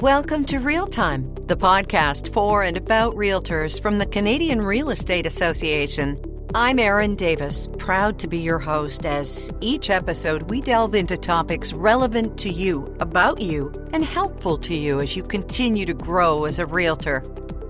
Welcome 0.00 0.46
to 0.46 0.60
Real 0.60 0.86
Time, 0.86 1.24
the 1.34 1.58
podcast 1.58 2.32
for 2.32 2.62
and 2.62 2.74
about 2.78 3.16
realtors 3.16 3.78
from 3.82 3.98
the 3.98 4.06
Canadian 4.06 4.62
Real 4.62 4.88
Estate 4.88 5.26
Association. 5.26 6.18
I'm 6.54 6.78
Erin 6.78 7.16
Davis, 7.16 7.68
proud 7.76 8.18
to 8.20 8.26
be 8.26 8.38
your 8.38 8.58
host 8.58 9.04
as 9.04 9.52
each 9.60 9.90
episode 9.90 10.48
we 10.48 10.62
delve 10.62 10.94
into 10.94 11.18
topics 11.18 11.74
relevant 11.74 12.38
to 12.38 12.50
you, 12.50 12.96
about 12.98 13.42
you, 13.42 13.74
and 13.92 14.02
helpful 14.02 14.56
to 14.60 14.74
you 14.74 15.02
as 15.02 15.16
you 15.16 15.22
continue 15.22 15.84
to 15.84 15.92
grow 15.92 16.46
as 16.46 16.58
a 16.58 16.64
realtor. 16.64 17.22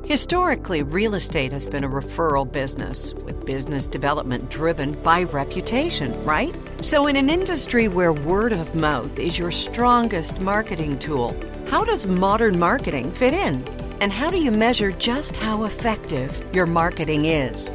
Historically, 0.06 0.84
real 0.84 1.16
estate 1.16 1.50
has 1.50 1.66
been 1.66 1.82
a 1.82 1.88
referral 1.88 2.50
business, 2.50 3.12
with 3.14 3.44
business 3.44 3.88
development 3.88 4.50
driven 4.50 4.92
by 5.02 5.24
reputation, 5.24 6.12
right? 6.24 6.54
So, 6.80 7.08
in 7.08 7.16
an 7.16 7.28
industry 7.28 7.88
where 7.88 8.12
word 8.12 8.52
of 8.52 8.72
mouth 8.76 9.18
is 9.18 9.36
your 9.36 9.50
strongest 9.50 10.40
marketing 10.40 10.98
tool, 11.00 11.36
how 11.70 11.84
does 11.84 12.04
modern 12.04 12.58
marketing 12.58 13.12
fit 13.12 13.32
in? 13.32 13.64
And 14.00 14.12
how 14.12 14.28
do 14.28 14.42
you 14.42 14.50
measure 14.50 14.90
just 14.90 15.36
how 15.36 15.66
effective 15.66 16.44
your 16.52 16.66
marketing 16.66 17.26
is? 17.26 17.70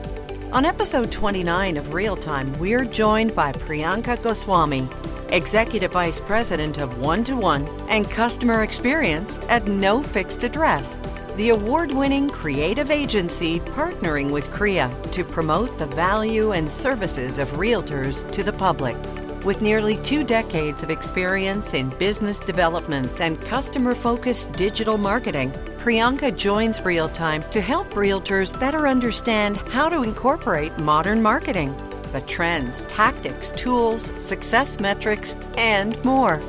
On 0.52 0.66
episode 0.66 1.14
29 1.14 1.78
of 1.78 1.94
Real 1.94 2.18
Time, 2.18 2.52
we're 2.60 2.84
joined 2.84 3.34
by 3.34 3.54
Priyanka 3.54 4.22
Goswami, 4.22 4.86
Executive 5.30 5.94
Vice 5.94 6.20
President 6.20 6.78
of 6.78 7.00
One 7.00 7.24
to 7.24 7.38
One 7.38 7.66
and 7.88 8.10
Customer 8.12 8.64
Experience 8.64 9.40
at 9.48 9.66
No 9.66 10.04
Fixed 10.04 10.44
Address, 10.44 11.00
the 11.38 11.50
award 11.52 11.94
winning 11.94 12.30
creative 12.30 12.92
agency 12.92 13.62
partnering 13.62 14.30
with 14.30 14.52
CREA 14.52 14.90
to 15.14 15.24
promote 15.24 15.80
the 15.80 15.86
value 15.86 16.52
and 16.52 16.70
services 16.70 17.40
of 17.40 17.48
realtors 17.52 18.30
to 18.34 18.44
the 18.44 18.54
public. 18.54 18.98
With 19.46 19.62
nearly 19.62 19.98
two 19.98 20.24
decades 20.24 20.82
of 20.82 20.90
experience 20.90 21.76
in 21.76 21.92
business 22.00 22.40
development 22.40 23.22
and 23.22 23.40
customer 23.42 23.94
focused 23.94 24.52
digital 24.54 24.98
marketing, 24.98 25.52
Priyanka 25.78 26.36
joins 26.36 26.82
Real 26.82 27.08
Time 27.10 27.44
to 27.52 27.62
help 27.62 27.92
realtors 27.92 28.60
better 28.60 28.88
understand 28.88 29.58
how 29.70 29.88
to 29.88 30.02
incorporate 30.02 30.76
modern 30.80 31.22
marketing, 31.22 31.76
the 32.12 32.22
trends, 32.22 32.86
tactics, 32.86 33.52
tools, 33.52 34.12
success 34.18 34.80
metrics, 34.80 35.36
and 35.58 36.04
more. 36.04 36.42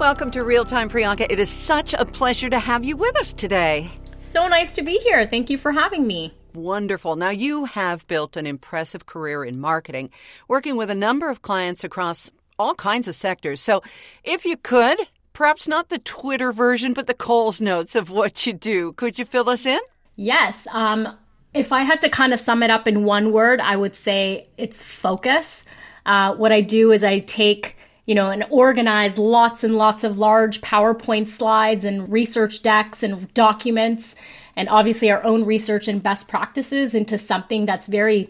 Welcome 0.00 0.30
to 0.30 0.42
Real 0.42 0.64
Time, 0.64 0.88
Priyanka. 0.88 1.26
It 1.28 1.38
is 1.38 1.50
such 1.50 1.92
a 1.92 2.06
pleasure 2.06 2.48
to 2.48 2.58
have 2.58 2.82
you 2.82 2.96
with 2.96 3.14
us 3.16 3.34
today. 3.34 3.90
So 4.16 4.48
nice 4.48 4.72
to 4.76 4.82
be 4.82 4.96
here. 5.00 5.26
Thank 5.26 5.50
you 5.50 5.58
for 5.58 5.70
having 5.70 6.06
me. 6.06 6.32
Wonderful. 6.54 7.16
Now, 7.16 7.30
you 7.30 7.64
have 7.64 8.06
built 8.06 8.36
an 8.36 8.46
impressive 8.46 9.06
career 9.06 9.44
in 9.44 9.60
marketing, 9.60 10.10
working 10.48 10.76
with 10.76 10.90
a 10.90 10.94
number 10.94 11.30
of 11.30 11.42
clients 11.42 11.84
across 11.84 12.30
all 12.58 12.74
kinds 12.74 13.08
of 13.08 13.16
sectors. 13.16 13.60
So, 13.60 13.82
if 14.24 14.44
you 14.44 14.56
could, 14.56 14.98
perhaps 15.32 15.66
not 15.66 15.88
the 15.88 15.98
Twitter 15.98 16.52
version, 16.52 16.92
but 16.92 17.06
the 17.06 17.14
Coles 17.14 17.60
notes 17.60 17.94
of 17.94 18.10
what 18.10 18.46
you 18.46 18.52
do, 18.52 18.92
could 18.92 19.18
you 19.18 19.24
fill 19.24 19.48
us 19.48 19.66
in? 19.66 19.80
Yes. 20.16 20.66
Um, 20.72 21.08
if 21.54 21.72
I 21.72 21.82
had 21.82 22.00
to 22.02 22.08
kind 22.08 22.32
of 22.32 22.40
sum 22.40 22.62
it 22.62 22.70
up 22.70 22.86
in 22.86 23.04
one 23.04 23.32
word, 23.32 23.60
I 23.60 23.76
would 23.76 23.94
say 23.94 24.48
it's 24.56 24.82
focus. 24.82 25.64
Uh, 26.04 26.34
what 26.34 26.52
I 26.52 26.60
do 26.60 26.92
is 26.92 27.04
I 27.04 27.20
take 27.20 27.76
you 28.06 28.14
know, 28.14 28.30
and 28.30 28.44
organize 28.50 29.16
lots 29.16 29.62
and 29.62 29.74
lots 29.74 30.02
of 30.02 30.18
large 30.18 30.60
PowerPoint 30.60 31.28
slides 31.28 31.84
and 31.84 32.10
research 32.10 32.62
decks 32.62 33.02
and 33.02 33.32
documents 33.32 34.16
and 34.56 34.68
obviously 34.68 35.10
our 35.10 35.24
own 35.24 35.44
research 35.44 35.88
and 35.88 36.02
best 36.02 36.28
practices 36.28 36.94
into 36.94 37.18
something 37.18 37.66
that's 37.66 37.86
very 37.86 38.28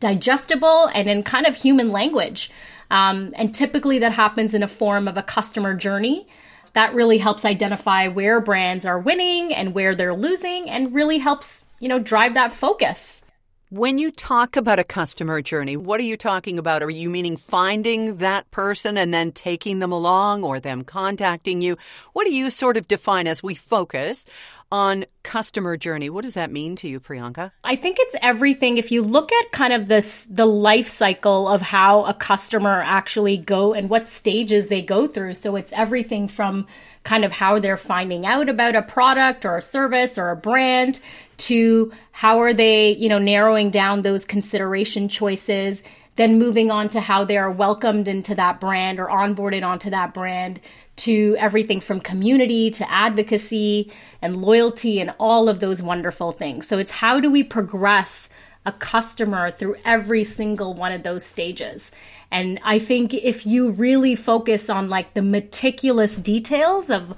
digestible 0.00 0.86
and 0.94 1.08
in 1.08 1.22
kind 1.22 1.46
of 1.46 1.56
human 1.56 1.90
language. 1.90 2.50
Um, 2.90 3.32
and 3.36 3.54
typically 3.54 3.98
that 4.00 4.12
happens 4.12 4.54
in 4.54 4.62
a 4.62 4.68
form 4.68 5.08
of 5.08 5.16
a 5.16 5.22
customer 5.22 5.74
journey. 5.74 6.26
That 6.74 6.94
really 6.94 7.18
helps 7.18 7.44
identify 7.44 8.08
where 8.08 8.40
brands 8.40 8.86
are 8.86 8.98
winning 8.98 9.52
and 9.54 9.74
where 9.74 9.94
they're 9.94 10.14
losing 10.14 10.70
and 10.70 10.94
really 10.94 11.18
helps, 11.18 11.64
you 11.80 11.88
know, 11.88 11.98
drive 11.98 12.34
that 12.34 12.52
focus. 12.52 13.24
When 13.70 13.98
you 13.98 14.10
talk 14.10 14.56
about 14.56 14.78
a 14.78 14.84
customer 14.84 15.42
journey, 15.42 15.76
what 15.76 16.00
are 16.00 16.04
you 16.04 16.16
talking 16.16 16.58
about? 16.58 16.82
Are 16.82 16.88
you 16.88 17.10
meaning 17.10 17.36
finding 17.36 18.16
that 18.16 18.50
person 18.50 18.96
and 18.96 19.12
then 19.12 19.30
taking 19.30 19.78
them 19.78 19.92
along 19.92 20.42
or 20.42 20.58
them 20.58 20.84
contacting 20.84 21.60
you? 21.60 21.76
What 22.14 22.24
do 22.24 22.32
you 22.32 22.48
sort 22.48 22.78
of 22.78 22.88
define 22.88 23.26
as 23.26 23.42
we 23.42 23.54
focus 23.54 24.24
on 24.70 25.04
customer 25.22 25.76
journey? 25.76 26.10
What 26.10 26.24
does 26.24 26.34
that 26.34 26.50
mean 26.50 26.76
to 26.76 26.88
you, 26.88 27.00
Priyanka? 27.00 27.52
I 27.64 27.76
think 27.76 27.96
it's 28.00 28.14
everything. 28.20 28.76
If 28.76 28.92
you 28.92 29.02
look 29.02 29.32
at 29.32 29.52
kind 29.52 29.72
of 29.72 29.88
this 29.88 30.26
the 30.26 30.46
life 30.46 30.86
cycle 30.86 31.48
of 31.48 31.62
how 31.62 32.04
a 32.04 32.14
customer 32.14 32.82
actually 32.82 33.36
go 33.36 33.72
and 33.72 33.88
what 33.88 34.08
stages 34.08 34.68
they 34.68 34.82
go 34.82 35.06
through. 35.06 35.34
So 35.34 35.56
it's 35.56 35.72
everything 35.72 36.28
from 36.28 36.66
kind 37.04 37.24
of 37.24 37.32
how 37.32 37.58
they're 37.58 37.76
finding 37.76 38.26
out 38.26 38.48
about 38.48 38.76
a 38.76 38.82
product 38.82 39.44
or 39.44 39.56
a 39.56 39.62
service 39.62 40.18
or 40.18 40.30
a 40.30 40.36
brand 40.36 41.00
to 41.38 41.92
how 42.12 42.40
are 42.40 42.52
they, 42.52 42.90
you 42.96 43.08
know, 43.08 43.18
narrowing 43.18 43.70
down 43.70 44.02
those 44.02 44.26
consideration 44.26 45.08
choices, 45.08 45.84
then 46.18 46.36
moving 46.36 46.68
on 46.68 46.88
to 46.88 47.00
how 47.00 47.24
they 47.24 47.38
are 47.38 47.50
welcomed 47.50 48.08
into 48.08 48.34
that 48.34 48.60
brand 48.60 48.98
or 48.98 49.06
onboarded 49.06 49.64
onto 49.64 49.88
that 49.88 50.12
brand 50.12 50.58
to 50.96 51.36
everything 51.38 51.80
from 51.80 52.00
community 52.00 52.72
to 52.72 52.90
advocacy 52.90 53.92
and 54.20 54.42
loyalty 54.42 55.00
and 55.00 55.14
all 55.20 55.48
of 55.48 55.60
those 55.60 55.80
wonderful 55.80 56.32
things. 56.32 56.66
So 56.66 56.78
it's 56.78 56.90
how 56.90 57.20
do 57.20 57.30
we 57.30 57.44
progress 57.44 58.30
a 58.66 58.72
customer 58.72 59.52
through 59.52 59.76
every 59.84 60.24
single 60.24 60.74
one 60.74 60.90
of 60.90 61.04
those 61.04 61.24
stages. 61.24 61.92
And 62.32 62.58
I 62.64 62.80
think 62.80 63.14
if 63.14 63.46
you 63.46 63.70
really 63.70 64.16
focus 64.16 64.68
on 64.68 64.90
like 64.90 65.14
the 65.14 65.22
meticulous 65.22 66.18
details 66.18 66.90
of 66.90 67.14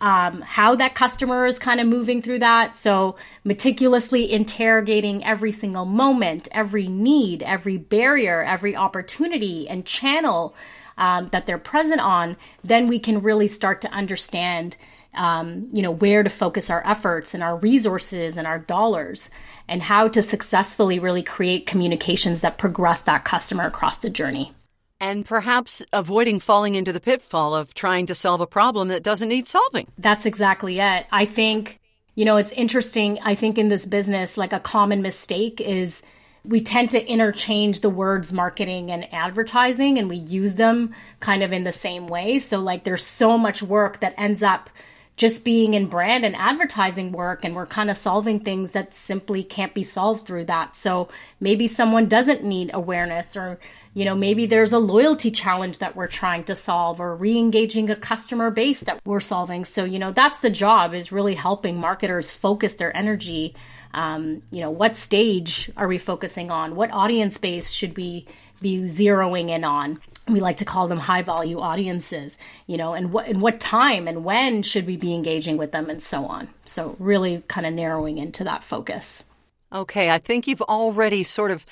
um, 0.00 0.40
how 0.42 0.76
that 0.76 0.94
customer 0.94 1.46
is 1.46 1.58
kind 1.58 1.80
of 1.80 1.86
moving 1.86 2.22
through 2.22 2.38
that. 2.40 2.76
So, 2.76 3.16
meticulously 3.44 4.30
interrogating 4.30 5.24
every 5.24 5.52
single 5.52 5.84
moment, 5.84 6.48
every 6.52 6.88
need, 6.88 7.42
every 7.42 7.76
barrier, 7.76 8.42
every 8.42 8.76
opportunity 8.76 9.68
and 9.68 9.84
channel 9.84 10.54
um, 10.96 11.28
that 11.30 11.46
they're 11.46 11.58
present 11.58 12.00
on, 12.00 12.36
then 12.62 12.86
we 12.86 12.98
can 12.98 13.22
really 13.22 13.48
start 13.48 13.80
to 13.82 13.90
understand 13.90 14.76
um, 15.14 15.68
you 15.72 15.82
know, 15.82 15.90
where 15.90 16.22
to 16.22 16.30
focus 16.30 16.70
our 16.70 16.86
efforts 16.86 17.34
and 17.34 17.42
our 17.42 17.56
resources 17.56 18.38
and 18.38 18.46
our 18.46 18.58
dollars, 18.58 19.30
and 19.66 19.82
how 19.82 20.06
to 20.08 20.22
successfully 20.22 20.98
really 20.98 21.22
create 21.22 21.66
communications 21.66 22.42
that 22.42 22.58
progress 22.58 23.00
that 23.02 23.24
customer 23.24 23.66
across 23.66 23.98
the 23.98 24.10
journey. 24.10 24.52
And 25.00 25.24
perhaps 25.24 25.82
avoiding 25.92 26.40
falling 26.40 26.74
into 26.74 26.92
the 26.92 27.00
pitfall 27.00 27.54
of 27.54 27.72
trying 27.72 28.06
to 28.06 28.14
solve 28.14 28.40
a 28.40 28.46
problem 28.46 28.88
that 28.88 29.02
doesn't 29.02 29.28
need 29.28 29.46
solving. 29.46 29.86
That's 29.96 30.26
exactly 30.26 30.80
it. 30.80 31.06
I 31.12 31.24
think, 31.24 31.78
you 32.16 32.24
know, 32.24 32.36
it's 32.36 32.52
interesting. 32.52 33.18
I 33.22 33.36
think 33.36 33.58
in 33.58 33.68
this 33.68 33.86
business, 33.86 34.36
like 34.36 34.52
a 34.52 34.58
common 34.58 35.00
mistake 35.02 35.60
is 35.60 36.02
we 36.44 36.60
tend 36.60 36.90
to 36.90 37.06
interchange 37.06 37.80
the 37.80 37.90
words 37.90 38.32
marketing 38.32 38.90
and 38.90 39.12
advertising 39.12 39.98
and 39.98 40.08
we 40.08 40.16
use 40.16 40.54
them 40.54 40.94
kind 41.20 41.42
of 41.42 41.52
in 41.52 41.62
the 41.62 41.72
same 41.72 42.08
way. 42.08 42.38
So, 42.38 42.58
like, 42.58 42.84
there's 42.84 43.04
so 43.04 43.38
much 43.38 43.62
work 43.62 44.00
that 44.00 44.14
ends 44.16 44.42
up 44.42 44.70
just 45.18 45.44
being 45.44 45.74
in 45.74 45.88
brand 45.88 46.24
and 46.24 46.36
advertising 46.36 47.10
work 47.10 47.44
and 47.44 47.54
we're 47.54 47.66
kind 47.66 47.90
of 47.90 47.96
solving 47.96 48.38
things 48.38 48.72
that 48.72 48.94
simply 48.94 49.42
can't 49.42 49.74
be 49.74 49.82
solved 49.82 50.24
through 50.24 50.44
that. 50.44 50.76
So 50.76 51.08
maybe 51.40 51.66
someone 51.66 52.06
doesn't 52.06 52.44
need 52.44 52.70
awareness 52.72 53.36
or 53.36 53.58
you 53.94 54.04
know 54.04 54.14
maybe 54.14 54.46
there's 54.46 54.72
a 54.72 54.78
loyalty 54.78 55.32
challenge 55.32 55.78
that 55.78 55.96
we're 55.96 56.06
trying 56.06 56.44
to 56.44 56.54
solve 56.54 57.00
or 57.00 57.16
re-engaging 57.16 57.90
a 57.90 57.96
customer 57.96 58.50
base 58.50 58.80
that 58.82 59.00
we're 59.04 59.20
solving. 59.20 59.64
So 59.64 59.84
you 59.84 59.98
know 59.98 60.12
that's 60.12 60.38
the 60.38 60.50
job 60.50 60.94
is 60.94 61.10
really 61.10 61.34
helping 61.34 61.78
marketers 61.78 62.30
focus 62.30 62.74
their 62.74 62.96
energy 62.96 63.54
um, 63.94 64.42
you 64.50 64.60
know 64.60 64.70
what 64.70 64.96
stage 64.96 65.70
are 65.76 65.88
we 65.88 65.98
focusing 65.98 66.50
on 66.50 66.76
what 66.76 66.92
audience 66.92 67.38
base 67.38 67.70
should 67.72 67.96
we 67.96 68.26
be 68.60 68.80
zeroing 68.82 69.48
in 69.50 69.64
on 69.64 70.00
we 70.32 70.40
like 70.40 70.58
to 70.58 70.64
call 70.64 70.88
them 70.88 70.98
high 70.98 71.22
value 71.22 71.58
audiences 71.60 72.38
you 72.66 72.76
know 72.76 72.94
and 72.94 73.12
what 73.12 73.26
and 73.28 73.40
what 73.42 73.60
time 73.60 74.08
and 74.08 74.24
when 74.24 74.62
should 74.62 74.86
we 74.86 74.96
be 74.96 75.14
engaging 75.14 75.56
with 75.56 75.72
them 75.72 75.90
and 75.90 76.02
so 76.02 76.26
on 76.26 76.48
so 76.64 76.96
really 76.98 77.42
kind 77.48 77.66
of 77.66 77.72
narrowing 77.72 78.18
into 78.18 78.44
that 78.44 78.64
focus 78.64 79.24
Okay, 79.70 80.08
I 80.08 80.16
think 80.16 80.46
you've 80.46 80.62
already 80.62 81.22
sort 81.22 81.50
of 81.50 81.66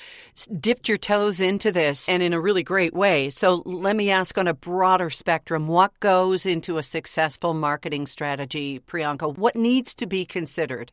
dipped 0.61 0.87
your 0.87 0.99
toes 0.99 1.41
into 1.41 1.73
this 1.73 2.11
and 2.11 2.23
in 2.23 2.35
a 2.35 2.41
really 2.41 2.63
great 2.63 2.93
way. 2.93 3.31
So 3.31 3.63
let 3.65 3.97
me 3.97 4.11
ask 4.11 4.37
on 4.37 4.47
a 4.47 4.53
broader 4.53 5.09
spectrum 5.09 5.67
what 5.67 5.99
goes 5.99 6.45
into 6.45 6.77
a 6.77 6.83
successful 6.83 7.55
marketing 7.55 8.07
strategy, 8.07 8.81
Priyanka? 8.81 9.35
What 9.39 9.57
needs 9.57 9.95
to 9.95 10.07
be 10.07 10.27
considered? 10.27 10.93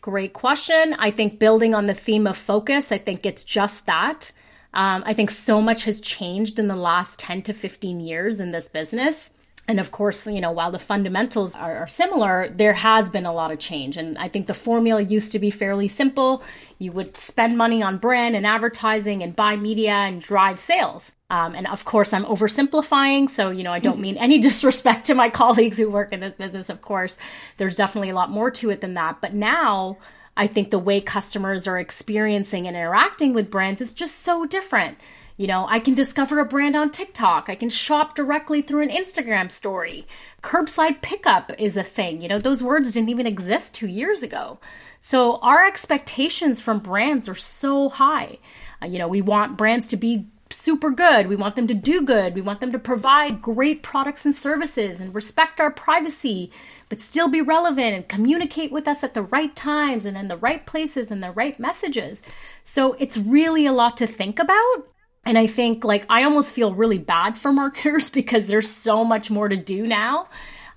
Great 0.00 0.32
question. 0.32 0.94
I 0.96 1.10
think 1.10 1.40
building 1.40 1.74
on 1.74 1.86
the 1.86 1.94
theme 1.94 2.28
of 2.28 2.36
focus, 2.36 2.92
I 2.92 2.98
think 2.98 3.26
it's 3.26 3.42
just 3.42 3.86
that. 3.86 4.30
Um, 4.74 5.04
I 5.06 5.14
think 5.14 5.30
so 5.30 5.60
much 5.60 5.84
has 5.84 6.00
changed 6.00 6.58
in 6.58 6.68
the 6.68 6.76
last 6.76 7.18
10 7.20 7.42
to 7.42 7.52
15 7.52 8.00
years 8.00 8.40
in 8.40 8.50
this 8.50 8.68
business. 8.68 9.32
and 9.66 9.80
of 9.80 9.90
course, 9.92 10.26
you 10.26 10.42
know, 10.42 10.52
while 10.52 10.70
the 10.70 10.78
fundamentals 10.78 11.54
are, 11.56 11.78
are, 11.78 11.88
similar, 11.88 12.50
there 12.54 12.74
has 12.74 13.08
been 13.08 13.24
a 13.24 13.32
lot 13.32 13.50
of 13.50 13.58
change. 13.58 13.96
And 13.96 14.18
I 14.18 14.28
think 14.28 14.46
the 14.46 14.52
formula 14.52 15.00
used 15.00 15.32
to 15.32 15.38
be 15.38 15.50
fairly 15.50 15.88
simple. 15.88 16.42
You 16.78 16.92
would 16.92 17.16
spend 17.18 17.56
money 17.56 17.82
on 17.82 17.96
brand 17.96 18.36
and 18.36 18.46
advertising 18.46 19.22
and 19.22 19.34
buy 19.34 19.56
media 19.56 19.92
and 19.92 20.20
drive 20.20 20.60
sales. 20.60 21.16
Um, 21.30 21.54
and 21.54 21.66
of 21.68 21.86
course, 21.86 22.12
I'm 22.12 22.26
oversimplifying. 22.26 23.30
So, 23.30 23.50
you 23.50 23.62
know, 23.62 23.72
I 23.72 23.78
don't 23.78 24.00
mean 24.06 24.18
any 24.18 24.38
disrespect 24.38 25.06
to 25.06 25.14
my 25.14 25.30
colleagues 25.40 25.78
who 25.78 25.88
work 25.88 26.12
in 26.12 26.20
this 26.20 26.36
business. 26.36 26.68
Of 26.68 26.82
course, 26.82 27.16
there's 27.56 27.76
definitely 27.76 28.10
a 28.10 28.14
lot 28.14 28.30
more 28.30 28.50
to 28.50 28.68
it 28.68 28.82
than 28.82 28.94
that. 28.94 29.22
But 29.22 29.32
now, 29.32 29.96
I 30.36 30.46
think 30.46 30.70
the 30.70 30.78
way 30.78 31.00
customers 31.00 31.66
are 31.66 31.78
experiencing 31.78 32.66
and 32.66 32.76
interacting 32.76 33.34
with 33.34 33.50
brands 33.50 33.80
is 33.80 33.92
just 33.92 34.20
so 34.20 34.46
different. 34.46 34.98
You 35.36 35.48
know, 35.48 35.66
I 35.68 35.80
can 35.80 35.94
discover 35.94 36.38
a 36.38 36.44
brand 36.44 36.76
on 36.76 36.90
TikTok. 36.90 37.48
I 37.48 37.56
can 37.56 37.68
shop 37.68 38.14
directly 38.14 38.62
through 38.62 38.82
an 38.82 38.88
Instagram 38.90 39.50
story. 39.50 40.06
Curbside 40.42 41.02
pickup 41.02 41.50
is 41.58 41.76
a 41.76 41.82
thing. 41.82 42.22
You 42.22 42.28
know, 42.28 42.38
those 42.38 42.62
words 42.62 42.92
didn't 42.92 43.08
even 43.08 43.26
exist 43.26 43.74
two 43.74 43.88
years 43.88 44.22
ago. 44.22 44.60
So 45.00 45.38
our 45.38 45.66
expectations 45.66 46.60
from 46.60 46.78
brands 46.78 47.28
are 47.28 47.34
so 47.34 47.88
high. 47.88 48.38
Uh, 48.80 48.86
you 48.86 48.98
know, 48.98 49.08
we 49.08 49.22
want 49.22 49.56
brands 49.58 49.88
to 49.88 49.96
be 49.96 50.26
super 50.50 50.90
good. 50.90 51.26
We 51.26 51.36
want 51.36 51.56
them 51.56 51.66
to 51.66 51.74
do 51.74 52.02
good. 52.02 52.34
We 52.34 52.40
want 52.40 52.60
them 52.60 52.72
to 52.72 52.78
provide 52.78 53.42
great 53.42 53.82
products 53.82 54.24
and 54.24 54.34
services 54.34 55.00
and 55.00 55.14
respect 55.14 55.60
our 55.60 55.70
privacy, 55.70 56.52
but 56.88 57.00
still 57.00 57.28
be 57.28 57.40
relevant 57.40 57.94
and 57.94 58.08
communicate 58.08 58.72
with 58.72 58.86
us 58.86 59.02
at 59.04 59.14
the 59.14 59.22
right 59.22 59.54
times 59.54 60.04
and 60.04 60.16
in 60.16 60.28
the 60.28 60.36
right 60.36 60.64
places 60.66 61.10
and 61.10 61.22
the 61.22 61.32
right 61.32 61.58
messages. 61.58 62.22
So 62.62 62.94
it's 62.94 63.16
really 63.16 63.66
a 63.66 63.72
lot 63.72 63.96
to 63.98 64.06
think 64.06 64.38
about. 64.38 64.88
And 65.24 65.38
I 65.38 65.46
think 65.46 65.84
like 65.84 66.04
I 66.08 66.24
almost 66.24 66.54
feel 66.54 66.74
really 66.74 66.98
bad 66.98 67.38
for 67.38 67.52
marketers 67.52 68.10
because 68.20 68.46
there's 68.46 68.70
so 68.70 69.04
much 69.04 69.30
more 69.30 69.48
to 69.48 69.56
do 69.56 69.86
now. 69.86 70.28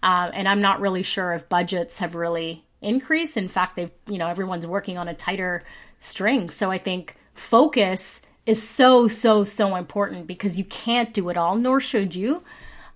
Uh, 0.04 0.32
and 0.34 0.48
I'm 0.48 0.62
not 0.62 0.80
really 0.80 1.04
sure 1.04 1.34
if 1.34 1.50
budgets 1.50 2.00
have 2.00 2.16
really 2.16 2.64
increased. 2.82 3.36
In 3.36 3.48
fact, 3.48 3.76
they've, 3.76 3.92
you 4.08 4.18
know, 4.18 4.28
everyone's 4.28 4.68
working 4.68 4.98
on 4.98 5.08
a 5.08 5.14
tighter 5.14 5.62
string. 6.00 6.50
So 6.50 6.72
I 6.72 6.78
think 6.78 7.16
focus 7.34 8.22
is 8.46 8.62
so, 8.66 9.08
so, 9.08 9.44
so 9.44 9.76
important 9.76 10.28
because 10.28 10.58
you 10.58 10.64
can't 10.66 11.14
do 11.14 11.30
it 11.30 11.38
all, 11.38 11.56
nor 11.56 11.80
should 11.80 12.16
you. 12.16 12.44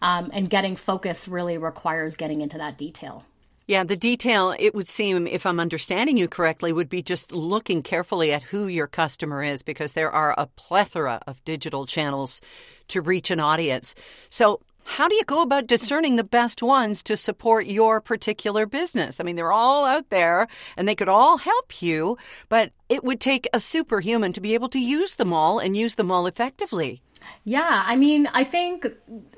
Um, 0.01 0.31
and 0.33 0.50
getting 0.50 0.75
focus 0.75 1.27
really 1.27 1.57
requires 1.57 2.18
getting 2.18 2.42
into 2.42 2.57
that 2.57 2.77
detail. 2.77 3.24
Yeah, 3.68 3.83
the 3.83 3.95
detail, 3.95 4.53
it 4.59 4.75
would 4.75 4.88
seem, 4.88 5.27
if 5.27 5.45
I'm 5.45 5.59
understanding 5.59 6.18
you 6.18 6.27
correctly, 6.27 6.74
would 6.74 6.89
be 6.89 7.01
just 7.01 7.31
looking 7.31 7.81
carefully 7.81 8.33
at 8.33 8.44
who 8.44 8.68
your 8.68 8.88
customer 8.88 9.42
is 9.44 9.62
because 9.62 9.94
there 9.94 10.12
are 10.12 10.36
a 10.38 10.48
plethora 10.48 11.21
of 11.25 11.44
digital 11.45 11.86
channels 11.86 12.42
to 12.89 13.01
reach 13.01 13.31
an 13.31 13.39
audience. 13.39 13.95
So, 14.30 14.59
how 14.83 15.07
do 15.07 15.15
you 15.15 15.24
go 15.24 15.42
about 15.42 15.68
discerning 15.68 16.15
the 16.15 16.24
best 16.24 16.62
ones 16.62 17.04
to 17.04 17.15
support 17.15 17.65
your 17.65 18.01
particular 18.01 18.65
business? 18.65 19.19
I 19.19 19.24
mean, 19.24 19.36
they're 19.36 19.51
all 19.51 19.86
out 19.86 20.09
there 20.09 20.47
and 20.75 20.88
they 20.88 20.95
could 20.95 21.07
all 21.07 21.38
help 21.38 21.81
you, 21.81 22.18
but 22.50 22.74
it 22.89 23.04
would 23.04 23.21
take 23.21 23.47
a 23.54 23.59
superhuman 23.59 24.33
to 24.33 24.42
be 24.42 24.54
able 24.54 24.69
to 24.69 24.80
use 24.80 25.15
them 25.15 25.31
all 25.31 25.59
and 25.59 25.77
use 25.77 25.95
them 25.95 26.12
all 26.12 26.27
effectively. 26.27 27.01
Yeah, 27.44 27.83
I 27.85 27.95
mean, 27.95 28.27
I 28.27 28.44
think 28.44 28.88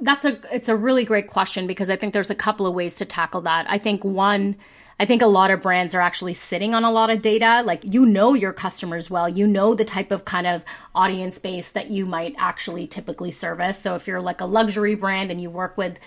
that's 0.01 0.25
a 0.25 0.39
it's 0.55 0.69
a 0.69 0.75
really 0.75 1.05
great 1.05 1.27
question 1.27 1.67
because 1.67 1.89
I 1.89 1.95
think 1.95 2.13
there's 2.13 2.29
a 2.29 2.35
couple 2.35 2.65
of 2.65 2.73
ways 2.73 2.95
to 2.95 3.05
tackle 3.05 3.41
that. 3.41 3.65
I 3.69 3.77
think 3.77 4.03
one 4.03 4.57
I 4.99 5.05
think 5.05 5.21
a 5.21 5.27
lot 5.27 5.51
of 5.51 5.61
brands 5.61 5.95
are 5.95 6.01
actually 6.01 6.33
sitting 6.33 6.73
on 6.73 6.83
a 6.83 6.91
lot 6.91 7.09
of 7.09 7.21
data. 7.21 7.61
Like 7.65 7.83
you 7.83 8.05
know 8.05 8.33
your 8.33 8.53
customers 8.53 9.09
well. 9.09 9.27
You 9.27 9.47
know 9.47 9.73
the 9.73 9.85
type 9.85 10.11
of 10.11 10.25
kind 10.25 10.47
of 10.47 10.63
audience 10.93 11.39
base 11.39 11.71
that 11.71 11.89
you 11.89 12.05
might 12.05 12.35
actually 12.37 12.87
typically 12.87 13.31
service. 13.31 13.79
So 13.79 13.95
if 13.95 14.07
you're 14.07 14.21
like 14.21 14.41
a 14.41 14.45
luxury 14.45 14.95
brand 14.95 15.31
and 15.31 15.41
you 15.41 15.49
work 15.49 15.77
with 15.77 15.99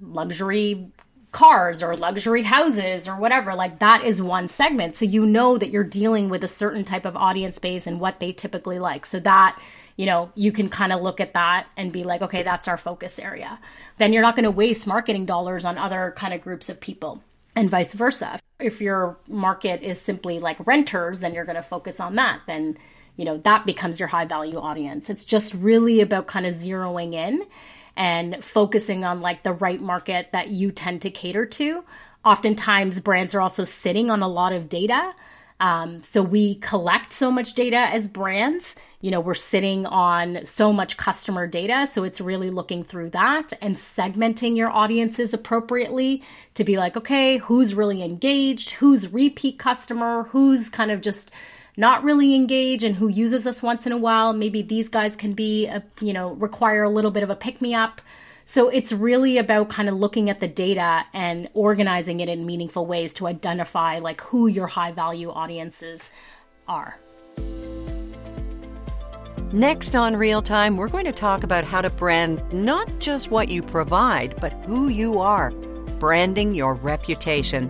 luxury 0.00 0.90
cars 1.32 1.82
or 1.82 1.96
luxury 1.96 2.42
houses 2.42 3.06
or 3.06 3.16
whatever, 3.16 3.54
like 3.54 3.78
that 3.78 4.04
is 4.04 4.22
one 4.22 4.48
segment. 4.48 4.96
So 4.96 5.04
you 5.04 5.26
know 5.26 5.58
that 5.58 5.70
you're 5.70 5.84
dealing 5.84 6.28
with 6.28 6.42
a 6.42 6.48
certain 6.48 6.84
type 6.84 7.04
of 7.04 7.16
audience 7.16 7.58
base 7.58 7.86
and 7.86 8.00
what 8.00 8.20
they 8.20 8.32
typically 8.32 8.78
like. 8.78 9.06
So 9.06 9.20
that 9.20 9.60
you 10.00 10.06
know, 10.06 10.32
you 10.34 10.50
can 10.50 10.70
kind 10.70 10.94
of 10.94 11.02
look 11.02 11.20
at 11.20 11.34
that 11.34 11.66
and 11.76 11.92
be 11.92 12.04
like, 12.04 12.22
okay, 12.22 12.42
that's 12.42 12.66
our 12.68 12.78
focus 12.78 13.18
area. 13.18 13.58
Then 13.98 14.14
you're 14.14 14.22
not 14.22 14.34
going 14.34 14.44
to 14.44 14.50
waste 14.50 14.86
marketing 14.86 15.26
dollars 15.26 15.66
on 15.66 15.76
other 15.76 16.14
kind 16.16 16.32
of 16.32 16.40
groups 16.40 16.70
of 16.70 16.80
people 16.80 17.22
and 17.54 17.68
vice 17.68 17.92
versa. 17.92 18.40
If 18.58 18.80
your 18.80 19.18
market 19.28 19.82
is 19.82 20.00
simply 20.00 20.38
like 20.38 20.66
renters, 20.66 21.20
then 21.20 21.34
you're 21.34 21.44
going 21.44 21.56
to 21.56 21.62
focus 21.62 22.00
on 22.00 22.14
that. 22.14 22.40
Then, 22.46 22.78
you 23.18 23.26
know, 23.26 23.36
that 23.38 23.66
becomes 23.66 23.98
your 23.98 24.08
high 24.08 24.24
value 24.24 24.58
audience. 24.58 25.10
It's 25.10 25.26
just 25.26 25.52
really 25.52 26.00
about 26.00 26.26
kind 26.26 26.46
of 26.46 26.54
zeroing 26.54 27.12
in 27.12 27.44
and 27.94 28.42
focusing 28.42 29.04
on 29.04 29.20
like 29.20 29.42
the 29.42 29.52
right 29.52 29.82
market 29.82 30.32
that 30.32 30.48
you 30.48 30.72
tend 30.72 31.02
to 31.02 31.10
cater 31.10 31.44
to. 31.44 31.84
Oftentimes, 32.24 33.00
brands 33.00 33.34
are 33.34 33.42
also 33.42 33.64
sitting 33.64 34.10
on 34.10 34.22
a 34.22 34.28
lot 34.28 34.54
of 34.54 34.70
data. 34.70 35.12
Um, 35.60 36.02
so 36.02 36.22
we 36.22 36.54
collect 36.54 37.12
so 37.12 37.30
much 37.30 37.52
data 37.52 37.76
as 37.76 38.08
brands 38.08 38.76
you 39.00 39.10
know, 39.10 39.20
we're 39.20 39.34
sitting 39.34 39.86
on 39.86 40.44
so 40.44 40.72
much 40.72 40.98
customer 40.98 41.46
data. 41.46 41.86
So 41.86 42.04
it's 42.04 42.20
really 42.20 42.50
looking 42.50 42.84
through 42.84 43.10
that 43.10 43.52
and 43.62 43.74
segmenting 43.74 44.56
your 44.56 44.70
audiences 44.70 45.32
appropriately 45.32 46.22
to 46.54 46.64
be 46.64 46.76
like, 46.76 46.96
okay, 46.98 47.38
who's 47.38 47.74
really 47.74 48.02
engaged? 48.02 48.72
Who's 48.72 49.10
repeat 49.10 49.58
customer? 49.58 50.24
Who's 50.24 50.68
kind 50.68 50.90
of 50.90 51.00
just 51.00 51.30
not 51.78 52.04
really 52.04 52.34
engaged 52.34 52.84
and 52.84 52.94
who 52.94 53.08
uses 53.08 53.46
us 53.46 53.62
once 53.62 53.86
in 53.86 53.92
a 53.92 53.96
while? 53.96 54.34
Maybe 54.34 54.60
these 54.60 54.90
guys 54.90 55.16
can 55.16 55.32
be, 55.32 55.66
a, 55.66 55.82
you 56.02 56.12
know, 56.12 56.32
require 56.32 56.82
a 56.82 56.90
little 56.90 57.10
bit 57.10 57.22
of 57.22 57.30
a 57.30 57.36
pick 57.36 57.62
me 57.62 57.72
up. 57.72 58.02
So 58.44 58.68
it's 58.68 58.92
really 58.92 59.38
about 59.38 59.70
kind 59.70 59.88
of 59.88 59.94
looking 59.94 60.28
at 60.28 60.40
the 60.40 60.48
data 60.48 61.04
and 61.14 61.48
organizing 61.54 62.20
it 62.20 62.28
in 62.28 62.44
meaningful 62.44 62.84
ways 62.84 63.14
to 63.14 63.28
identify 63.28 64.00
like 64.00 64.20
who 64.20 64.46
your 64.46 64.66
high 64.66 64.92
value 64.92 65.30
audiences 65.30 66.12
are. 66.68 66.99
Next 69.52 69.96
on 69.96 70.14
Real 70.14 70.42
Time, 70.42 70.76
we're 70.76 70.86
going 70.86 71.06
to 71.06 71.12
talk 71.12 71.42
about 71.42 71.64
how 71.64 71.82
to 71.82 71.90
brand 71.90 72.40
not 72.52 72.88
just 73.00 73.32
what 73.32 73.48
you 73.48 73.64
provide, 73.64 74.40
but 74.40 74.52
who 74.64 74.86
you 74.86 75.18
are, 75.18 75.50
branding 75.98 76.54
your 76.54 76.74
reputation. 76.74 77.66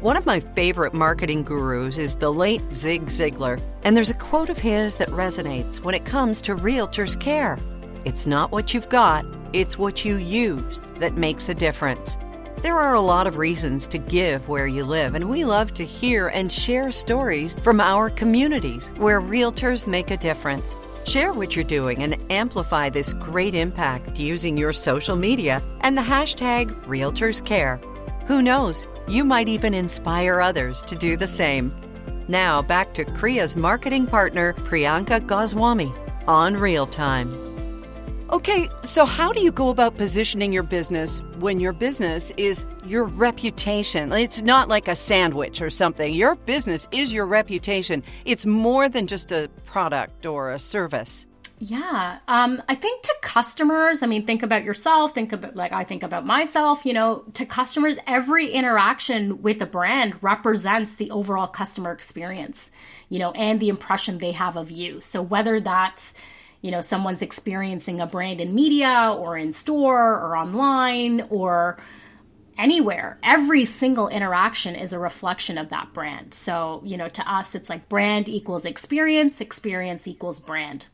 One 0.00 0.16
of 0.16 0.24
my 0.24 0.40
favorite 0.40 0.94
marketing 0.94 1.42
gurus 1.42 1.98
is 1.98 2.16
the 2.16 2.32
late 2.32 2.62
Zig 2.72 3.08
Ziglar, 3.08 3.60
and 3.82 3.94
there's 3.94 4.08
a 4.08 4.14
quote 4.14 4.48
of 4.48 4.56
his 4.56 4.96
that 4.96 5.10
resonates 5.10 5.84
when 5.84 5.94
it 5.94 6.06
comes 6.06 6.40
to 6.40 6.56
realtors' 6.56 7.20
care. 7.20 7.58
It's 8.06 8.26
not 8.26 8.50
what 8.50 8.72
you've 8.72 8.88
got, 8.88 9.26
it's 9.52 9.76
what 9.76 10.06
you 10.06 10.16
use 10.16 10.82
that 11.00 11.18
makes 11.18 11.50
a 11.50 11.54
difference. 11.54 12.16
There 12.62 12.78
are 12.78 12.94
a 12.94 13.00
lot 13.02 13.26
of 13.26 13.36
reasons 13.36 13.86
to 13.88 13.98
give 13.98 14.48
where 14.48 14.66
you 14.66 14.86
live, 14.86 15.14
and 15.14 15.28
we 15.28 15.44
love 15.44 15.74
to 15.74 15.84
hear 15.84 16.28
and 16.28 16.50
share 16.50 16.90
stories 16.90 17.58
from 17.58 17.78
our 17.78 18.08
communities 18.08 18.88
where 18.96 19.20
realtors 19.20 19.86
make 19.86 20.10
a 20.10 20.16
difference. 20.16 20.78
Share 21.06 21.32
what 21.32 21.56
you're 21.56 21.64
doing 21.64 22.02
and 22.02 22.16
amplify 22.30 22.90
this 22.90 23.14
great 23.14 23.54
impact 23.54 24.18
using 24.18 24.56
your 24.56 24.72
social 24.72 25.16
media 25.16 25.62
and 25.80 25.96
the 25.96 26.02
hashtag 26.02 26.70
RealtorsCare. 26.84 27.82
Who 28.26 28.42
knows, 28.42 28.86
you 29.08 29.24
might 29.24 29.48
even 29.48 29.74
inspire 29.74 30.40
others 30.40 30.82
to 30.84 30.94
do 30.94 31.16
the 31.16 31.26
same. 31.26 31.74
Now 32.28 32.62
back 32.62 32.94
to 32.94 33.04
CREA's 33.04 33.56
marketing 33.56 34.06
partner, 34.06 34.52
Priyanka 34.52 35.26
Goswami, 35.26 35.92
on 36.28 36.56
Real 36.56 36.86
Time. 36.86 37.49
Okay, 38.32 38.68
so 38.84 39.04
how 39.06 39.32
do 39.32 39.40
you 39.40 39.50
go 39.50 39.70
about 39.70 39.96
positioning 39.96 40.52
your 40.52 40.62
business 40.62 41.20
when 41.40 41.58
your 41.58 41.72
business 41.72 42.30
is 42.36 42.64
your 42.86 43.06
reputation? 43.06 44.12
It's 44.12 44.40
not 44.42 44.68
like 44.68 44.86
a 44.86 44.94
sandwich 44.94 45.60
or 45.60 45.68
something. 45.68 46.14
Your 46.14 46.36
business 46.36 46.86
is 46.92 47.12
your 47.12 47.26
reputation. 47.26 48.04
It's 48.24 48.46
more 48.46 48.88
than 48.88 49.08
just 49.08 49.32
a 49.32 49.50
product 49.64 50.26
or 50.26 50.52
a 50.52 50.60
service. 50.60 51.26
Yeah. 51.58 52.20
Um, 52.28 52.62
I 52.68 52.76
think 52.76 53.02
to 53.02 53.14
customers, 53.20 54.00
I 54.00 54.06
mean, 54.06 54.24
think 54.26 54.44
about 54.44 54.62
yourself, 54.62 55.12
think 55.12 55.32
about 55.32 55.56
like 55.56 55.72
I 55.72 55.82
think 55.82 56.04
about 56.04 56.24
myself, 56.24 56.86
you 56.86 56.92
know, 56.92 57.24
to 57.34 57.44
customers, 57.44 57.98
every 58.06 58.48
interaction 58.48 59.42
with 59.42 59.58
the 59.58 59.66
brand 59.66 60.14
represents 60.22 60.94
the 60.94 61.10
overall 61.10 61.48
customer 61.48 61.90
experience, 61.90 62.70
you 63.08 63.18
know, 63.18 63.32
and 63.32 63.58
the 63.58 63.70
impression 63.70 64.18
they 64.18 64.32
have 64.32 64.56
of 64.56 64.70
you. 64.70 65.00
So 65.00 65.20
whether 65.20 65.58
that's 65.58 66.14
you 66.62 66.70
know 66.70 66.80
someone's 66.80 67.22
experiencing 67.22 68.00
a 68.00 68.06
brand 68.06 68.40
in 68.40 68.54
media 68.54 69.14
or 69.16 69.36
in 69.36 69.52
store 69.52 70.14
or 70.14 70.36
online 70.36 71.22
or 71.30 71.78
anywhere. 72.58 73.18
Every 73.22 73.64
single 73.64 74.08
interaction 74.08 74.74
is 74.74 74.92
a 74.92 74.98
reflection 74.98 75.56
of 75.56 75.70
that 75.70 75.92
brand. 75.92 76.34
So 76.34 76.82
you 76.84 76.96
know 76.96 77.08
to 77.08 77.32
us 77.32 77.54
it's 77.54 77.70
like 77.70 77.88
brand 77.88 78.28
equals 78.28 78.64
experience 78.64 79.40
experience 79.40 80.06
equals 80.06 80.40
brand. 80.40 80.86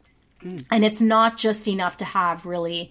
Mm. 0.43 0.67
and 0.71 0.85
it's 0.85 1.01
not 1.01 1.39
just 1.39 1.67
enough 1.67 1.97
to 1.97 2.05
have 2.05 2.45
really 2.45 2.91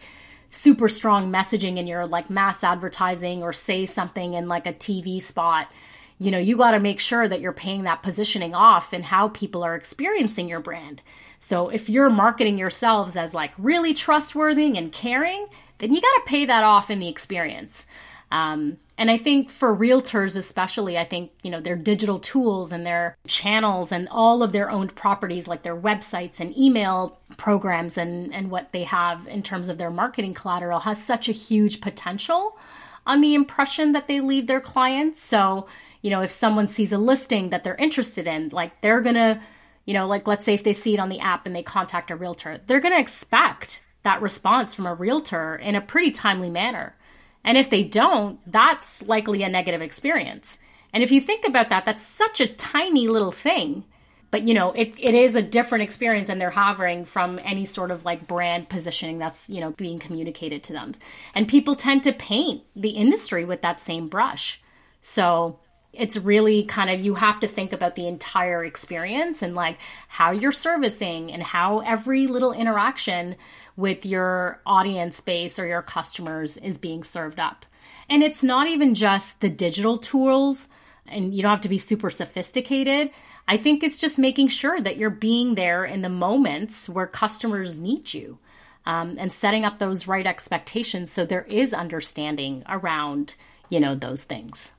super 0.50 0.90
strong 0.90 1.32
messaging 1.32 1.78
in 1.78 1.86
your 1.86 2.08
like 2.08 2.28
mass 2.28 2.64
advertising 2.64 3.44
or 3.44 3.54
say 3.54 3.86
something 3.86 4.34
in 4.34 4.48
like 4.48 4.66
a 4.66 4.74
TV 4.74 5.22
spot. 5.22 5.72
You 6.18 6.32
know 6.32 6.40
you 6.40 6.58
got 6.58 6.72
to 6.72 6.80
make 6.80 7.00
sure 7.00 7.28
that 7.28 7.42
you're 7.42 7.54
paying 7.54 7.84
that 7.84 8.02
positioning 8.02 8.56
off 8.56 8.94
and 8.94 9.06
how 9.06 9.30
people 9.30 9.64
are 9.64 9.76
experiencing 9.76 10.50
your 10.50 10.60
brand 10.60 11.02
so 11.40 11.70
if 11.70 11.90
you're 11.90 12.10
marketing 12.10 12.58
yourselves 12.58 13.16
as 13.16 13.34
like 13.34 13.52
really 13.58 13.94
trustworthy 13.94 14.78
and 14.78 14.92
caring, 14.92 15.48
then 15.78 15.94
you 15.94 16.02
got 16.02 16.14
to 16.16 16.24
pay 16.26 16.46
that 16.46 16.64
off 16.64 16.90
in 16.90 17.00
the 17.00 17.10
experience. 17.10 17.88
Um, 18.32 18.78
and 18.98 19.12
I 19.12 19.18
think 19.18 19.50
for 19.50 19.76
realtors, 19.76 20.38
especially, 20.38 20.98
I 20.98 21.04
think, 21.04 21.32
you 21.44 21.52
know, 21.52 21.60
their 21.60 21.76
digital 21.76 22.20
tools 22.20 22.72
and 22.72 22.86
their 22.86 23.18
channels 23.28 23.92
and 23.92 24.08
all 24.10 24.42
of 24.42 24.52
their 24.52 24.70
owned 24.70 24.96
properties, 24.96 25.48
like 25.48 25.64
their 25.64 25.76
websites 25.76 26.40
and 26.40 26.58
email 26.58 27.20
programs 27.38 27.98
and, 27.98 28.34
and 28.34 28.50
what 28.50 28.72
they 28.72 28.84
have 28.84 29.28
in 29.28 29.44
terms 29.44 29.70
of 29.70 29.78
their 29.78 29.92
marketing 29.92 30.34
collateral, 30.34 30.80
has 30.80 31.04
such 31.04 31.30
a 31.30 31.34
huge 31.34 31.82
potential 31.82 32.58
on 33.06 33.22
the 33.22 33.36
impression 33.36 33.92
that 33.92 34.08
they 34.08 34.22
leave 34.22 34.48
their 34.48 34.62
clients. 34.62 35.22
So, 35.22 35.68
you 36.02 36.10
know, 36.10 36.22
if 36.22 36.32
someone 36.32 36.68
sees 36.68 36.92
a 36.92 36.98
listing 36.98 37.50
that 37.50 37.64
they're 37.64 37.76
interested 37.76 38.28
in, 38.28 38.50
like 38.50 38.82
they're 38.82 39.02
going 39.02 39.16
to, 39.16 39.40
you 39.86 39.94
know, 39.94 40.08
like 40.08 40.28
let's 40.28 40.44
say 40.44 40.54
if 40.54 40.64
they 40.64 40.74
see 40.74 40.94
it 40.94 41.00
on 41.00 41.10
the 41.10 41.20
app 41.20 41.46
and 41.46 41.56
they 41.56 41.64
contact 41.64 42.12
a 42.12 42.16
realtor, 42.16 42.60
they're 42.66 42.80
going 42.80 42.94
to 42.94 43.00
expect 43.00 43.82
that 44.04 44.22
response 44.22 44.76
from 44.76 44.86
a 44.86 44.94
realtor 44.94 45.56
in 45.56 45.76
a 45.76 45.82
pretty 45.82 46.12
timely 46.12 46.50
manner. 46.50 46.96
And 47.44 47.58
if 47.58 47.70
they 47.70 47.84
don't, 47.84 48.40
that's 48.52 49.08
likely 49.08 49.44
a 49.44 49.50
negative 49.50 49.82
experience. 49.82 50.60
And 50.94 51.04
if 51.04 51.12
you 51.12 51.22
think 51.22 51.48
about 51.48 51.70
that, 51.70 51.86
that's 51.86 52.02
such 52.02 52.42
a 52.42 52.48
tiny 52.48 53.08
little 53.08 53.32
thing. 53.32 53.84
But 54.32 54.44
you 54.44 54.54
know, 54.54 54.72
it, 54.72 54.94
it 54.98 55.14
is 55.14 55.36
a 55.36 55.42
different 55.42 55.84
experience 55.84 56.30
and 56.30 56.42
they're 56.42 56.50
hovering 56.50 57.06
from 57.06 57.40
any 57.44 57.66
sort 57.66 57.92
of 57.92 58.04
like 58.04 58.28
brand 58.28 58.70
positioning 58.70 59.20
that's, 59.20 59.50
you 59.50 59.62
know, 59.62 59.72
being 59.72 60.00
communicated 60.00 60.64
to 60.64 60.74
them. 60.74 60.96
And 61.34 61.48
people 61.48 61.76
tend 61.76 62.04
to 62.04 62.12
paint 62.12 62.64
the 62.76 62.90
industry 62.90 63.46
with 63.46 63.62
that 63.62 63.80
same 63.80 64.08
brush. 64.08 64.62
So 65.02 65.60
it's 65.98 66.18
really 66.18 66.64
kind 66.64 66.90
of 66.90 67.00
you 67.00 67.16
have 67.16 67.40
to 67.40 67.48
think 67.48 67.74
about 67.74 67.96
the 67.96 68.08
entire 68.08 68.64
experience 68.64 69.42
and 69.42 69.56
like 69.56 69.78
how 70.08 70.32
you're 70.32 70.52
servicing 70.52 71.32
and 71.32 71.42
how 71.44 71.80
every 71.80 72.28
little 72.28 72.54
interaction 72.54 73.36
with 73.78 74.06
your 74.06 74.62
audience 74.66 75.20
base 75.22 75.60
or 75.60 75.66
your 75.66 75.82
customers 75.82 76.58
is 76.58 76.78
being 76.78 77.04
served 77.04 77.40
up. 77.40 77.66
And 78.10 78.24
it's 78.24 78.44
not 78.44 78.68
even 78.68 78.94
just 78.94 79.42
the 79.42 79.50
digital 79.50 79.98
tools, 79.98 80.70
and 81.08 81.34
you 81.34 81.42
don't 81.42 81.52
have 81.52 81.62
to 81.62 81.70
be 81.70 81.78
super 81.78 82.10
sophisticated. 82.10 83.12
I 83.48 83.58
think 83.58 83.84
it's 83.84 84.00
just 84.00 84.20
making 84.20 84.48
sure 84.50 84.80
that 84.80 84.98
you're 84.98 85.10
being 85.10 85.56
there 85.56 85.86
in 85.86 86.02
the 86.02 86.10
moments 86.10 86.88
where 86.90 87.08
customers 87.08 87.78
need 87.78 88.14
you 88.14 88.38
um, 88.86 89.18
and 89.20 89.32
setting 89.32 89.66
up 89.66 89.80
those 89.80 90.08
right 90.08 90.26
expectations 90.26 91.12
so 91.12 91.26
there 91.26 91.44
is 91.44 91.74
understanding 91.74 92.64
around, 92.68 93.36
you 93.70 93.80
know, 93.80 93.96
those 93.96 94.24
things. 94.24 94.75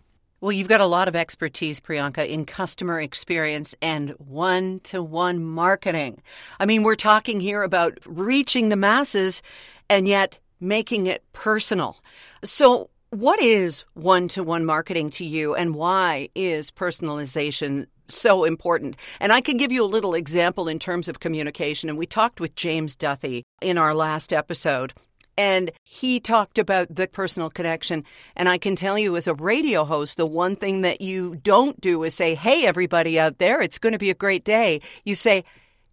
Well, 0.47 0.53
you've 0.53 0.69
got 0.69 0.81
a 0.81 0.87
lot 0.87 1.09
of 1.09 1.17
expertise, 1.17 1.81
Priyanka, 1.81 2.25
in 2.25 2.47
customer 2.47 3.01
experience 3.01 3.75
and 3.83 4.11
one 4.11 4.79
to 4.85 5.03
one 5.03 5.43
marketing. 5.43 6.23
I 6.61 6.67
mean, 6.67 6.85
we're 6.85 6.95
talking 6.95 7.41
here 7.41 7.65
about 7.65 7.99
reaching 8.07 8.69
the 8.69 8.77
masses 8.77 9.43
and 9.91 10.07
yet 10.07 10.39
making 10.61 11.09
it 11.09 11.25
personal. 11.33 11.97
So, 12.45 12.91
what 13.11 13.43
is 13.43 13.83
one 13.95 14.29
to 14.29 14.45
one 14.45 14.65
marketing 14.65 15.11
to 15.19 15.25
you 15.25 15.57
and 15.57 15.75
why 15.75 16.29
is 16.37 16.71
personalization 16.71 17.89
so 18.07 18.45
important. 18.45 18.95
And 19.19 19.33
I 19.33 19.41
can 19.41 19.57
give 19.57 19.73
you 19.73 19.83
a 19.83 19.95
little 19.97 20.15
example 20.15 20.69
in 20.69 20.79
terms 20.79 21.09
of 21.09 21.19
communication. 21.19 21.89
And 21.89 21.99
we 21.99 22.07
talked 22.07 22.41
with 22.41 22.55
James 22.55 22.95
Duthie 22.95 23.43
in 23.61 23.79
our 23.79 23.95
last 23.95 24.33
episode. 24.33 24.93
And 25.39 25.71
he 25.85 26.21
talked 26.21 26.59
about 26.59 26.95
the 26.95 27.09
personal 27.09 27.51
connection. 27.51 28.05
And 28.37 28.49
I 28.49 28.59
can 28.59 28.77
tell 28.77 28.99
you, 28.99 29.17
as 29.17 29.27
a 29.27 29.35
radio 29.35 29.85
host, 29.85 30.17
the 30.17 30.27
one 30.27 30.57
thing 30.57 30.81
that 30.83 31.01
you 31.01 31.37
don't 31.37 31.81
do 31.81 32.03
is 32.05 32.15
say, 32.15 32.35
Hey, 32.35 32.67
everybody 32.67 33.19
out 33.19 33.39
there, 33.39 33.61
it's 33.61 33.79
going 33.79 33.93
to 33.93 33.99
be 33.99 34.11
a 34.11 34.15
great 34.15 34.45
day. 34.45 34.81
You 35.05 35.15
say, 35.15 35.45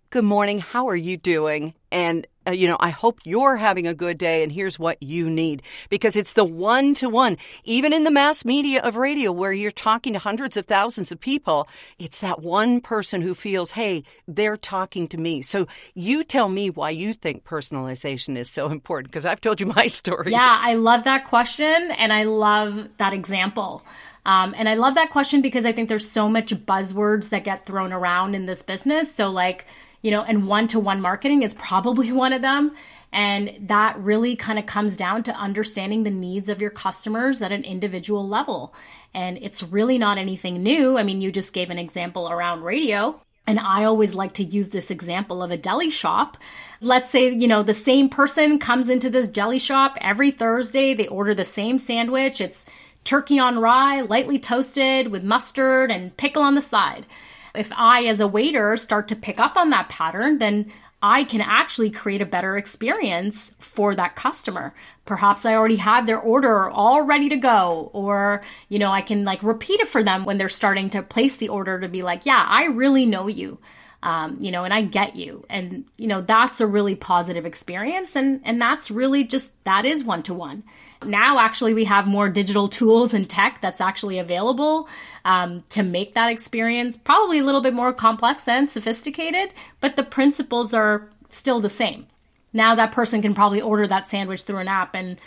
Good 0.10 0.24
morning. 0.24 0.60
How 0.60 0.88
are 0.88 0.96
you 0.96 1.18
doing? 1.18 1.74
And 1.92 2.28
you 2.52 2.68
know, 2.68 2.78
I 2.80 2.90
hope 2.90 3.20
you're 3.24 3.58
having 3.58 3.88
a 3.88 3.94
good 3.94 4.18
day 4.18 4.44
and 4.44 4.52
here's 4.52 4.78
what 4.78 5.02
you 5.02 5.30
need. 5.30 5.62
Because 5.90 6.16
it's 6.16 6.34
the 6.34 6.44
one 6.44 6.94
to 6.96 7.10
one, 7.10 7.38
even 7.64 7.94
in 7.94 8.04
the 8.04 8.12
mass 8.12 8.44
media 8.46 8.82
of 8.82 8.96
radio 8.96 9.32
where 9.32 9.54
you're 9.54 9.72
talking 9.72 10.14
to 10.14 10.20
hundreds 10.20 10.58
of 10.58 10.66
thousands 10.66 11.12
of 11.12 11.20
people, 11.20 11.68
it's 12.00 12.20
that 12.20 12.42
one 12.42 12.82
person 12.82 13.22
who 13.22 13.34
feels, 13.34 13.72
hey, 13.72 14.04
they're 14.28 14.58
talking 14.58 15.08
to 15.08 15.18
me. 15.18 15.42
So 15.42 15.68
you 15.94 16.24
tell 16.24 16.50
me 16.50 16.70
why 16.70 16.90
you 16.90 17.14
think 17.14 17.44
personalization 17.44 18.38
is 18.38 18.50
so 18.50 18.70
important 18.70 19.12
because 19.12 19.26
I've 19.26 19.42
told 19.42 19.60
you 19.60 19.68
my 19.68 19.88
story. 19.88 20.32
Yeah, 20.32 20.60
I 20.62 20.76
love 20.76 21.04
that 21.06 21.26
question 21.26 21.92
and 21.92 22.12
I 22.12 22.24
love 22.24 22.90
that 22.98 23.14
example. 23.14 23.84
Um, 24.26 24.54
and 24.58 24.70
I 24.70 24.76
love 24.76 24.96
that 24.96 25.10
question 25.10 25.42
because 25.42 25.66
I 25.66 25.74
think 25.74 25.90
there's 25.90 26.10
so 26.10 26.30
much 26.30 26.54
buzzwords 26.56 27.30
that 27.30 27.44
get 27.44 27.66
thrown 27.66 27.92
around 27.92 28.36
in 28.36 28.46
this 28.46 28.64
business. 28.64 29.14
So, 29.14 29.30
like, 29.30 29.66
you 30.04 30.12
know, 30.12 30.22
and 30.22 30.48
one 30.48 30.68
to 30.68 30.80
one 30.80 31.02
marketing 31.02 31.42
is 31.42 31.56
probably 31.56 32.12
one 32.12 32.34
of 32.34 32.44
them. 32.44 32.76
And 33.12 33.68
that 33.70 33.98
really 34.00 34.36
kind 34.36 34.58
of 34.58 34.66
comes 34.66 34.98
down 34.98 35.24
to 35.24 35.36
understanding 35.36 36.04
the 36.04 36.12
needs 36.12 36.50
of 36.50 36.62
your 36.62 36.72
customers 36.72 37.42
at 37.42 37.52
an 37.52 37.64
individual 37.64 38.28
level. 38.28 38.74
And 39.14 39.38
it's 39.40 39.64
really 39.64 40.00
not 40.00 40.18
anything 40.18 40.64
new. 40.64 40.98
I 40.98 41.04
mean, 41.04 41.22
you 41.22 41.32
just 41.32 41.54
gave 41.54 41.70
an 41.70 41.78
example 41.78 42.28
around 42.30 42.64
radio. 42.64 43.20
And 43.46 43.60
I 43.60 43.84
always 43.84 44.16
like 44.16 44.34
to 44.34 44.44
use 44.44 44.70
this 44.70 44.90
example 44.90 45.44
of 45.44 45.52
a 45.52 45.58
deli 45.58 45.92
shop. 45.92 46.38
Let's 46.82 47.10
say, 47.10 47.32
you 47.32 47.48
know, 47.48 47.62
the 47.62 47.74
same 47.74 48.10
person 48.10 48.58
comes 48.58 48.90
into 48.90 49.10
this 49.10 49.28
deli 49.28 49.60
shop 49.60 49.98
every 50.02 50.32
Thursday. 50.32 50.94
They 50.94 51.08
order 51.08 51.36
the 51.36 51.46
same 51.46 51.78
sandwich. 51.78 52.42
It's 52.42 52.66
turkey 53.04 53.38
on 53.38 53.60
rye, 53.60 54.02
lightly 54.02 54.40
toasted 54.40 55.10
with 55.10 55.24
mustard 55.24 55.92
and 55.92 56.16
pickle 56.18 56.42
on 56.42 56.56
the 56.56 56.62
side. 56.62 57.06
If 57.56 57.72
I, 57.72 58.06
as 58.06 58.20
a 58.20 58.28
waiter, 58.28 58.78
start 58.78 59.08
to 59.10 59.16
pick 59.16 59.40
up 59.40 59.56
on 59.58 59.70
that 59.70 59.90
pattern, 59.90 60.40
then 60.40 60.72
I 61.02 61.26
can 61.26 61.42
actually 61.42 61.92
create 61.92 62.22
a 62.22 62.26
better 62.26 62.56
experience 62.56 63.54
for 63.60 63.94
that 63.94 64.16
customer. 64.16 64.74
Perhaps 65.04 65.46
I 65.46 65.56
already 65.56 65.76
have 65.76 66.06
their 66.06 66.20
order 66.20 66.70
all 66.70 67.02
ready 67.02 67.28
to 67.30 67.36
go, 67.36 67.92
or, 67.94 68.42
you 68.70 68.80
know, 68.80 68.90
I 68.90 69.02
can 69.02 69.26
like 69.26 69.44
repeat 69.44 69.82
it 69.82 69.90
for 69.90 70.02
them 70.02 70.24
when 70.24 70.38
they're 70.38 70.48
starting 70.48 70.90
to 70.92 71.04
place 71.04 71.38
the 71.38 71.50
order 71.50 71.80
to 71.82 71.90
be 71.90 72.04
like, 72.04 72.26
yeah, 72.26 72.46
I 72.48 72.66
really 72.68 73.06
know 73.06 73.28
you. 73.28 73.60
Um, 74.02 74.38
you 74.42 74.52
know, 74.52 74.66
and 74.66 74.74
I 74.74 74.82
get 74.82 75.16
you. 75.16 75.46
And, 75.50 75.86
you 75.96 76.08
know, 76.08 76.22
that's 76.22 76.60
a 76.60 76.68
really 76.68 76.96
positive 76.96 77.46
experience. 77.46 78.18
And, 78.18 78.42
and 78.44 78.62
that's 78.62 78.92
really 78.92 79.24
just, 79.24 79.62
that 79.64 79.86
is 79.86 80.04
one 80.04 80.24
to 80.24 80.34
one. 80.34 80.64
Now, 81.06 81.40
actually, 81.40 81.74
we 81.74 81.86
have 81.86 82.08
more 82.08 82.30
digital 82.30 82.68
tools 82.68 83.14
and 83.14 83.30
tech 83.30 83.62
that's 83.62 83.82
actually 83.82 84.20
available 84.20 84.88
um, 85.26 85.64
to 85.70 85.84
make 85.84 86.14
that 86.14 86.30
experience 86.30 86.98
probably 86.98 87.40
a 87.40 87.44
little 87.44 87.62
bit 87.62 87.74
more 87.74 87.94
complex 87.94 88.48
and 88.48 88.70
sophisticated, 88.70 89.54
but 89.80 89.96
the 89.96 90.04
principles 90.04 90.74
are 90.74 91.10
still 91.30 91.60
the 91.60 91.70
same. 91.70 92.08
Now, 92.54 92.76
that 92.76 92.92
person 92.92 93.22
can 93.22 93.34
probably 93.34 93.62
order 93.62 93.88
that 93.88 94.06
sandwich 94.06 94.44
through 94.44 94.60
an 94.60 94.68
app 94.68 94.96
and 94.96 95.20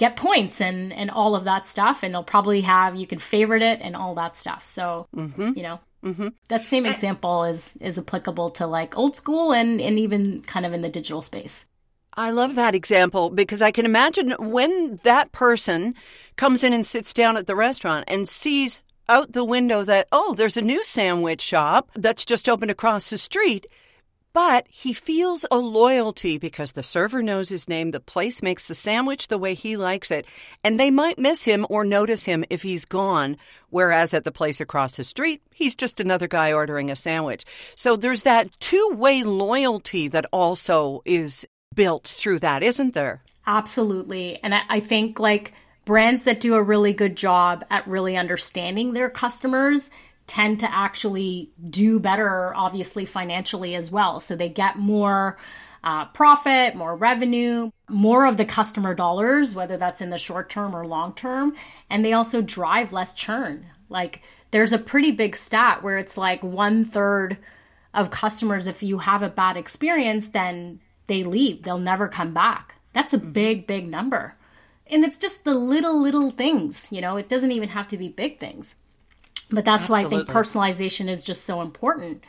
get 0.00 0.16
points 0.16 0.62
and 0.62 0.94
and 0.94 1.10
all 1.10 1.36
of 1.36 1.44
that 1.44 1.66
stuff 1.66 2.02
and 2.02 2.14
they'll 2.14 2.24
probably 2.24 2.62
have 2.62 2.96
you 2.96 3.06
can 3.06 3.18
favorite 3.18 3.60
it 3.60 3.80
and 3.82 3.94
all 3.94 4.14
that 4.14 4.34
stuff 4.34 4.64
so 4.64 5.06
mm-hmm. 5.14 5.52
you 5.54 5.62
know 5.62 5.78
mm-hmm. 6.02 6.28
that 6.48 6.66
same 6.66 6.86
example 6.86 7.44
is 7.44 7.76
is 7.82 7.98
applicable 7.98 8.48
to 8.48 8.66
like 8.66 8.96
old 8.96 9.14
school 9.14 9.52
and 9.52 9.78
and 9.78 9.98
even 9.98 10.40
kind 10.40 10.64
of 10.64 10.72
in 10.72 10.80
the 10.80 10.88
digital 10.88 11.20
space 11.20 11.66
I 12.20 12.32
love 12.32 12.54
that 12.56 12.74
example 12.74 13.30
because 13.30 13.62
I 13.62 13.70
can 13.70 13.86
imagine 13.86 14.32
when 14.38 15.00
that 15.04 15.32
person 15.32 15.94
comes 16.36 16.62
in 16.62 16.74
and 16.74 16.84
sits 16.84 17.14
down 17.14 17.38
at 17.38 17.46
the 17.46 17.56
restaurant 17.56 18.04
and 18.08 18.28
sees 18.28 18.82
out 19.08 19.32
the 19.32 19.42
window 19.42 19.84
that, 19.84 20.06
oh, 20.12 20.34
there's 20.34 20.58
a 20.58 20.60
new 20.60 20.84
sandwich 20.84 21.40
shop 21.40 21.90
that's 21.96 22.26
just 22.26 22.46
opened 22.46 22.70
across 22.70 23.08
the 23.08 23.16
street. 23.16 23.66
But 24.34 24.66
he 24.68 24.92
feels 24.92 25.46
a 25.50 25.56
loyalty 25.56 26.36
because 26.36 26.72
the 26.72 26.82
server 26.82 27.22
knows 27.22 27.48
his 27.48 27.70
name, 27.70 27.90
the 27.90 28.00
place 28.00 28.42
makes 28.42 28.68
the 28.68 28.74
sandwich 28.74 29.28
the 29.28 29.38
way 29.38 29.54
he 29.54 29.78
likes 29.78 30.10
it, 30.10 30.26
and 30.62 30.78
they 30.78 30.90
might 30.90 31.18
miss 31.18 31.44
him 31.44 31.66
or 31.70 31.86
notice 31.86 32.26
him 32.26 32.44
if 32.50 32.60
he's 32.60 32.84
gone. 32.84 33.38
Whereas 33.70 34.12
at 34.12 34.24
the 34.24 34.30
place 34.30 34.60
across 34.60 34.98
the 34.98 35.04
street, 35.04 35.40
he's 35.54 35.74
just 35.74 36.00
another 36.00 36.28
guy 36.28 36.52
ordering 36.52 36.90
a 36.90 36.96
sandwich. 36.96 37.46
So 37.76 37.96
there's 37.96 38.22
that 38.22 38.50
two 38.60 38.90
way 38.94 39.22
loyalty 39.22 40.06
that 40.08 40.26
also 40.32 41.00
is 41.06 41.46
built 41.80 42.06
through 42.06 42.38
that, 42.38 42.62
isn't 42.62 42.92
there? 42.92 43.22
Absolutely. 43.46 44.38
And 44.42 44.54
I, 44.54 44.60
I 44.68 44.80
think 44.80 45.18
like 45.18 45.52
brands 45.86 46.24
that 46.24 46.38
do 46.38 46.52
a 46.52 46.62
really 46.62 46.92
good 46.92 47.16
job 47.16 47.64
at 47.70 47.88
really 47.88 48.18
understanding 48.18 48.92
their 48.92 49.08
customers 49.08 49.90
tend 50.26 50.60
to 50.60 50.70
actually 50.70 51.50
do 51.70 51.98
better, 51.98 52.54
obviously, 52.54 53.06
financially 53.06 53.74
as 53.74 53.90
well. 53.90 54.20
So 54.20 54.36
they 54.36 54.50
get 54.50 54.76
more 54.76 55.38
uh, 55.82 56.04
profit, 56.08 56.74
more 56.74 56.94
revenue, 56.94 57.70
more 57.88 58.26
of 58.26 58.36
the 58.36 58.44
customer 58.44 58.94
dollars, 58.94 59.54
whether 59.54 59.78
that's 59.78 60.02
in 60.02 60.10
the 60.10 60.18
short 60.18 60.50
term 60.50 60.76
or 60.76 60.86
long 60.86 61.14
term. 61.14 61.54
And 61.88 62.04
they 62.04 62.12
also 62.12 62.42
drive 62.42 62.92
less 62.92 63.14
churn. 63.14 63.64
Like 63.88 64.20
there's 64.50 64.74
a 64.74 64.78
pretty 64.78 65.12
big 65.12 65.34
stat 65.34 65.82
where 65.82 65.96
it's 65.96 66.18
like 66.18 66.42
one 66.42 66.84
third 66.84 67.38
of 67.94 68.10
customers, 68.10 68.66
if 68.66 68.82
you 68.82 68.98
have 68.98 69.22
a 69.22 69.30
bad 69.30 69.56
experience, 69.56 70.28
then 70.28 70.78
they 71.10 71.22
leave, 71.24 71.62
they'll 71.62 71.76
never 71.76 72.08
come 72.08 72.32
back. 72.32 72.76
That's 72.94 73.12
a 73.12 73.18
mm-hmm. 73.18 73.32
big, 73.32 73.66
big 73.66 73.86
number. 73.88 74.34
And 74.86 75.04
it's 75.04 75.18
just 75.18 75.44
the 75.44 75.54
little, 75.54 76.00
little 76.00 76.30
things, 76.30 76.88
you 76.90 77.00
know, 77.00 77.16
it 77.16 77.28
doesn't 77.28 77.52
even 77.52 77.68
have 77.68 77.88
to 77.88 77.98
be 77.98 78.08
big 78.08 78.38
things. 78.38 78.76
But 79.50 79.64
that's 79.64 79.90
Absolutely. 79.90 80.04
why 80.04 80.22
I 80.22 80.24
think 80.24 80.30
personalization 80.30 81.08
is 81.08 81.24
just 81.24 81.44
so 81.44 81.60
important 81.60 82.24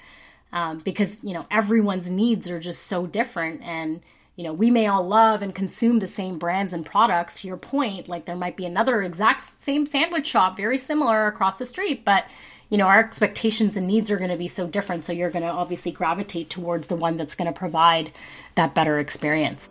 um, 0.51 0.79
because, 0.79 1.23
you 1.23 1.33
know, 1.33 1.45
everyone's 1.49 2.11
needs 2.11 2.49
are 2.49 2.59
just 2.59 2.87
so 2.87 3.07
different. 3.07 3.61
And 3.63 4.01
you 4.35 4.43
know, 4.45 4.53
we 4.53 4.71
may 4.71 4.87
all 4.87 5.07
love 5.07 5.41
and 5.41 5.53
consume 5.53 5.99
the 5.99 6.07
same 6.07 6.39
brands 6.39 6.73
and 6.73 6.85
products. 6.85 7.41
To 7.41 7.47
your 7.47 7.57
point, 7.57 8.07
like 8.07 8.25
there 8.25 8.35
might 8.35 8.57
be 8.57 8.65
another 8.65 9.03
exact 9.03 9.41
same 9.61 9.85
sandwich 9.85 10.25
shop, 10.25 10.57
very 10.57 10.77
similar 10.77 11.27
across 11.27 11.59
the 11.59 11.65
street, 11.65 12.03
but 12.05 12.25
you 12.71 12.77
know, 12.77 12.87
our 12.87 12.99
expectations 12.99 13.75
and 13.75 13.85
needs 13.85 14.09
are 14.09 14.17
going 14.17 14.31
to 14.31 14.37
be 14.37 14.47
so 14.47 14.65
different. 14.65 15.03
So 15.03 15.11
you're 15.11 15.29
going 15.29 15.43
to 15.43 15.51
obviously 15.51 15.91
gravitate 15.91 16.49
towards 16.49 16.87
the 16.87 16.95
one 16.95 17.17
that's 17.17 17.35
going 17.35 17.51
to 17.51 17.57
provide 17.57 18.13
that 18.55 18.73
better 18.73 18.97
experience. 18.97 19.69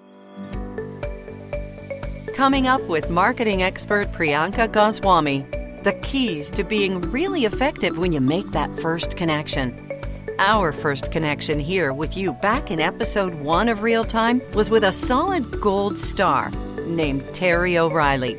Coming 2.35 2.67
up 2.67 2.83
with 2.83 3.09
marketing 3.11 3.63
expert 3.63 4.13
Priyanka 4.13 4.71
Goswami, 4.71 5.47
the 5.83 5.99
keys 6.03 6.51
to 6.53 6.63
being 6.63 7.01
really 7.11 7.47
effective 7.47 7.97
when 7.97 8.13
you 8.13 8.21
make 8.21 8.51
that 8.53 8.79
first 8.79 9.17
connection. 9.17 9.75
Our 10.39 10.73
first 10.73 11.11
connection 11.11 11.59
here 11.59 11.95
with 11.95 12.19
you 12.19 12.35
back 12.35 12.71
in 12.71 12.81
episode 12.81 13.35
one 13.35 13.71
of 13.71 13.83
Real 13.83 14.05
Time 14.05 14.43
was 14.53 14.71
with 14.71 14.85
a 14.85 14.93
solid 14.93 15.61
gold 15.61 15.99
star 15.99 16.51
named 16.87 17.25
Terry 17.33 17.79
O'Reilly. 17.79 18.39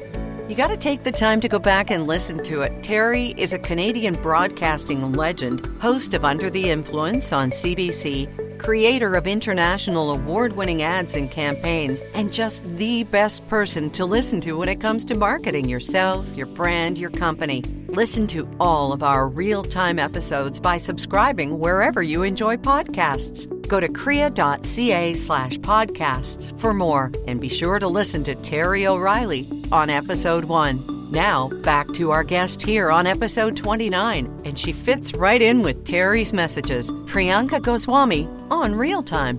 You 0.51 0.57
got 0.57 0.67
to 0.67 0.75
take 0.75 1.03
the 1.03 1.13
time 1.13 1.39
to 1.39 1.47
go 1.47 1.59
back 1.59 1.91
and 1.91 2.07
listen 2.07 2.43
to 2.43 2.63
it. 2.63 2.83
Terry 2.83 3.33
is 3.37 3.53
a 3.53 3.57
Canadian 3.57 4.15
broadcasting 4.15 5.13
legend, 5.13 5.65
host 5.79 6.13
of 6.13 6.25
Under 6.25 6.49
the 6.49 6.69
Influence 6.69 7.31
on 7.31 7.51
CBC 7.51 8.40
creator 8.61 9.15
of 9.15 9.25
international 9.25 10.11
award 10.11 10.53
winning 10.53 10.83
ads 10.83 11.15
and 11.15 11.31
campaigns, 11.31 12.01
and 12.13 12.31
just 12.31 12.63
the 12.77 13.03
best 13.05 13.47
person 13.49 13.89
to 13.89 14.05
listen 14.05 14.39
to 14.41 14.53
when 14.53 14.69
it 14.69 14.79
comes 14.79 15.03
to 15.05 15.15
marketing 15.15 15.67
yourself, 15.67 16.27
your 16.35 16.45
brand, 16.45 16.97
your 16.97 17.09
company. 17.09 17.63
Listen 17.87 18.27
to 18.27 18.47
all 18.59 18.93
of 18.93 19.03
our 19.03 19.27
real 19.27 19.63
time 19.63 19.97
episodes 19.97 20.59
by 20.59 20.77
subscribing 20.77 21.59
wherever 21.59 22.03
you 22.03 22.23
enjoy 22.23 22.55
podcasts. 22.55 23.47
Go 23.67 23.79
to 23.79 23.89
crea.ca 23.89 25.13
slash 25.15 25.57
podcasts 25.57 26.57
for 26.59 26.73
more, 26.73 27.11
and 27.27 27.41
be 27.41 27.49
sure 27.49 27.79
to 27.79 27.87
listen 27.87 28.23
to 28.25 28.35
Terry 28.35 28.85
O'Reilly 28.85 29.47
on 29.71 29.89
episode 29.89 30.45
one. 30.45 31.00
Now, 31.11 31.49
back 31.49 31.91
to 31.95 32.11
our 32.11 32.23
guest 32.23 32.61
here 32.61 32.89
on 32.89 33.05
episode 33.05 33.57
29, 33.57 34.43
and 34.45 34.57
she 34.57 34.71
fits 34.71 35.13
right 35.13 35.41
in 35.41 35.61
with 35.61 35.83
Terry's 35.83 36.31
messages. 36.31 36.89
Priyanka 36.89 37.61
Goswami 37.61 38.29
on 38.49 38.75
Real 38.75 39.03
Time. 39.03 39.37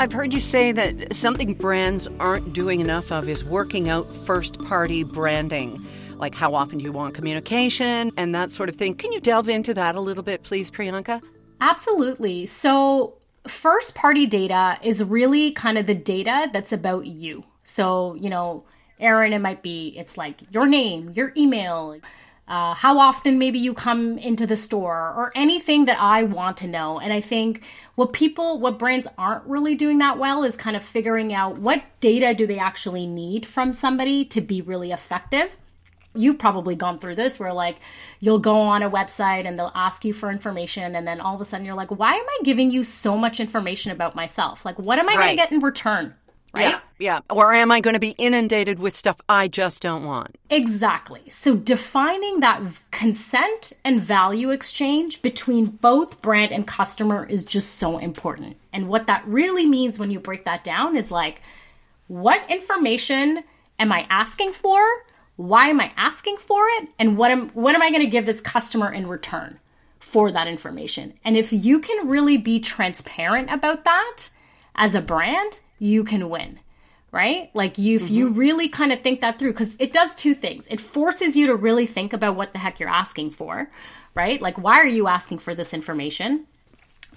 I've 0.00 0.12
heard 0.12 0.34
you 0.34 0.40
say 0.40 0.72
that 0.72 1.14
something 1.14 1.54
brands 1.54 2.08
aren't 2.18 2.52
doing 2.52 2.80
enough 2.80 3.12
of 3.12 3.28
is 3.28 3.44
working 3.44 3.90
out 3.90 4.12
first 4.26 4.60
party 4.64 5.04
branding. 5.04 5.80
Like 6.16 6.34
how 6.34 6.56
often 6.56 6.78
do 6.78 6.84
you 6.84 6.90
want 6.90 7.14
communication 7.14 8.10
and 8.16 8.34
that 8.34 8.50
sort 8.50 8.68
of 8.68 8.74
thing. 8.74 8.96
Can 8.96 9.12
you 9.12 9.20
delve 9.20 9.48
into 9.48 9.74
that 9.74 9.94
a 9.94 10.00
little 10.00 10.24
bit, 10.24 10.42
please, 10.42 10.68
Priyanka? 10.68 11.22
Absolutely. 11.60 12.46
So, 12.46 13.18
first 13.46 13.94
party 13.94 14.26
data 14.26 14.78
is 14.82 15.04
really 15.04 15.52
kind 15.52 15.78
of 15.78 15.86
the 15.86 15.94
data 15.94 16.50
that's 16.52 16.72
about 16.72 17.06
you. 17.06 17.44
So, 17.62 18.14
you 18.14 18.28
know, 18.28 18.64
Erin, 19.02 19.32
it 19.32 19.40
might 19.40 19.62
be 19.62 19.94
it's 19.96 20.16
like 20.16 20.40
your 20.50 20.66
name, 20.66 21.12
your 21.14 21.32
email, 21.36 21.98
uh, 22.48 22.74
how 22.74 22.98
often 22.98 23.38
maybe 23.38 23.58
you 23.58 23.74
come 23.74 24.18
into 24.18 24.46
the 24.46 24.56
store, 24.56 25.14
or 25.16 25.32
anything 25.34 25.86
that 25.86 25.98
I 26.00 26.24
want 26.24 26.56
to 26.58 26.66
know. 26.66 26.98
And 26.98 27.12
I 27.12 27.20
think 27.20 27.62
what 27.94 28.12
people, 28.12 28.58
what 28.58 28.78
brands 28.78 29.06
aren't 29.16 29.44
really 29.46 29.74
doing 29.74 29.98
that 29.98 30.18
well 30.18 30.44
is 30.44 30.56
kind 30.56 30.76
of 30.76 30.84
figuring 30.84 31.32
out 31.32 31.58
what 31.58 31.82
data 32.00 32.34
do 32.34 32.46
they 32.46 32.58
actually 32.58 33.06
need 33.06 33.46
from 33.46 33.72
somebody 33.72 34.24
to 34.26 34.40
be 34.40 34.60
really 34.60 34.92
effective. 34.92 35.56
You've 36.14 36.38
probably 36.38 36.74
gone 36.74 36.98
through 36.98 37.14
this 37.14 37.40
where, 37.40 37.54
like, 37.54 37.78
you'll 38.20 38.38
go 38.38 38.60
on 38.60 38.82
a 38.82 38.90
website 38.90 39.46
and 39.46 39.58
they'll 39.58 39.72
ask 39.74 40.04
you 40.04 40.12
for 40.12 40.30
information, 40.30 40.94
and 40.94 41.06
then 41.06 41.20
all 41.20 41.34
of 41.34 41.40
a 41.40 41.44
sudden 41.46 41.64
you're 41.64 41.74
like, 41.74 41.90
why 41.90 42.12
am 42.12 42.26
I 42.28 42.38
giving 42.44 42.70
you 42.70 42.82
so 42.82 43.16
much 43.16 43.40
information 43.40 43.92
about 43.92 44.14
myself? 44.14 44.66
Like, 44.66 44.78
what 44.78 44.98
am 44.98 45.08
I 45.08 45.14
right. 45.14 45.24
going 45.24 45.30
to 45.30 45.42
get 45.42 45.52
in 45.52 45.60
return? 45.60 46.14
Right? 46.52 46.70
Yeah, 46.70 46.80
yeah. 46.98 47.20
Or 47.30 47.52
am 47.52 47.70
I 47.70 47.80
going 47.80 47.94
to 47.94 48.00
be 48.00 48.14
inundated 48.18 48.78
with 48.78 48.96
stuff 48.96 49.20
I 49.28 49.48
just 49.48 49.82
don't 49.82 50.04
want? 50.04 50.36
Exactly. 50.50 51.22
So 51.30 51.56
defining 51.56 52.40
that 52.40 52.60
consent 52.90 53.72
and 53.84 54.00
value 54.00 54.50
exchange 54.50 55.22
between 55.22 55.66
both 55.66 56.22
brand 56.22 56.52
and 56.52 56.66
customer 56.66 57.26
is 57.26 57.44
just 57.44 57.76
so 57.76 57.98
important. 57.98 58.56
And 58.72 58.88
what 58.88 59.06
that 59.06 59.26
really 59.26 59.66
means 59.66 59.98
when 59.98 60.10
you 60.10 60.20
break 60.20 60.44
that 60.44 60.64
down 60.64 60.96
is 60.96 61.10
like, 61.10 61.42
what 62.08 62.42
information 62.48 63.44
am 63.78 63.92
I 63.92 64.06
asking 64.10 64.52
for? 64.52 64.80
Why 65.36 65.68
am 65.68 65.80
I 65.80 65.92
asking 65.96 66.36
for 66.36 66.64
it? 66.78 66.88
And 66.98 67.16
what 67.16 67.30
am 67.30 67.48
what 67.50 67.74
am 67.74 67.82
I 67.82 67.90
going 67.90 68.02
to 68.02 68.10
give 68.10 68.26
this 68.26 68.40
customer 68.40 68.92
in 68.92 69.06
return 69.06 69.58
for 69.98 70.30
that 70.30 70.46
information? 70.46 71.14
And 71.24 71.36
if 71.36 71.52
you 71.52 71.80
can 71.80 72.08
really 72.08 72.36
be 72.36 72.60
transparent 72.60 73.50
about 73.50 73.84
that 73.84 74.28
as 74.74 74.94
a 74.94 75.00
brand, 75.00 75.60
you 75.82 76.04
can 76.04 76.30
win 76.30 76.60
right? 77.12 77.50
Like 77.52 77.76
you, 77.76 77.96
if 77.96 78.04
mm-hmm. 78.04 78.14
you 78.14 78.28
really 78.30 78.68
kind 78.70 78.90
of 78.90 79.00
think 79.00 79.20
that 79.20 79.38
through, 79.38 79.52
because 79.52 79.78
it 79.78 79.92
does 79.92 80.14
two 80.14 80.34
things. 80.34 80.66
It 80.68 80.80
forces 80.80 81.36
you 81.36 81.46
to 81.48 81.54
really 81.54 81.86
think 81.86 82.14
about 82.14 82.36
what 82.36 82.54
the 82.54 82.58
heck 82.58 82.80
you're 82.80 82.88
asking 82.88 83.32
for, 83.32 83.70
right? 84.14 84.40
Like, 84.40 84.56
why 84.56 84.76
are 84.76 84.86
you 84.86 85.06
asking 85.06 85.40
for 85.40 85.54
this 85.54 85.74
information? 85.74 86.46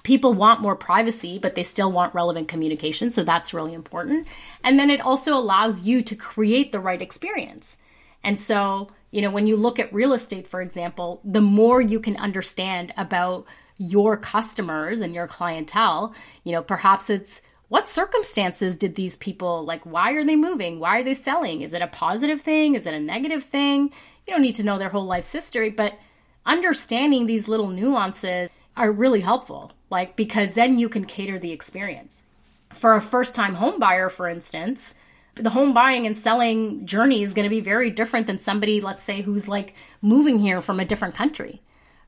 People 0.03 0.33
want 0.33 0.61
more 0.61 0.75
privacy, 0.75 1.39
but 1.39 1.55
they 1.55 1.63
still 1.63 1.91
want 1.91 2.13
relevant 2.13 2.49
communication. 2.49 3.09
So 3.09 3.23
that's 3.23 3.53
really 3.53 3.73
important. 3.73 4.27
And 4.65 4.77
then 4.77 4.89
it 4.89 4.99
also 4.99 5.33
allows 5.33 5.83
you 5.83 6.01
to 6.03 6.15
create 6.15 6.73
the 6.73 6.81
right 6.81 7.01
experience. 7.01 7.79
And 8.21 8.37
so, 8.37 8.89
you 9.11 9.21
know, 9.21 9.31
when 9.31 9.47
you 9.47 9.55
look 9.55 9.79
at 9.79 9.93
real 9.93 10.11
estate, 10.11 10.45
for 10.45 10.61
example, 10.61 11.21
the 11.23 11.41
more 11.41 11.79
you 11.79 12.01
can 12.01 12.17
understand 12.17 12.93
about 12.97 13.45
your 13.77 14.17
customers 14.17 14.99
and 14.99 15.13
your 15.13 15.27
clientele, 15.27 16.13
you 16.43 16.51
know, 16.51 16.61
perhaps 16.61 17.09
it's 17.09 17.41
what 17.67 17.89
circumstances 17.89 18.77
did 18.77 18.95
these 18.95 19.17
people 19.17 19.63
like 19.63 19.85
why 19.85 20.11
are 20.13 20.23
they 20.23 20.35
moving? 20.35 20.79
Why 20.79 20.99
are 20.99 21.03
they 21.03 21.13
selling? 21.13 21.61
Is 21.61 21.73
it 21.73 21.81
a 21.81 21.87
positive 21.87 22.41
thing? 22.41 22.75
Is 22.75 22.85
it 22.85 22.93
a 22.93 22.99
negative 22.99 23.43
thing? 23.43 23.85
You 24.27 24.33
don't 24.33 24.41
need 24.41 24.55
to 24.55 24.63
know 24.63 24.77
their 24.77 24.89
whole 24.89 25.05
life's 25.05 25.31
history 25.31 25.69
but 25.69 25.97
understanding 26.45 27.25
these 27.25 27.47
little 27.47 27.67
nuances 27.67 28.49
are 28.77 28.91
really 28.91 29.21
helpful 29.21 29.71
like 29.89 30.15
because 30.15 30.53
then 30.53 30.77
you 30.77 30.89
can 30.89 31.05
cater 31.05 31.39
the 31.39 31.51
experience. 31.51 32.23
For 32.71 32.93
a 32.93 33.01
first 33.01 33.35
time 33.35 33.55
home 33.55 33.79
buyer 33.79 34.09
for 34.09 34.27
instance 34.27 34.95
the 35.35 35.49
home 35.49 35.73
buying 35.73 36.05
and 36.05 36.17
selling 36.17 36.85
journey 36.85 37.21
is 37.21 37.33
going 37.33 37.43
to 37.43 37.49
be 37.49 37.61
very 37.61 37.89
different 37.89 38.27
than 38.27 38.39
somebody 38.39 38.79
let's 38.79 39.03
say 39.03 39.21
who's 39.21 39.47
like 39.47 39.73
moving 40.01 40.39
here 40.39 40.61
from 40.61 40.79
a 40.79 40.85
different 40.85 41.15
country 41.15 41.61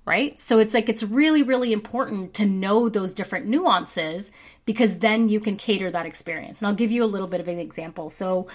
right? 0.08 0.40
So 0.40 0.60
it's 0.60 0.74
like 0.74 0.88
it's 0.88 1.04
really, 1.04 1.44
really 1.44 1.74
important 1.74 2.34
to 2.36 2.46
know 2.46 2.88
those 2.88 3.14
different 3.14 3.46
nuances 3.46 4.32
because 4.66 5.00
then 5.00 5.28
you 5.28 5.42
can 5.42 5.58
cater 5.58 5.92
that 5.92 6.06
experience. 6.06 6.62
And 6.62 6.70
I'll 6.70 6.76
give 6.76 6.92
you 6.92 7.04
a 7.04 7.06
little 7.06 7.28
bit 7.28 7.42
of 7.42 7.50
an 7.50 7.60
example. 7.60 8.10
So 8.10 8.48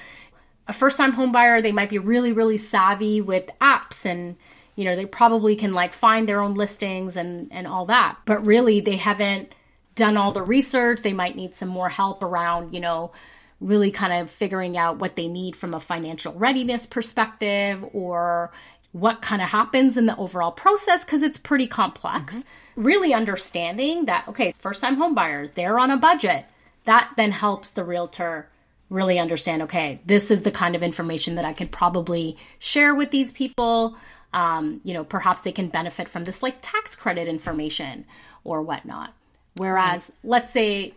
a 0.67 0.73
first 0.73 0.97
time 0.97 1.13
home 1.13 1.31
buyer, 1.31 1.61
they 1.61 1.71
might 1.71 1.91
be 1.91 1.99
really, 1.99 2.33
really 2.33 2.57
savvy 2.57 3.21
with 3.21 3.51
apps 3.61 4.07
and 4.07 4.37
you 4.75 4.87
know, 4.87 4.97
they 4.97 5.05
probably 5.05 5.55
can 5.55 5.75
like 5.75 5.93
find 5.93 6.27
their 6.27 6.41
own 6.41 6.55
listings 6.55 7.19
and 7.19 7.53
and 7.53 7.67
all 7.67 7.87
that. 7.87 8.17
But 8.25 8.47
really 8.47 8.81
they 8.81 8.97
haven't 8.97 9.55
done 9.95 10.17
all 10.17 10.33
the 10.33 10.43
research. 10.43 11.03
They 11.03 11.13
might 11.13 11.37
need 11.37 11.55
some 11.55 11.69
more 11.69 11.91
help 11.91 12.23
around, 12.23 12.73
you 12.73 12.81
know, 12.81 13.13
really 13.61 13.91
kind 13.91 14.13
of 14.13 14.31
figuring 14.31 14.77
out 14.77 14.99
what 14.99 15.17
they 15.17 15.29
need 15.29 15.55
from 15.55 15.75
a 15.75 15.81
financial 15.81 16.33
readiness 16.33 16.87
perspective 16.87 17.85
or 17.93 18.51
what 18.93 19.23
kind 19.23 19.43
of 19.43 19.49
happens 19.49 19.97
in 19.97 20.07
the 20.07 20.17
overall 20.17 20.53
process 20.53 21.05
because 21.05 21.23
it's 21.23 21.39
pretty 21.39 21.67
complex. 21.67 22.39
Mm-hmm. 22.39 22.83
Really 22.83 23.15
understanding 23.15 24.07
that, 24.07 24.29
okay, 24.29 24.53
first 24.59 24.81
time 24.81 24.97
home 24.97 25.15
buyers, 25.15 25.53
they're 25.53 25.79
on 25.79 25.91
a 25.91 25.97
budget. 25.97 26.45
That 26.85 27.11
then 27.17 27.33
helps 27.33 27.71
the 27.71 27.85
realtor 27.85 28.49
really 28.91 29.19
understand, 29.19 29.63
okay, 29.63 30.01
this 30.05 30.31
is 30.31 30.43
the 30.43 30.51
kind 30.51 30.75
of 30.75 30.83
information 30.83 31.37
that 31.37 31.45
I 31.45 31.55
could 31.55 31.73
probably 31.73 32.37
share 32.59 32.95
with 32.95 33.11
these 33.11 33.33
people. 33.33 33.97
Um, 34.35 34.81
you 34.85 34.95
know, 34.95 35.05
perhaps 35.05 35.43
they 35.43 35.53
can 35.53 35.69
benefit 35.69 36.09
from 36.09 36.25
this 36.25 36.43
like 36.43 36.57
tax 36.61 36.97
credit 36.97 37.29
information 37.29 38.05
or 38.45 38.63
whatnot. 38.63 39.15
Whereas, 39.57 40.11
right. 40.11 40.31
let's 40.31 40.51
say 40.51 40.95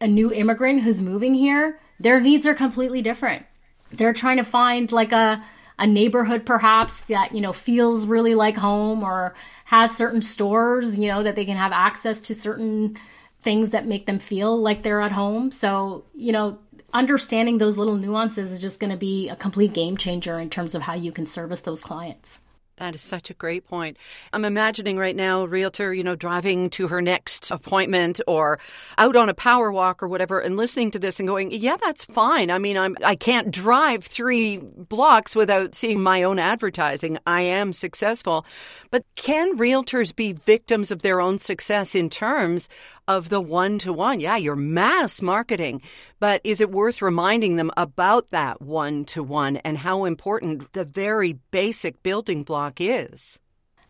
a 0.00 0.06
new 0.06 0.32
immigrant 0.32 0.82
who's 0.82 1.00
moving 1.00 1.34
here, 1.34 1.80
their 2.00 2.20
needs 2.20 2.46
are 2.46 2.54
completely 2.54 3.02
different. 3.02 3.46
They're 3.92 4.12
trying 4.12 4.38
to 4.38 4.44
find 4.44 4.90
like 4.90 5.12
a 5.12 5.44
a 5.82 5.86
neighborhood 5.86 6.46
perhaps 6.46 7.04
that 7.04 7.34
you 7.34 7.40
know 7.40 7.52
feels 7.52 8.06
really 8.06 8.36
like 8.36 8.56
home 8.56 9.02
or 9.02 9.34
has 9.64 9.94
certain 9.94 10.22
stores 10.22 10.96
you 10.96 11.08
know 11.08 11.24
that 11.24 11.34
they 11.34 11.44
can 11.44 11.56
have 11.56 11.72
access 11.72 12.20
to 12.20 12.34
certain 12.34 12.96
things 13.40 13.70
that 13.70 13.84
make 13.84 14.06
them 14.06 14.20
feel 14.20 14.56
like 14.56 14.84
they're 14.84 15.00
at 15.00 15.10
home. 15.10 15.50
So 15.50 16.04
you 16.14 16.32
know 16.32 16.58
understanding 16.94 17.58
those 17.58 17.76
little 17.76 17.96
nuances 17.96 18.52
is 18.52 18.60
just 18.60 18.78
going 18.78 18.92
to 18.92 18.96
be 18.96 19.28
a 19.28 19.34
complete 19.34 19.72
game 19.72 19.96
changer 19.96 20.38
in 20.38 20.48
terms 20.48 20.74
of 20.74 20.82
how 20.82 20.94
you 20.94 21.10
can 21.10 21.26
service 21.26 21.62
those 21.62 21.80
clients 21.80 22.40
That 22.78 22.94
is 22.94 23.02
such 23.02 23.28
a 23.28 23.34
great 23.34 23.66
point. 23.66 23.98
I'm 24.32 24.46
imagining 24.46 24.96
right 24.96 25.14
now 25.14 25.42
a 25.42 25.46
realtor, 25.46 25.92
you 25.92 26.02
know, 26.02 26.16
driving 26.16 26.70
to 26.70 26.88
her 26.88 27.02
next 27.02 27.50
appointment 27.50 28.20
or 28.26 28.58
out 28.96 29.14
on 29.14 29.28
a 29.28 29.34
power 29.34 29.70
walk 29.70 30.02
or 30.02 30.08
whatever 30.08 30.40
and 30.40 30.56
listening 30.56 30.90
to 30.92 30.98
this 30.98 31.20
and 31.20 31.28
going, 31.28 31.50
"Yeah, 31.52 31.76
that's 31.76 32.04
fine. 32.04 32.50
I 32.50 32.58
mean, 32.58 32.78
I'm 32.78 32.96
I 33.04 33.14
can't 33.14 33.50
drive 33.50 34.04
3 34.04 34.56
blocks 34.56 35.36
without 35.36 35.74
seeing 35.74 36.00
my 36.02 36.22
own 36.22 36.38
advertising. 36.38 37.18
I 37.26 37.42
am 37.42 37.74
successful." 37.74 38.46
But 38.90 39.04
can 39.16 39.58
realtors 39.58 40.16
be 40.16 40.32
victims 40.32 40.90
of 40.90 41.02
their 41.02 41.20
own 41.20 41.38
success 41.38 41.94
in 41.94 42.08
terms 42.10 42.68
of 43.06 43.28
the 43.28 43.40
one-to-one? 43.40 44.20
Yeah, 44.20 44.36
you're 44.36 44.56
mass 44.56 45.20
marketing, 45.20 45.82
but 46.20 46.40
is 46.44 46.60
it 46.60 46.70
worth 46.70 47.02
reminding 47.02 47.56
them 47.56 47.70
about 47.76 48.30
that 48.30 48.62
one-to-one 48.62 49.56
and 49.58 49.78
how 49.78 50.04
important 50.04 50.72
the 50.72 50.84
very 50.84 51.34
basic 51.50 52.02
building 52.02 52.42
block 52.42 52.61
is. 52.80 53.38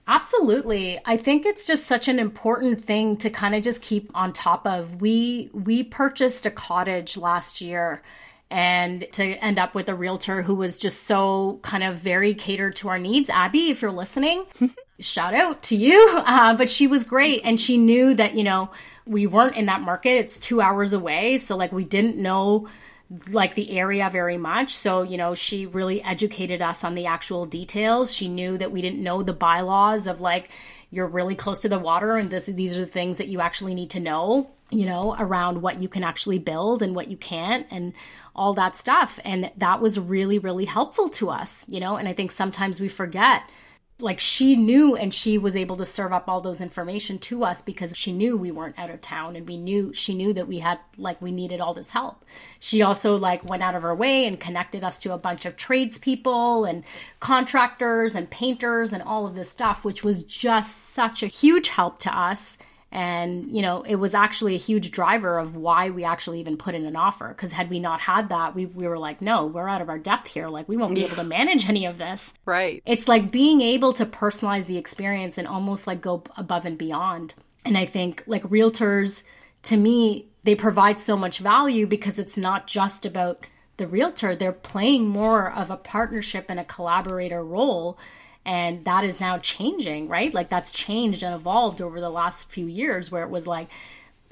Absolutely. 0.06 0.98
I 1.04 1.16
think 1.16 1.46
it's 1.46 1.66
just 1.66 1.87
such 1.87 2.08
an 2.08 2.18
important 2.18 2.85
thing 2.85 3.16
to 3.18 3.30
kind 3.30 3.54
of 3.54 3.62
just 3.62 3.82
keep 3.82 4.11
on 4.14 4.32
top 4.32 4.66
of. 4.66 5.00
We 5.00 5.50
we 5.52 5.85
purchased 5.85 6.44
a 6.44 6.50
cottage 6.50 7.16
last 7.16 7.61
year 7.61 8.02
and 8.50 9.06
to 9.12 9.24
end 9.24 9.58
up 9.58 9.74
with 9.74 9.88
a 9.88 9.94
realtor 9.94 10.42
who 10.42 10.54
was 10.54 10.78
just 10.78 11.04
so 11.04 11.61
kind 11.62 11.82
of 11.82 11.96
very 11.96 12.35
catered 12.35 12.76
to 12.76 12.88
our 12.88 12.98
needs. 12.98 13.30
Abby, 13.30 13.70
if 13.70 13.80
you're 13.80 13.92
listening, 13.92 14.44
shout 15.00 15.35
out 15.35 15.62
to 15.64 15.76
you. 15.76 16.06
Uh, 16.26 16.56
but 16.56 16.68
she 16.68 16.87
was 16.87 17.04
great 17.04 17.42
and 17.44 17.58
she 17.58 17.78
knew 17.78 18.12
that, 18.12 18.35
you 18.35 18.44
know, 18.44 18.70
we 19.06 19.26
weren't 19.26 19.56
in 19.56 19.66
that 19.66 19.80
market. 19.80 20.18
It's 20.18 20.38
two 20.38 20.61
hours 20.61 20.92
away. 20.92 21.38
So, 21.38 21.56
like, 21.56 21.72
we 21.72 21.85
didn't 21.85 22.16
know 22.16 22.68
like 23.31 23.55
the 23.55 23.79
area 23.79 24.09
very 24.11 24.38
much. 24.38 24.75
So, 24.75 25.03
you 25.03 25.16
know, 25.16 25.35
she 25.35 25.66
really 25.66 26.03
educated 26.03 26.62
us 26.62 26.85
on 26.85 26.94
the 26.94 27.07
actual 27.07 27.46
details. 27.46 28.14
She 28.14 28.29
knew 28.29 28.57
that 28.59 28.72
we 28.72 28.83
didn't 28.83 29.03
know 29.03 29.22
the 29.22 29.33
bylaws 29.33 30.07
of 30.07 30.20
like, 30.20 30.51
you're 30.90 31.07
really 31.07 31.35
close 31.35 31.62
to 31.62 31.68
the 31.68 31.79
water 31.79 32.16
and 32.16 32.31
this 32.31 32.46
these 32.46 32.77
are 32.77 32.81
the 32.81 32.87
things 32.87 33.16
that 33.16 33.29
you 33.29 33.40
actually 33.40 33.75
need 33.75 33.90
to 33.90 34.01
know, 34.01 34.51
you 34.70 34.85
know, 34.85 35.16
around 35.18 35.62
what 35.62 35.81
you 35.81 35.88
can 35.88 36.05
actually 36.05 36.38
build 36.38 36.83
and 36.83 36.94
what 36.94 37.09
you 37.09 37.16
can't 37.16 37.66
and 37.70 37.94
all 38.37 38.55
that 38.55 38.77
stuff. 38.77 39.18
And 39.25 39.51
that 39.57 39.81
was 39.81 39.98
really, 39.98 40.38
really 40.38 40.66
helpful 40.66 41.09
to 41.11 41.31
us, 41.31 41.66
you 41.68 41.81
know, 41.81 41.96
and 41.96 42.07
I 42.07 42.12
think 42.12 42.31
sometimes 42.31 42.79
we 42.79 42.88
forget 42.88 43.42
like 44.00 44.18
she 44.18 44.57
knew 44.57 44.96
and 44.96 45.14
she 45.14 45.38
was 45.38 45.55
able 45.55 45.76
to 45.76 45.85
serve 45.85 46.12
up 46.12 46.28
all 46.28 46.40
those 46.40 46.61
information 46.61 47.18
to 47.18 47.44
us 47.44 47.62
because 47.62 47.96
she 47.96 48.12
knew 48.12 48.37
we 48.37 48.50
weren't 48.50 48.78
out 48.78 48.90
of 48.90 49.00
town 49.00 49.37
and 49.37 49.46
we 49.46 49.57
knew 49.57 49.94
she 49.94 50.14
knew 50.14 50.33
that 50.33 50.48
we 50.48 50.59
had 50.59 50.78
like 50.96 51.20
we 51.22 51.31
needed 51.31 51.61
all 51.61 51.74
this 51.74 51.92
help. 51.92 52.24
She 52.59 52.83
also 52.83 53.16
like 53.16 53.48
went 53.48 53.62
out 53.62 53.74
of 53.74 53.83
her 53.83 53.94
way 53.94 54.26
and 54.26 54.40
connected 54.40 54.83
us 54.83 54.98
to 55.00 55.12
a 55.12 55.18
bunch 55.18 55.44
of 55.44 55.57
tradespeople 55.57 56.64
and 56.64 56.85
contractors 57.20 58.14
and 58.14 58.28
painters 58.28 58.92
and 58.92 59.02
all 59.02 59.26
of 59.26 59.35
this 59.35 59.50
stuff 59.50 59.85
which 59.85 60.02
was 60.02 60.24
just 60.24 60.90
such 60.90 61.22
a 61.22 61.28
huge 61.28 61.68
help 61.68 61.98
to 62.00 62.16
us 62.16 62.59
and, 62.92 63.50
you 63.50 63.62
know, 63.62 63.81
it 63.83 63.96
was 63.96 64.14
actually 64.14 64.55
a 64.55 64.59
huge 64.59 64.90
driver 64.90 65.38
of 65.38 65.57
why 65.57 65.88
we 65.88 66.05
actually 66.05 66.40
even 66.40 66.59
put 66.59 66.74
in 66.74 66.85
an 66.85 66.94
offer. 66.94 67.28
Because 67.28 67.50
had 67.50 67.70
we 67.70 67.81
not 67.81 68.00
had 68.00 68.28
that, 68.28 68.55
we, 68.55 68.66
we 68.66 68.87
were 68.87 68.98
like, 68.98 69.22
no, 69.22 69.46
we're 69.46 69.68
out 69.68 69.81
of 69.81 69.88
our 69.88 69.98
depth 69.98 70.28
here. 70.28 70.46
Like, 70.48 70.68
we 70.68 70.76
won't 70.76 70.94
be 70.94 71.02
able 71.05 71.16
to 71.16 71.24
manage 71.24 71.66
any 71.70 71.87
of 71.87 71.96
this. 71.96 72.35
Right. 72.44 72.83
It's 72.85 73.09
like 73.09 73.33
being 73.33 73.62
able 73.62 73.94
to 73.94 74.05
personalize 74.05 74.66
the 74.66 74.76
experience 74.76 75.38
and 75.38 75.48
almost 75.48 75.87
like 75.87 76.02
go 76.02 76.22
above 76.37 76.66
and 76.66 76.76
beyond. 76.76 77.33
And 77.64 77.78
I 77.78 77.87
think 77.87 78.24
like 78.26 78.42
realtors, 78.42 79.24
to 79.64 79.76
me, 79.78 80.28
they 80.42 80.55
provide 80.55 81.00
so 81.00 81.16
much 81.16 81.38
value 81.38 81.87
because 81.87 82.18
it's 82.18 82.37
not 82.37 82.66
just 82.66 83.07
about 83.07 83.46
the 83.78 83.87
realtor, 83.87 84.37
they're 84.37 84.52
playing 84.52 85.09
more 85.09 85.50
of 85.50 85.70
a 85.70 85.78
partnership 85.78 86.46
and 86.50 86.61
a 86.61 86.64
collaborator 86.64 87.42
role 87.42 87.98
and 88.44 88.85
that 88.85 89.05
is 89.05 89.20
now 89.20 89.38
changing 89.38 90.09
right? 90.09 90.33
Like 90.33 90.48
that's 90.48 90.70
changed 90.70 91.22
and 91.22 91.35
evolved 91.35 91.81
over 91.81 92.00
the 92.00 92.11
last 92.11 92.50
few 92.50 92.66
years 92.66 93.11
where 93.11 93.22
it 93.22 93.31
was 93.31 93.46
like 93.46 93.68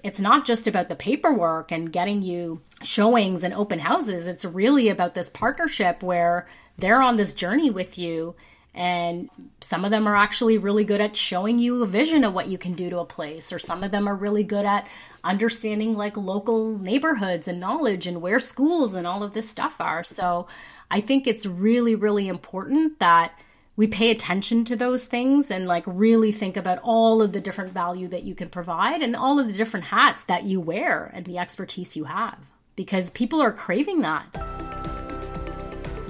it's 0.03 0.21
not 0.21 0.47
just 0.47 0.67
about 0.67 0.89
the 0.89 0.97
paperwork 0.97 1.71
and 1.73 1.93
getting 1.93 2.23
you 2.23 2.61
showings 2.83 3.45
and 3.45 3.53
open 3.53 3.79
houses. 3.79 4.27
It's 4.27 4.45
really 4.45 4.89
about 4.89 5.15
this 5.15 5.29
partnership 5.29 6.03
where 6.03 6.49
they're 6.79 7.03
on 7.03 7.17
this 7.17 7.35
journey 7.35 7.71
with 7.71 7.99
you 7.99 8.35
and 8.73 9.29
some 9.61 9.85
of 9.85 9.91
them 9.91 10.07
are 10.07 10.17
actually 10.17 10.57
really 10.57 10.85
good 10.85 11.01
at 11.01 11.17
showing 11.17 11.59
you 11.59 11.83
a 11.83 11.87
vision 11.87 12.23
of 12.23 12.33
what 12.33 12.47
you 12.47 12.57
can 12.57 12.75
do 12.75 12.89
to 12.89 13.01
a 13.01 13.05
place 13.05 13.53
or 13.53 13.59
some 13.59 13.83
of 13.83 13.91
them 13.91 14.09
are 14.09 14.15
really 14.15 14.45
good 14.45 14.65
at 14.65 14.87
understanding 15.25 15.95
like 15.95 16.17
local 16.17 16.79
neighborhoods 16.79 17.49
and 17.49 17.61
knowledge 17.61 18.07
and 18.07 18.23
where 18.23 18.41
schools 18.41 18.95
and 18.95 19.07
all 19.07 19.23
of 19.23 19.35
this 19.35 19.49
stuff 19.51 19.77
are. 19.81 20.03
So 20.03 20.47
i 20.91 21.01
think 21.01 21.27
it's 21.27 21.47
really 21.47 21.95
really 21.95 22.29
important 22.29 22.99
that 22.99 23.33
we 23.81 23.87
pay 23.87 24.11
attention 24.11 24.63
to 24.63 24.77
those 24.77 25.07
things 25.07 25.51
and 25.51 25.67
like 25.67 25.83
really 25.87 26.33
think 26.33 26.59
about 26.59 26.79
all 26.83 27.23
of 27.23 27.33
the 27.33 27.41
different 27.41 27.73
value 27.73 28.07
that 28.07 28.25
you 28.25 28.35
can 28.35 28.47
provide 28.47 29.01
and 29.01 29.17
all 29.17 29.39
of 29.39 29.47
the 29.47 29.55
different 29.55 29.87
hats 29.87 30.25
that 30.25 30.45
you 30.45 30.61
wear 30.61 31.11
and 31.15 31.25
the 31.25 31.39
expertise 31.39 31.97
you 31.97 32.05
have 32.05 32.39
because 32.77 33.09
people 33.09 33.41
are 33.41 33.51
craving 33.51 34.03
that. 34.03 34.27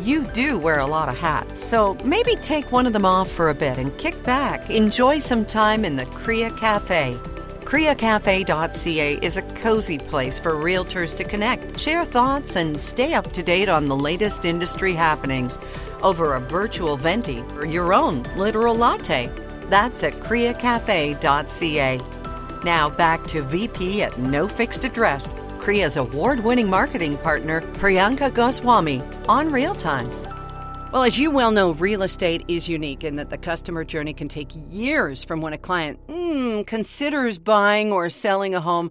You 0.01 0.25
do 0.33 0.59
wear 0.59 0.81
a 0.81 0.87
lot 0.89 1.09
of 1.09 1.17
hats, 1.17 1.63
so 1.63 1.95
maybe 2.05 2.35
take 2.35 2.73
one 2.73 2.87
of 2.87 2.93
them 2.93 3.07
off 3.07 3.31
for 3.31 3.51
a 3.51 3.55
bit 3.55 3.79
and 3.79 3.97
kick 3.99 4.21
back. 4.25 4.69
Enjoy 4.69 5.21
some 5.21 5.45
time 5.45 5.85
in 5.85 5.95
the 5.95 6.07
Crea 6.07 6.51
Cafe. 6.51 7.17
CreaCafe.ca 7.61 9.15
is 9.23 9.37
a 9.37 9.43
cozy 9.43 9.99
place 9.99 10.41
for 10.41 10.55
realtors 10.55 11.17
to 11.17 11.23
connect, 11.23 11.79
share 11.79 12.05
thoughts, 12.05 12.57
and 12.57 12.81
stay 12.81 13.15
up 13.15 13.31
to 13.31 13.45
date 13.45 13.69
on 13.69 13.87
the 13.87 13.95
latest 13.95 14.45
industry 14.45 14.93
happenings 14.93 15.57
over 16.03 16.35
a 16.35 16.41
virtual 16.41 16.97
venti 16.97 17.41
or 17.55 17.65
your 17.65 17.93
own 17.95 18.23
literal 18.37 18.75
latte. 18.75 19.31
That's 19.69 20.03
at 20.03 20.15
CreaCafe.ca. 20.15 22.01
Now 22.65 22.91
back 22.91 23.27
to 23.29 23.43
VP 23.43 24.03
at 24.03 24.19
No 24.19 24.49
Fixed 24.49 24.85
Address, 24.85 25.31
Crea's 25.59 25.97
award 25.97 26.41
winning 26.41 26.69
marketing 26.69 27.17
partner, 27.19 27.61
Priyanka 27.61 28.33
Goswami, 28.33 29.03
on 29.29 29.51
Real 29.51 29.75
Time. 29.75 30.11
Well, 30.93 31.05
as 31.05 31.19
you 31.19 31.31
well 31.31 31.53
know, 31.53 31.71
real 31.71 32.03
estate 32.03 32.45
is 32.49 32.69
unique 32.69 33.05
in 33.05 33.15
that 33.17 33.31
the 33.31 33.39
customer 33.39 33.85
journey 33.85 34.13
can 34.13 34.27
take 34.27 34.51
years 34.69 35.23
from 35.23 35.41
when 35.41 35.53
a 35.53 35.59
client 35.59 36.05
mm, 36.09 36.67
considers 36.67 37.39
buying 37.39 37.93
or 37.93 38.11
selling 38.11 38.57
a 38.57 38.61
home 38.61 38.91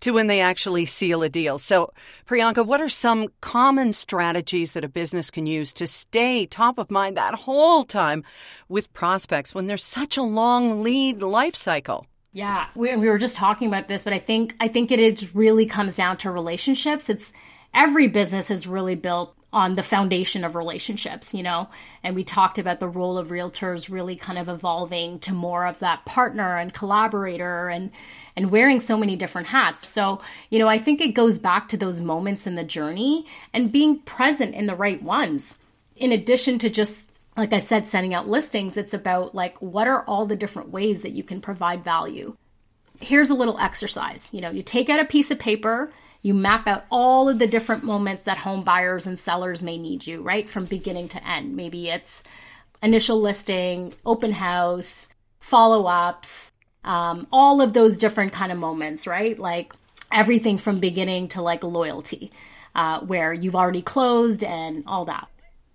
to 0.00 0.12
when 0.12 0.26
they 0.26 0.40
actually 0.40 0.84
seal 0.86 1.22
a 1.22 1.28
deal. 1.28 1.58
So, 1.58 1.92
Priyanka, 2.26 2.64
what 2.64 2.80
are 2.80 2.88
some 2.88 3.28
common 3.40 3.92
strategies 3.92 4.72
that 4.72 4.84
a 4.84 4.88
business 4.88 5.30
can 5.30 5.46
use 5.46 5.72
to 5.74 5.86
stay 5.86 6.46
top 6.46 6.78
of 6.78 6.90
mind 6.90 7.16
that 7.16 7.34
whole 7.34 7.84
time 7.84 8.24
with 8.68 8.92
prospects 8.92 9.54
when 9.54 9.66
there's 9.66 9.84
such 9.84 10.16
a 10.16 10.22
long 10.22 10.82
lead 10.82 11.22
life 11.22 11.54
cycle? 11.54 12.06
Yeah, 12.32 12.66
we, 12.74 12.94
we 12.96 13.08
were 13.08 13.18
just 13.18 13.36
talking 13.36 13.68
about 13.68 13.88
this, 13.88 14.04
but 14.04 14.12
I 14.12 14.18
think 14.18 14.54
I 14.60 14.68
think 14.68 14.90
it 14.90 15.34
really 15.34 15.66
comes 15.66 15.96
down 15.96 16.18
to 16.18 16.30
relationships. 16.30 17.08
It's 17.08 17.32
every 17.74 18.08
business 18.08 18.50
is 18.50 18.66
really 18.66 18.94
built 18.94 19.34
on 19.52 19.76
the 19.76 19.82
foundation 19.82 20.44
of 20.44 20.54
relationships, 20.54 21.32
you 21.32 21.42
know. 21.42 21.68
And 22.02 22.14
we 22.14 22.24
talked 22.24 22.58
about 22.58 22.80
the 22.80 22.88
role 22.88 23.16
of 23.16 23.28
realtors 23.28 23.90
really 23.90 24.16
kind 24.16 24.38
of 24.38 24.48
evolving 24.48 25.18
to 25.20 25.32
more 25.32 25.66
of 25.66 25.78
that 25.78 26.04
partner 26.04 26.58
and 26.58 26.74
collaborator 26.74 27.68
and 27.68 27.90
and 28.36 28.50
wearing 28.50 28.78
so 28.78 28.96
many 28.96 29.16
different 29.16 29.48
hats. 29.48 29.88
So, 29.88 30.20
you 30.50 30.58
know, 30.58 30.68
I 30.68 30.78
think 30.78 31.00
it 31.00 31.14
goes 31.14 31.38
back 31.38 31.68
to 31.68 31.76
those 31.76 32.00
moments 32.00 32.46
in 32.46 32.54
the 32.54 32.64
journey 32.64 33.26
and 33.52 33.72
being 33.72 34.00
present 34.00 34.54
in 34.54 34.66
the 34.66 34.76
right 34.76 35.02
ones. 35.02 35.58
In 35.96 36.12
addition 36.12 36.58
to 36.60 36.70
just 36.70 37.10
like 37.36 37.52
I 37.52 37.58
said 37.58 37.86
sending 37.86 38.14
out 38.14 38.28
listings, 38.28 38.76
it's 38.76 38.94
about 38.94 39.34
like 39.34 39.56
what 39.62 39.88
are 39.88 40.04
all 40.04 40.26
the 40.26 40.36
different 40.36 40.70
ways 40.70 41.02
that 41.02 41.12
you 41.12 41.22
can 41.22 41.40
provide 41.40 41.82
value. 41.82 42.36
Here's 43.00 43.30
a 43.30 43.34
little 43.34 43.58
exercise. 43.58 44.28
You 44.32 44.40
know, 44.40 44.50
you 44.50 44.62
take 44.62 44.90
out 44.90 45.00
a 45.00 45.04
piece 45.04 45.30
of 45.30 45.38
paper 45.38 45.90
you 46.22 46.34
map 46.34 46.66
out 46.66 46.84
all 46.90 47.28
of 47.28 47.38
the 47.38 47.46
different 47.46 47.84
moments 47.84 48.24
that 48.24 48.38
home 48.38 48.64
buyers 48.64 49.06
and 49.06 49.18
sellers 49.18 49.62
may 49.62 49.78
need 49.78 50.06
you, 50.06 50.22
right? 50.22 50.48
From 50.48 50.64
beginning 50.64 51.08
to 51.08 51.28
end. 51.28 51.54
Maybe 51.54 51.88
it's 51.88 52.22
initial 52.82 53.20
listing, 53.20 53.94
open 54.04 54.32
house, 54.32 55.12
follow 55.40 55.86
ups, 55.86 56.52
um, 56.84 57.26
all 57.32 57.60
of 57.60 57.72
those 57.72 57.98
different 57.98 58.32
kind 58.32 58.52
of 58.52 58.58
moments, 58.58 59.06
right? 59.06 59.38
Like 59.38 59.72
everything 60.12 60.58
from 60.58 60.80
beginning 60.80 61.28
to 61.28 61.42
like 61.42 61.62
loyalty, 61.62 62.32
uh, 62.74 63.00
where 63.00 63.32
you've 63.32 63.56
already 63.56 63.82
closed 63.82 64.42
and 64.42 64.84
all 64.86 65.04
that 65.06 65.28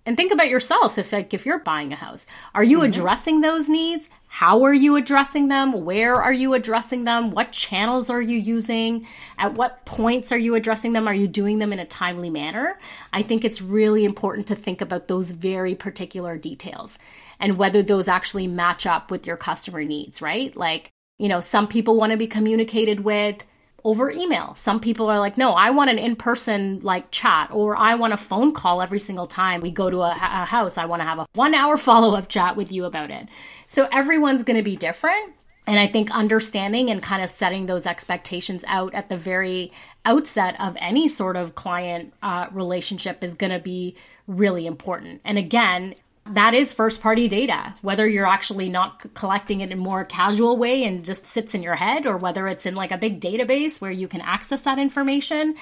and 0.06 0.16
think 0.16 0.32
about 0.32 0.48
yourselves 0.48 0.98
if 0.98 1.12
like 1.12 1.32
if 1.32 1.46
you're 1.46 1.58
buying 1.58 1.92
a 1.92 1.96
house 1.96 2.26
are 2.54 2.64
you 2.64 2.78
mm-hmm. 2.78 2.86
addressing 2.86 3.40
those 3.40 3.68
needs? 3.68 4.08
How 4.26 4.64
are 4.64 4.74
you 4.74 4.96
addressing 4.96 5.48
them? 5.48 5.84
Where 5.84 6.16
are 6.16 6.32
you 6.32 6.54
addressing 6.54 7.04
them? 7.04 7.30
What 7.30 7.52
channels 7.52 8.10
are 8.10 8.20
you 8.20 8.36
using? 8.36 9.06
At 9.38 9.54
what 9.54 9.84
points 9.84 10.32
are 10.32 10.38
you 10.38 10.56
addressing 10.56 10.92
them? 10.92 11.06
Are 11.06 11.14
you 11.14 11.28
doing 11.28 11.60
them 11.60 11.72
in 11.72 11.78
a 11.78 11.86
timely 11.86 12.30
manner? 12.30 12.78
I 13.12 13.22
think 13.22 13.44
it's 13.44 13.62
really 13.62 14.04
important 14.04 14.48
to 14.48 14.56
think 14.56 14.80
about 14.80 15.08
those 15.08 15.30
very 15.30 15.74
particular 15.74 16.36
details 16.36 16.98
and 17.38 17.56
whether 17.56 17.82
those 17.82 18.08
actually 18.08 18.48
match 18.48 18.86
up 18.86 19.10
with 19.10 19.26
your 19.26 19.36
customer 19.36 19.84
needs 19.84 20.20
right? 20.20 20.54
Like 20.56 20.90
you 21.18 21.28
know 21.28 21.40
some 21.40 21.68
people 21.68 21.96
want 21.96 22.10
to 22.10 22.16
be 22.16 22.26
communicated 22.26 23.00
with 23.00 23.46
over 23.84 24.10
email. 24.10 24.54
Some 24.54 24.80
people 24.80 25.10
are 25.10 25.18
like, 25.18 25.36
no, 25.36 25.52
I 25.52 25.70
want 25.70 25.90
an 25.90 25.98
in 25.98 26.16
person 26.16 26.80
like 26.80 27.10
chat, 27.10 27.50
or 27.52 27.76
I 27.76 27.94
want 27.96 28.14
a 28.14 28.16
phone 28.16 28.52
call 28.52 28.80
every 28.80 28.98
single 28.98 29.26
time 29.26 29.60
we 29.60 29.70
go 29.70 29.90
to 29.90 30.00
a, 30.00 30.10
a 30.10 30.44
house. 30.46 30.78
I 30.78 30.86
want 30.86 31.00
to 31.00 31.04
have 31.04 31.18
a 31.18 31.26
one 31.34 31.54
hour 31.54 31.76
follow 31.78 32.16
up 32.16 32.28
chat 32.28 32.56
with 32.56 32.72
you 32.72 32.84
about 32.84 33.10
it. 33.10 33.28
So 33.66 33.88
everyone's 33.92 34.42
going 34.42 34.56
to 34.56 34.62
be 34.62 34.76
different. 34.76 35.34
And 35.66 35.78
I 35.78 35.86
think 35.86 36.10
understanding 36.10 36.90
and 36.90 37.02
kind 37.02 37.22
of 37.22 37.30
setting 37.30 37.66
those 37.66 37.86
expectations 37.86 38.64
out 38.68 38.92
at 38.94 39.08
the 39.08 39.16
very 39.16 39.72
outset 40.04 40.56
of 40.60 40.76
any 40.78 41.08
sort 41.08 41.36
of 41.36 41.54
client 41.54 42.12
uh, 42.22 42.48
relationship 42.52 43.24
is 43.24 43.34
going 43.34 43.52
to 43.52 43.58
be 43.58 43.96
really 44.26 44.66
important. 44.66 45.22
And 45.24 45.38
again, 45.38 45.94
that 46.30 46.54
is 46.54 46.72
first 46.72 47.02
party 47.02 47.28
data, 47.28 47.74
whether 47.82 48.08
you're 48.08 48.26
actually 48.26 48.70
not 48.70 49.14
collecting 49.14 49.60
it 49.60 49.70
in 49.70 49.78
a 49.78 49.80
more 49.80 50.04
casual 50.04 50.56
way 50.56 50.84
and 50.84 51.04
just 51.04 51.26
sits 51.26 51.54
in 51.54 51.62
your 51.62 51.74
head, 51.74 52.06
or 52.06 52.16
whether 52.16 52.48
it's 52.48 52.64
in 52.64 52.74
like 52.74 52.92
a 52.92 52.98
big 52.98 53.20
database 53.20 53.80
where 53.80 53.90
you 53.90 54.08
can 54.08 54.22
access 54.22 54.62
that 54.62 54.78
information. 54.78 55.54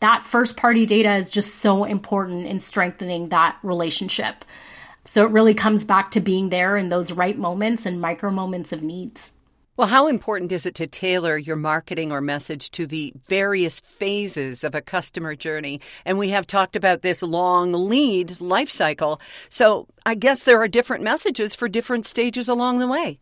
That 0.00 0.22
first 0.22 0.56
party 0.56 0.84
data 0.84 1.14
is 1.14 1.30
just 1.30 1.56
so 1.56 1.84
important 1.84 2.46
in 2.46 2.60
strengthening 2.60 3.30
that 3.30 3.58
relationship. 3.62 4.44
So 5.04 5.24
it 5.24 5.32
really 5.32 5.54
comes 5.54 5.84
back 5.84 6.10
to 6.12 6.20
being 6.20 6.50
there 6.50 6.76
in 6.76 6.90
those 6.90 7.12
right 7.12 7.36
moments 7.36 7.86
and 7.86 8.00
micro 8.00 8.30
moments 8.30 8.72
of 8.72 8.82
needs. 8.82 9.32
Well, 9.80 9.88
how 9.88 10.08
important 10.08 10.52
is 10.52 10.66
it 10.66 10.74
to 10.74 10.86
tailor 10.86 11.38
your 11.38 11.56
marketing 11.56 12.12
or 12.12 12.20
message 12.20 12.70
to 12.72 12.86
the 12.86 13.14
various 13.26 13.80
phases 13.80 14.62
of 14.62 14.74
a 14.74 14.82
customer 14.82 15.34
journey? 15.34 15.80
And 16.04 16.18
we 16.18 16.28
have 16.28 16.46
talked 16.46 16.76
about 16.76 17.00
this 17.00 17.22
long 17.22 17.72
lead 17.72 18.42
life 18.42 18.68
cycle. 18.68 19.22
So 19.48 19.86
I 20.04 20.16
guess 20.16 20.44
there 20.44 20.60
are 20.60 20.68
different 20.68 21.02
messages 21.02 21.54
for 21.54 21.66
different 21.66 22.04
stages 22.04 22.46
along 22.46 22.78
the 22.78 22.88
way. 22.88 23.20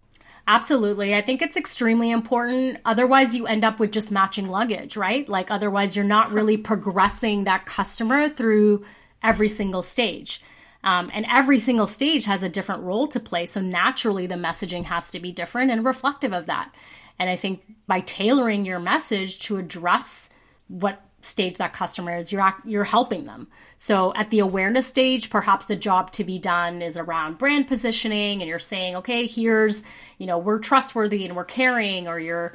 Absolutely. 0.49 1.14
I 1.14 1.23
think 1.23 1.42
it's 1.42 1.57
extremely 1.57 2.11
important. 2.11 2.79
Otherwise, 2.85 3.37
you 3.37 3.47
end 3.47 3.62
up 3.62 3.79
with 3.79 3.92
just 3.92 4.11
matching 4.11 4.49
luggage, 4.49 4.97
right? 4.97 5.29
Like, 5.29 5.53
otherwise, 5.53 5.94
you're 5.94 6.05
not 6.05 6.33
really 6.33 6.57
progressing 6.57 7.44
that 7.44 7.66
customer 7.66 8.29
through 8.29 8.85
every 9.23 9.49
single 9.49 9.83
stage. 9.83 10.42
Um, 10.85 11.11
and 11.12 11.27
every 11.29 11.59
single 11.59 11.87
stage 11.87 12.25
has 12.27 12.43
a 12.43 12.49
different 12.49 12.83
role 12.83 13.07
to 13.09 13.21
play. 13.21 13.47
So 13.47 13.61
naturally, 13.61 14.27
the 14.27 14.37
messaging 14.37 14.85
has 14.85 15.11
to 15.11 15.21
be 15.21 15.33
different 15.33 15.71
and 15.71 15.85
reflective 15.85 16.33
of 16.33 16.47
that. 16.47 16.73
And 17.19 17.29
I 17.29 17.37
think 17.37 17.62
by 17.87 18.01
tailoring 18.01 18.64
your 18.64 18.79
message 18.79 19.41
to 19.41 19.57
address 19.57 20.31
what 20.69 21.03
stage 21.21 21.57
that 21.57 21.73
customer 21.73 22.17
is, 22.17 22.31
you're 22.31 22.55
you're 22.64 22.85
helping 22.85 23.25
them. 23.25 23.49
So 23.77 24.12
at 24.14 24.31
the 24.31 24.38
awareness 24.38 24.87
stage, 24.87 25.31
perhaps 25.31 25.67
the 25.67 25.77
job 25.77 26.12
to 26.12 26.25
be 26.25 26.38
done 26.38 26.81
is 26.81 26.97
around 26.97 27.38
brand 27.38 27.67
positioning, 27.67 28.41
and 28.41 28.49
you're 28.49 28.59
saying, 28.59 28.97
okay, 28.97 29.27
here's 29.27 29.83
you 30.19 30.27
know 30.27 30.38
we're 30.38 30.61
trustworthy 30.61 31.25
and 31.25 31.35
we're 31.35 31.45
caring, 31.45 32.07
or 32.07 32.21
you're 32.21 32.53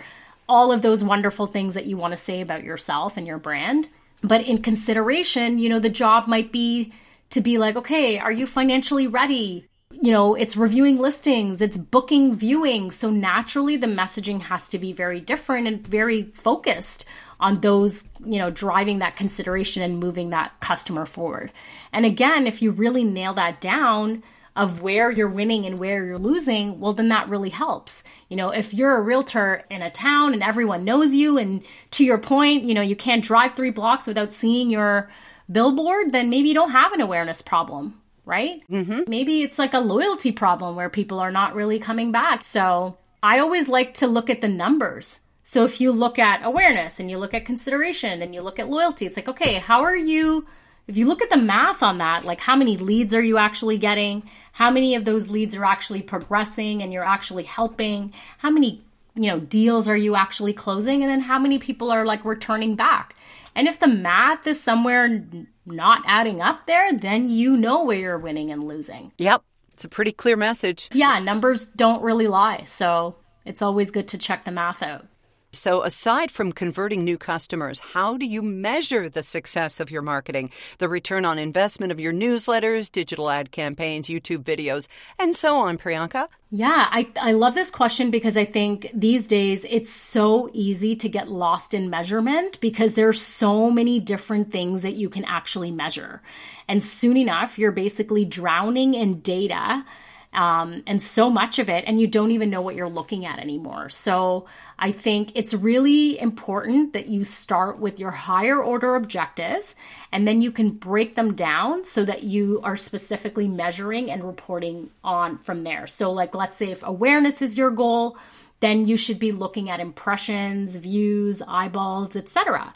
all 0.47 0.71
of 0.71 0.81
those 0.81 1.03
wonderful 1.03 1.45
things 1.45 1.73
that 1.73 1.85
you 1.85 1.97
want 1.97 2.11
to 2.11 2.17
say 2.17 2.41
about 2.41 2.63
yourself 2.63 3.17
and 3.17 3.27
your 3.27 3.37
brand. 3.37 3.89
But 4.23 4.47
in 4.47 4.61
consideration, 4.61 5.57
you 5.57 5.67
know, 5.67 5.79
the 5.79 5.89
job 5.89 6.27
might 6.27 6.51
be 6.51 6.93
to 7.33 7.41
be 7.41 7.57
like, 7.57 7.75
okay, 7.75 8.19
are 8.19 8.31
you 8.31 8.47
financially 8.47 9.07
ready? 9.07 9.67
You 9.91 10.11
know, 10.11 10.35
it's 10.35 10.57
reviewing 10.57 10.99
listings, 10.99 11.61
it's 11.61 11.77
booking 11.77 12.35
viewing. 12.35 12.91
So 12.91 13.09
naturally, 13.09 13.77
the 13.77 13.87
messaging 13.87 14.41
has 14.41 14.69
to 14.69 14.79
be 14.79 14.93
very 14.93 15.19
different 15.19 15.67
and 15.67 15.85
very 15.85 16.23
focused 16.23 17.05
on 17.39 17.61
those, 17.61 18.05
you 18.25 18.39
know, 18.39 18.49
driving 18.49 18.99
that 18.99 19.15
consideration 19.15 19.83
and 19.83 19.99
moving 19.99 20.29
that 20.29 20.59
customer 20.61 21.05
forward. 21.05 21.51
And 21.91 22.05
again, 22.05 22.47
if 22.47 22.61
you 22.61 22.71
really 22.71 23.03
nail 23.03 23.33
that 23.33 23.61
down, 23.61 24.23
of 24.55 24.81
where 24.83 25.09
you're 25.09 25.27
winning 25.27 25.65
and 25.65 25.79
where 25.79 26.05
you're 26.05 26.19
losing, 26.19 26.79
well, 26.79 26.93
then 26.93 27.07
that 27.07 27.27
really 27.27 27.49
helps. 27.49 28.03
You 28.29 28.37
know, 28.37 28.51
if 28.51 28.73
you're 28.73 28.95
a 28.95 29.01
realtor 29.01 29.63
in 29.71 29.81
a 29.81 29.89
town 29.89 30.33
and 30.33 30.43
everyone 30.43 30.85
knows 30.85 31.15
you, 31.15 31.37
and 31.39 31.63
to 31.91 32.05
your 32.05 32.19
point, 32.19 32.63
you 32.63 32.75
know, 32.75 32.81
you 32.81 32.95
can't 32.95 33.23
drive 33.23 33.53
three 33.53 33.71
blocks 33.71 34.05
without 34.05 34.31
seeing 34.31 34.69
your 34.69 35.09
billboard, 35.53 36.11
then 36.11 36.29
maybe 36.29 36.49
you 36.49 36.53
don't 36.53 36.71
have 36.71 36.91
an 36.91 37.01
awareness 37.01 37.41
problem, 37.41 38.01
right? 38.25 38.61
Mm-hmm. 38.69 39.01
Maybe 39.07 39.43
it's 39.43 39.59
like 39.59 39.73
a 39.73 39.79
loyalty 39.79 40.31
problem 40.31 40.75
where 40.75 40.89
people 40.89 41.19
are 41.19 41.31
not 41.31 41.55
really 41.55 41.79
coming 41.79 42.11
back. 42.11 42.43
So 42.43 42.97
I 43.21 43.39
always 43.39 43.69
like 43.69 43.93
to 43.95 44.07
look 44.07 44.29
at 44.29 44.41
the 44.41 44.49
numbers. 44.49 45.21
So 45.45 45.63
if 45.63 45.79
you 45.79 45.91
look 45.91 46.19
at 46.19 46.43
awareness 46.43 46.99
and 46.99 47.09
you 47.11 47.17
look 47.17 47.33
at 47.33 47.45
consideration 47.45 48.21
and 48.21 48.33
you 48.33 48.41
look 48.41 48.59
at 48.59 48.69
loyalty, 48.69 49.05
it's 49.05 49.15
like, 49.15 49.27
okay, 49.27 49.55
how 49.55 49.81
are 49.83 49.95
you? 49.95 50.45
If 50.87 50.97
you 50.97 51.07
look 51.07 51.21
at 51.21 51.29
the 51.29 51.37
math 51.37 51.81
on 51.83 51.99
that, 51.99 52.25
like 52.25 52.41
how 52.41 52.55
many 52.55 52.75
leads 52.75 53.13
are 53.13 53.23
you 53.23 53.37
actually 53.37 53.77
getting? 53.77 54.23
How 54.53 54.71
many 54.71 54.95
of 54.95 55.05
those 55.05 55.29
leads 55.29 55.55
are 55.55 55.65
actually 55.65 56.01
progressing 56.01 56.81
and 56.81 56.91
you're 56.91 57.03
actually 57.03 57.43
helping? 57.43 58.13
How 58.39 58.49
many, 58.49 58.81
you 59.15 59.27
know, 59.27 59.39
deals 59.39 59.87
are 59.87 59.97
you 59.97 60.15
actually 60.15 60.53
closing? 60.53 61.01
And 61.01 61.11
then 61.11 61.21
how 61.21 61.39
many 61.39 61.59
people 61.59 61.91
are 61.91 62.05
like 62.05 62.25
returning 62.25 62.75
back? 62.75 63.15
And 63.55 63.67
if 63.67 63.79
the 63.79 63.87
math 63.87 64.47
is 64.47 64.61
somewhere 64.61 65.23
not 65.65 66.03
adding 66.05 66.41
up 66.41 66.67
there, 66.67 66.93
then 66.93 67.29
you 67.29 67.55
know 67.57 67.83
where 67.83 67.97
you're 67.97 68.17
winning 68.17 68.51
and 68.51 68.63
losing. 68.63 69.11
Yep. 69.17 69.43
It's 69.73 69.85
a 69.85 69.89
pretty 69.89 70.11
clear 70.11 70.37
message. 70.37 70.89
Yeah, 70.93 71.19
numbers 71.19 71.65
don't 71.65 72.03
really 72.03 72.27
lie. 72.27 72.63
So 72.65 73.15
it's 73.45 73.61
always 73.61 73.91
good 73.91 74.07
to 74.09 74.17
check 74.17 74.43
the 74.43 74.51
math 74.51 74.83
out. 74.83 75.07
So, 75.55 75.83
aside 75.83 76.31
from 76.31 76.51
converting 76.51 77.03
new 77.03 77.17
customers, 77.17 77.79
how 77.79 78.17
do 78.17 78.25
you 78.25 78.41
measure 78.41 79.07
the 79.07 79.21
success 79.21 79.79
of 79.79 79.91
your 79.91 80.01
marketing, 80.01 80.49
the 80.79 80.89
return 80.89 81.25
on 81.25 81.37
investment 81.37 81.91
of 81.91 81.99
your 81.99 82.11
newsletters, 82.11 82.91
digital 82.91 83.29
ad 83.29 83.51
campaigns, 83.51 84.07
YouTube 84.07 84.43
videos, 84.43 84.87
and 85.19 85.35
so 85.35 85.57
on, 85.57 85.77
Priyanka? 85.77 86.27
Yeah, 86.49 86.87
I, 86.89 87.07
I 87.19 87.31
love 87.33 87.53
this 87.53 87.69
question 87.69 88.09
because 88.09 88.35
I 88.35 88.45
think 88.45 88.89
these 88.93 89.27
days 89.27 89.65
it's 89.69 89.91
so 89.91 90.49
easy 90.53 90.95
to 90.97 91.09
get 91.09 91.27
lost 91.27 91.73
in 91.73 91.89
measurement 91.89 92.59
because 92.59 92.95
there's 92.95 93.21
so 93.21 93.69
many 93.69 93.99
different 93.99 94.51
things 94.51 94.81
that 94.81 94.95
you 94.95 95.09
can 95.09 95.25
actually 95.25 95.71
measure. 95.71 96.21
And 96.67 96.81
soon 96.81 97.17
enough, 97.17 97.59
you're 97.59 97.71
basically 97.71 98.25
drowning 98.25 98.95
in 98.95 99.19
data 99.19 99.85
um, 100.33 100.83
and 100.87 101.01
so 101.01 101.29
much 101.29 101.59
of 101.59 101.69
it, 101.69 101.83
and 101.87 101.99
you 101.99 102.07
don't 102.07 102.31
even 102.31 102.49
know 102.49 102.61
what 102.61 102.75
you're 102.75 102.89
looking 102.89 103.25
at 103.25 103.39
anymore. 103.39 103.89
So 103.89 104.45
I 104.77 104.91
think 104.91 105.31
it's 105.35 105.53
really 105.53 106.19
important 106.19 106.93
that 106.93 107.07
you 107.07 107.23
start 107.23 107.79
with 107.79 107.99
your 107.99 108.11
higher 108.11 108.61
order 108.61 108.95
objectives 108.95 109.75
and 110.11 110.27
then 110.27 110.41
you 110.41 110.51
can 110.51 110.71
break 110.71 111.15
them 111.15 111.35
down 111.35 111.85
so 111.85 112.03
that 112.03 112.23
you 112.23 112.59
are 112.63 112.75
specifically 112.75 113.47
measuring 113.47 114.11
and 114.11 114.23
reporting 114.23 114.89
on 115.03 115.37
from 115.37 115.63
there. 115.63 115.87
So, 115.87 116.11
like, 116.11 116.35
let's 116.35 116.57
say 116.57 116.71
if 116.71 116.83
awareness 116.83 117.41
is 117.41 117.57
your 117.57 117.69
goal, 117.69 118.17
then 118.59 118.87
you 118.87 118.97
should 118.97 119.19
be 119.19 119.31
looking 119.31 119.69
at 119.69 119.79
impressions, 119.79 120.75
views, 120.75 121.41
eyeballs, 121.47 122.15
etc. 122.15 122.73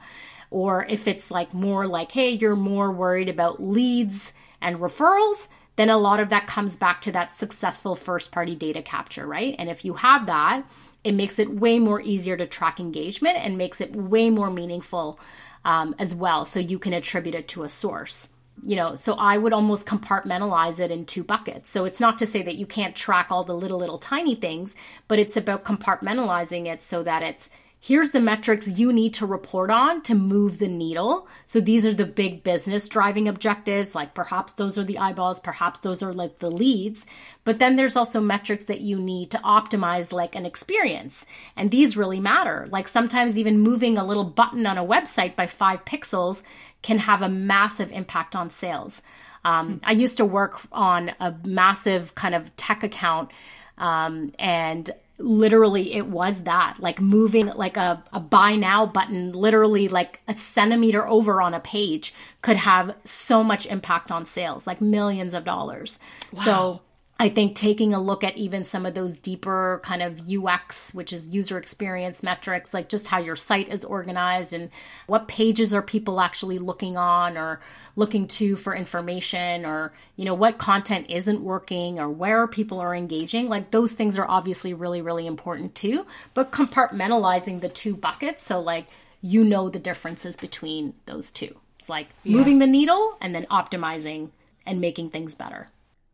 Or 0.50 0.86
if 0.88 1.08
it's 1.08 1.32
like 1.32 1.54
more 1.54 1.88
like, 1.88 2.12
hey, 2.12 2.32
you're 2.32 2.56
more 2.56 2.92
worried 2.92 3.30
about 3.30 3.62
leads 3.62 4.34
and 4.62 4.78
referrals, 4.78 5.48
then 5.78 5.90
a 5.90 5.98
lot 5.98 6.20
of 6.20 6.30
that 6.30 6.48
comes 6.48 6.76
back 6.76 7.02
to 7.02 7.12
that 7.14 7.32
successful 7.32 7.96
first 7.96 8.32
party 8.32 8.56
data 8.56 8.82
capture, 8.82 9.26
right? 9.26 9.56
And 9.58 9.70
if 9.70 9.86
you 9.86 9.94
have 9.94 10.26
that, 10.26 10.64
it 11.04 11.14
makes 11.14 11.40
it 11.40 11.50
way 11.50 11.80
more 11.80 12.02
easier 12.02 12.36
to 12.36 12.46
track 12.46 12.80
engagement 12.80 13.38
and 13.38 13.58
makes 13.58 13.80
it 13.80 13.96
way 13.96 14.30
more 14.30 14.50
meaningful 14.50 15.20
um, 15.64 15.96
as 16.00 16.14
well. 16.14 16.46
So 16.46 16.60
you 16.60 16.80
can 16.80 16.94
attribute 16.94 17.36
it 17.36 17.48
to 17.50 17.64
a 17.64 17.70
source. 17.70 18.30
You 18.64 18.76
know, 18.76 18.96
so 18.96 19.14
I 19.14 19.38
would 19.38 19.54
almost 19.54 19.86
compartmentalize 19.86 20.80
it 20.80 20.90
in 20.90 21.06
two 21.06 21.24
buckets. 21.24 21.70
So 21.70 21.86
it's 21.86 22.00
not 22.00 22.18
to 22.18 22.26
say 22.26 22.42
that 22.42 22.56
you 22.56 22.66
can't 22.66 22.96
track 22.96 23.28
all 23.30 23.44
the 23.44 23.56
little, 23.56 23.78
little 23.78 24.00
tiny 24.00 24.34
things, 24.34 24.76
but 25.08 25.20
it's 25.20 25.38
about 25.38 25.64
compartmentalizing 25.64 26.66
it 26.66 26.82
so 26.82 27.04
that 27.04 27.22
it's 27.22 27.52
here's 27.88 28.12
the 28.12 28.20
metrics 28.20 28.78
you 28.78 28.92
need 28.92 29.14
to 29.14 29.26
report 29.26 29.72
on 29.72 30.02
to 30.02 30.14
move 30.14 30.58
the 30.58 30.68
needle. 30.68 31.26
So 31.46 31.62
these 31.62 31.86
are 31.86 31.94
the 31.94 32.06
big 32.06 32.44
business 32.44 32.90
driving 32.90 33.30
objectives, 33.30 33.96
like 33.96 34.14
perhaps 34.14 34.54
those 34.54 34.78
are 34.78 34.84
the 34.84 34.98
eyeballs, 34.98 35.40
perhaps 35.40 35.80
those 35.80 36.04
are 36.04 36.12
like 36.12 36.40
the 36.40 36.52
leads. 36.52 37.06
But 37.46 37.60
then 37.60 37.78
there's 37.78 37.96
also 37.96 38.20
metrics 38.20 38.66
that 38.66 38.82
you 38.82 39.00
need 39.00 39.32
to 39.32 39.38
optimize, 39.38 40.12
like 40.12 40.36
an 40.36 40.46
experience. 40.46 41.26
And 41.56 41.72
these 41.72 41.96
really 41.96 42.20
matter. 42.20 42.68
Like 42.70 42.90
sometimes 42.90 43.38
even 43.38 43.60
moving 43.60 43.98
a 43.98 44.04
little 44.04 44.26
button 44.26 44.68
on 44.68 44.78
a 44.78 44.86
website 44.86 45.38
by 45.38 45.48
five 45.48 45.86
pixels 45.86 46.44
can 46.82 46.98
have 46.98 47.22
a 47.22 47.30
massive 47.30 47.94
impact 47.94 48.36
on 48.36 48.50
sales. 48.50 49.02
Um, 49.46 49.80
I 49.82 49.94
used 49.94 50.18
to 50.18 50.26
work 50.26 50.60
on 50.74 51.14
a 51.22 51.34
massive 51.46 52.16
kind 52.16 52.36
of 52.36 52.54
tech 52.58 52.84
account. 52.84 53.32
Um, 53.78 54.34
and 54.38 54.92
literally 55.20 55.94
it 55.94 56.08
was 56.08 56.44
that 56.44 56.78
like 56.80 57.02
moving 57.02 57.48
like 57.48 57.76
a, 57.76 58.04
a 58.14 58.20
buy 58.20 58.56
now 58.56 58.86
button 58.86 59.32
literally 59.32 59.88
like 59.88 60.22
a 60.28 60.38
centimeter 60.38 61.08
over 61.08 61.42
on 61.42 61.54
a 61.56 61.60
page 61.60 62.14
could 62.44 62.58
have 62.58 62.96
so 63.04 63.44
much 63.44 63.66
impact 63.66 64.12
on 64.12 64.26
sales 64.26 64.68
like 64.68 64.80
millions 64.80 65.34
of 65.34 65.44
dollars 65.44 66.00
wow. 66.34 66.42
so 66.44 66.82
I 67.20 67.30
think 67.30 67.56
taking 67.56 67.96
a 67.96 68.02
look 68.02 68.24
at 68.24 68.38
even 68.38 68.64
some 68.64 68.86
of 68.86 68.94
those 68.94 69.18
deeper 69.18 69.82
kind 69.84 70.04
of 70.04 70.22
UX, 70.30 70.94
which 70.94 71.12
is 71.12 71.28
user 71.28 71.58
experience 71.58 72.22
metrics, 72.22 72.76
like 72.76 72.90
just 72.90 73.08
how 73.08 73.18
your 73.18 73.36
site 73.36 73.70
is 73.70 73.84
organized 73.84 74.54
and 74.54 74.70
what 75.08 75.28
pages 75.28 75.74
are 75.74 75.82
people 75.82 76.20
actually 76.20 76.60
looking 76.60 76.96
on 76.96 77.36
or 77.36 77.60
looking 77.96 78.28
to 78.28 78.56
for 78.56 78.76
information 78.76 79.66
or, 79.66 79.94
you 80.16 80.26
know, 80.26 80.36
what 80.36 80.60
content 80.60 81.08
isn't 81.10 81.42
working 81.42 82.00
or 82.00 82.08
where 82.08 82.46
people 82.46 82.80
are 82.80 82.94
engaging. 82.94 83.50
Like 83.50 83.72
those 83.72 83.94
things 83.94 84.20
are 84.20 84.30
obviously 84.30 84.76
really, 84.76 85.02
really 85.02 85.26
important 85.26 85.74
too. 85.74 86.06
But 86.36 86.52
compartmentalizing 86.52 87.62
the 87.62 87.70
two 87.70 87.96
buckets. 87.96 88.44
So, 88.44 88.62
like, 88.62 88.88
you 89.22 89.44
know 89.44 89.70
the 89.70 89.80
differences 89.80 90.38
between 90.38 90.94
those 91.08 91.32
two. 91.32 91.60
It's 91.80 91.90
like 91.90 92.10
yeah. 92.24 92.38
moving 92.38 92.60
the 92.60 92.68
needle 92.68 93.18
and 93.20 93.34
then 93.34 93.48
optimizing 93.48 94.30
and 94.68 94.80
making 94.80 95.10
things 95.10 95.34
better. 95.34 95.70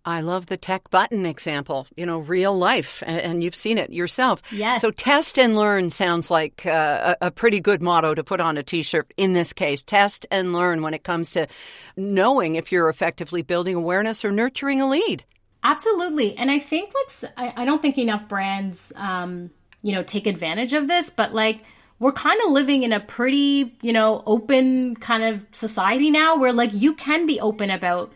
I 0.06 0.22
love 0.22 0.48
the 0.48 0.58
tech 0.58 0.90
button 0.90 1.26
example, 1.26 1.88
you 1.96 2.06
know, 2.06 2.20
real 2.20 2.58
life, 2.58 3.02
and 3.06 3.44
you've 3.44 3.56
seen 3.56 3.78
it 3.78 3.92
yourself. 3.92 4.42
Yes. 4.52 4.82
So 4.82 4.92
test 4.92 5.40
and 5.40 5.56
learn 5.56 5.90
sounds 5.92 6.30
like 6.30 6.66
uh, 6.66 7.16
a 7.22 7.32
pretty 7.32 7.62
good 7.62 7.82
motto 7.82 8.14
to 8.14 8.24
put 8.24 8.42
on 8.42 8.58
a 8.58 8.64
t 8.64 8.84
shirt 8.84 9.14
in 9.16 9.34
this 9.34 9.54
case. 9.54 9.82
Test 9.82 10.26
and 10.30 10.54
learn 10.54 10.82
when 10.82 10.94
it 10.94 11.04
comes 11.04 11.32
to 11.32 11.48
knowing 11.96 12.56
if 12.56 12.72
you're 12.72 12.90
effectively 12.90 13.42
building 13.42 13.76
awareness 13.76 14.26
or 14.26 14.32
nurturing 14.32 14.82
a 14.82 14.90
lead. 14.90 15.24
Absolutely. 15.64 16.36
And 16.36 16.52
I 16.52 16.60
think, 16.60 16.92
like, 16.94 17.32
I, 17.38 17.62
I 17.62 17.66
don't 17.66 17.82
think 17.82 17.98
enough 17.98 18.28
brands, 18.28 18.92
um, 18.98 19.52
you 19.82 19.94
know, 19.94 20.04
take 20.04 20.28
advantage 20.28 20.74
of 20.74 20.88
this, 20.88 21.10
but 21.10 21.34
like, 21.34 21.64
we're 22.00 22.12
kind 22.12 22.40
of 22.46 22.52
living 22.52 22.84
in 22.84 22.92
a 22.92 23.00
pretty, 23.00 23.78
you 23.82 23.94
know, 23.94 24.24
open 24.26 24.98
kind 24.98 25.24
of 25.24 25.46
society 25.54 26.12
now 26.12 26.38
where 26.38 26.52
like 26.52 26.74
you 26.74 26.96
can 26.96 27.26
be 27.26 27.40
open 27.40 27.70
about 27.70 28.12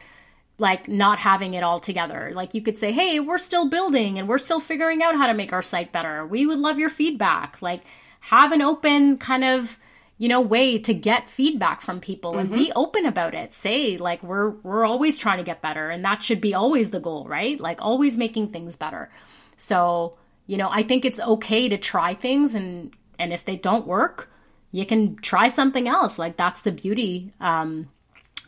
like 0.59 0.87
not 0.87 1.19
having 1.19 1.53
it 1.53 1.63
all 1.63 1.79
together. 1.79 2.31
Like 2.33 2.53
you 2.53 2.61
could 2.61 2.77
say, 2.77 2.91
"Hey, 2.91 3.19
we're 3.19 3.37
still 3.37 3.69
building 3.69 4.17
and 4.17 4.27
we're 4.27 4.39
still 4.39 4.59
figuring 4.59 5.03
out 5.03 5.15
how 5.15 5.27
to 5.27 5.33
make 5.33 5.53
our 5.53 5.61
site 5.61 5.91
better. 5.91 6.25
We 6.25 6.45
would 6.45 6.59
love 6.59 6.79
your 6.79 6.89
feedback." 6.89 7.61
Like 7.61 7.83
have 8.27 8.51
an 8.51 8.61
open 8.61 9.17
kind 9.17 9.43
of, 9.43 9.77
you 10.17 10.27
know, 10.27 10.41
way 10.41 10.79
to 10.79 10.93
get 10.93 11.29
feedback 11.29 11.81
from 11.81 11.99
people 11.99 12.31
mm-hmm. 12.31 12.39
and 12.39 12.51
be 12.51 12.65
mm-hmm. 12.65 12.77
open 12.77 13.05
about 13.05 13.33
it. 13.33 13.53
Say 13.53 13.97
like 13.97 14.23
we're 14.23 14.49
we're 14.49 14.85
always 14.85 15.17
trying 15.17 15.37
to 15.37 15.43
get 15.43 15.61
better 15.61 15.89
and 15.89 16.03
that 16.03 16.21
should 16.21 16.41
be 16.41 16.53
always 16.53 16.91
the 16.91 16.99
goal, 16.99 17.25
right? 17.27 17.59
Like 17.59 17.81
always 17.81 18.17
making 18.17 18.49
things 18.49 18.75
better. 18.75 19.09
So, 19.57 20.17
you 20.45 20.57
know, 20.57 20.69
I 20.71 20.83
think 20.83 21.05
it's 21.05 21.19
okay 21.19 21.69
to 21.69 21.77
try 21.77 22.15
things 22.15 22.55
and 22.55 22.93
and 23.19 23.31
if 23.31 23.45
they 23.45 23.57
don't 23.57 23.87
work, 23.87 24.29
you 24.71 24.85
can 24.85 25.15
try 25.15 25.47
something 25.47 25.87
else. 25.87 26.19
Like 26.19 26.35
that's 26.35 26.61
the 26.61 26.71
beauty 26.71 27.31
um 27.39 27.89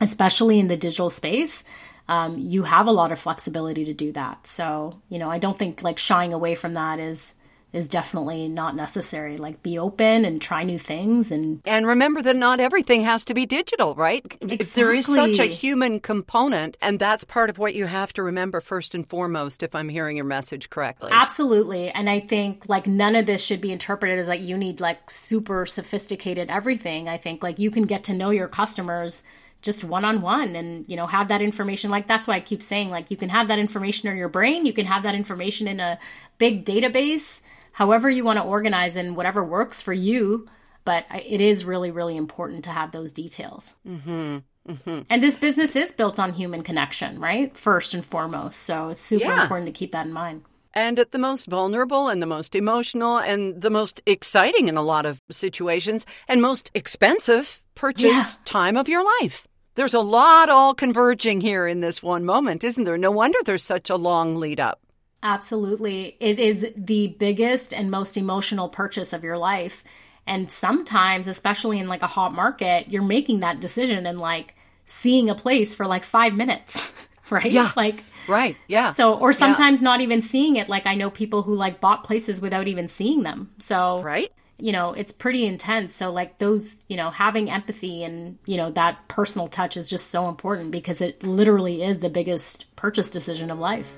especially 0.01 0.59
in 0.59 0.69
the 0.69 0.77
digital 0.77 1.09
space 1.09 1.65
um, 2.09 2.39
you 2.39 2.63
have 2.63 2.87
a 2.87 2.91
lot 2.91 3.11
of 3.11 3.19
flexibility 3.19 3.85
to 3.85 3.93
do 3.93 4.11
that. 4.13 4.47
So, 4.47 4.99
you 5.09 5.19
know, 5.19 5.29
I 5.29 5.37
don't 5.37 5.55
think 5.55 5.83
like 5.83 5.99
shying 5.99 6.33
away 6.33 6.55
from 6.55 6.73
that 6.73 6.99
is 6.99 7.35
is 7.71 7.87
definitely 7.87 8.47
not 8.47 8.75
necessary. 8.75 9.37
Like 9.37 9.61
be 9.61 9.77
open 9.77 10.25
and 10.25 10.41
try 10.41 10.63
new 10.63 10.79
things 10.79 11.31
and 11.31 11.61
And 11.67 11.85
remember 11.85 12.19
that 12.23 12.35
not 12.35 12.59
everything 12.59 13.03
has 13.03 13.23
to 13.25 13.35
be 13.35 13.45
digital, 13.45 13.93
right? 13.93 14.25
Exactly. 14.41 14.57
There 14.57 14.91
is 14.91 15.05
such 15.05 15.37
a 15.37 15.45
human 15.45 15.99
component 15.99 16.77
and 16.81 16.97
that's 16.97 17.23
part 17.23 17.51
of 17.51 17.59
what 17.59 17.75
you 17.75 17.85
have 17.85 18.11
to 18.13 18.23
remember 18.23 18.59
first 18.59 18.95
and 18.95 19.07
foremost 19.07 19.61
if 19.61 19.75
I'm 19.75 19.87
hearing 19.87 20.15
your 20.15 20.25
message 20.25 20.71
correctly. 20.71 21.09
Absolutely. 21.11 21.91
And 21.91 22.09
I 22.09 22.21
think 22.21 22.67
like 22.67 22.87
none 22.87 23.15
of 23.15 23.27
this 23.27 23.45
should 23.45 23.61
be 23.61 23.71
interpreted 23.71 24.17
as 24.17 24.27
like 24.27 24.41
you 24.41 24.57
need 24.57 24.81
like 24.81 25.11
super 25.11 25.67
sophisticated 25.67 26.49
everything. 26.49 27.07
I 27.07 27.17
think 27.17 27.43
like 27.43 27.59
you 27.59 27.69
can 27.69 27.83
get 27.83 28.05
to 28.05 28.15
know 28.15 28.31
your 28.31 28.47
customers 28.47 29.23
just 29.61 29.83
one 29.83 30.05
on 30.05 30.21
one 30.21 30.55
and 30.55 30.85
you 30.87 30.95
know 30.95 31.05
have 31.05 31.27
that 31.27 31.41
information 31.41 31.91
like 31.91 32.07
that's 32.07 32.27
why 32.27 32.35
I 32.35 32.39
keep 32.39 32.61
saying 32.61 32.89
like 32.89 33.11
you 33.11 33.17
can 33.17 33.29
have 33.29 33.49
that 33.49 33.59
information 33.59 34.09
in 34.09 34.17
your 34.17 34.29
brain 34.29 34.65
you 34.65 34.73
can 34.73 34.85
have 34.85 35.03
that 35.03 35.15
information 35.15 35.67
in 35.67 35.79
a 35.79 35.99
big 36.37 36.65
database 36.65 37.41
however 37.71 38.09
you 38.09 38.23
want 38.23 38.37
to 38.37 38.43
organize 38.43 38.95
and 38.95 39.15
whatever 39.15 39.43
works 39.43 39.81
for 39.81 39.93
you 39.93 40.47
but 40.85 41.05
it 41.13 41.41
is 41.41 41.65
really 41.65 41.91
really 41.91 42.15
important 42.15 42.63
to 42.63 42.69
have 42.69 42.91
those 42.91 43.11
details 43.11 43.75
mm-hmm. 43.87 44.37
Mm-hmm. 44.67 45.01
and 45.09 45.23
this 45.23 45.37
business 45.37 45.75
is 45.75 45.91
built 45.91 46.19
on 46.19 46.31
human 46.33 46.63
connection 46.63 47.19
right 47.19 47.55
first 47.57 47.93
and 47.93 48.05
foremost 48.05 48.61
so 48.61 48.89
it's 48.89 49.01
super 49.01 49.25
yeah. 49.25 49.43
important 49.43 49.67
to 49.67 49.77
keep 49.77 49.91
that 49.91 50.05
in 50.05 50.13
mind 50.13 50.43
and 50.73 50.99
at 50.99 51.11
the 51.11 51.19
most 51.19 51.47
vulnerable 51.47 52.07
and 52.07 52.21
the 52.21 52.27
most 52.27 52.55
emotional 52.55 53.17
and 53.17 53.61
the 53.61 53.69
most 53.69 54.01
exciting 54.05 54.67
in 54.67 54.77
a 54.77 54.81
lot 54.81 55.05
of 55.05 55.21
situations 55.31 56.05
and 56.27 56.41
most 56.41 56.71
expensive 56.75 57.61
purchase 57.79 58.35
yeah. 58.35 58.41
time 58.45 58.77
of 58.77 58.89
your 58.89 59.03
life. 59.21 59.47
There's 59.79 59.93
a 59.93 60.01
lot 60.01 60.49
all 60.49 60.73
converging 60.73 61.39
here 61.39 61.65
in 61.65 61.79
this 61.79 62.03
one 62.03 62.25
moment, 62.25 62.65
isn't 62.65 62.83
there? 62.83 62.97
No 62.97 63.11
wonder 63.11 63.39
there's 63.45 63.63
such 63.63 63.89
a 63.89 63.95
long 63.95 64.35
lead 64.35 64.59
up. 64.59 64.81
Absolutely. 65.23 66.17
It 66.19 66.37
is 66.37 66.69
the 66.75 67.15
biggest 67.17 67.73
and 67.73 67.89
most 67.89 68.17
emotional 68.17 68.67
purchase 68.67 69.13
of 69.13 69.23
your 69.23 69.37
life. 69.37 69.85
And 70.27 70.51
sometimes, 70.51 71.29
especially 71.29 71.79
in 71.79 71.87
like 71.87 72.01
a 72.01 72.07
hot 72.07 72.33
market, 72.33 72.89
you're 72.89 73.01
making 73.01 73.39
that 73.39 73.61
decision 73.61 74.05
and 74.05 74.19
like 74.19 74.53
seeing 74.83 75.29
a 75.29 75.35
place 75.35 75.73
for 75.73 75.87
like 75.87 76.03
five 76.03 76.33
minutes, 76.33 76.91
right? 77.29 77.49
Yeah. 77.49 77.71
Like, 77.77 78.03
right. 78.27 78.57
Yeah. 78.67 78.91
So, 78.91 79.13
or 79.13 79.31
sometimes 79.31 79.79
yeah. 79.79 79.85
not 79.85 80.01
even 80.01 80.21
seeing 80.21 80.57
it. 80.57 80.67
Like, 80.67 80.87
I 80.87 80.95
know 80.95 81.09
people 81.09 81.41
who 81.41 81.55
like 81.55 81.79
bought 81.79 82.03
places 82.03 82.41
without 82.41 82.67
even 82.67 82.89
seeing 82.89 83.23
them. 83.23 83.53
So, 83.59 84.01
right 84.01 84.29
you 84.59 84.71
know, 84.71 84.93
it's 84.93 85.11
pretty 85.11 85.45
intense. 85.45 85.93
So, 85.93 86.11
like, 86.11 86.37
those, 86.37 86.79
you 86.87 86.97
know, 86.97 87.09
having 87.09 87.49
empathy 87.49 88.03
and, 88.03 88.37
you 88.45 88.57
know, 88.57 88.71
that 88.71 89.07
personal 89.07 89.47
touch 89.47 89.77
is 89.77 89.89
just 89.89 90.11
so 90.11 90.29
important 90.29 90.71
because 90.71 91.01
it 91.01 91.23
literally 91.23 91.83
is 91.83 91.99
the 91.99 92.09
biggest 92.09 92.65
purchase 92.75 93.09
decision 93.09 93.51
of 93.51 93.59
life. 93.59 93.97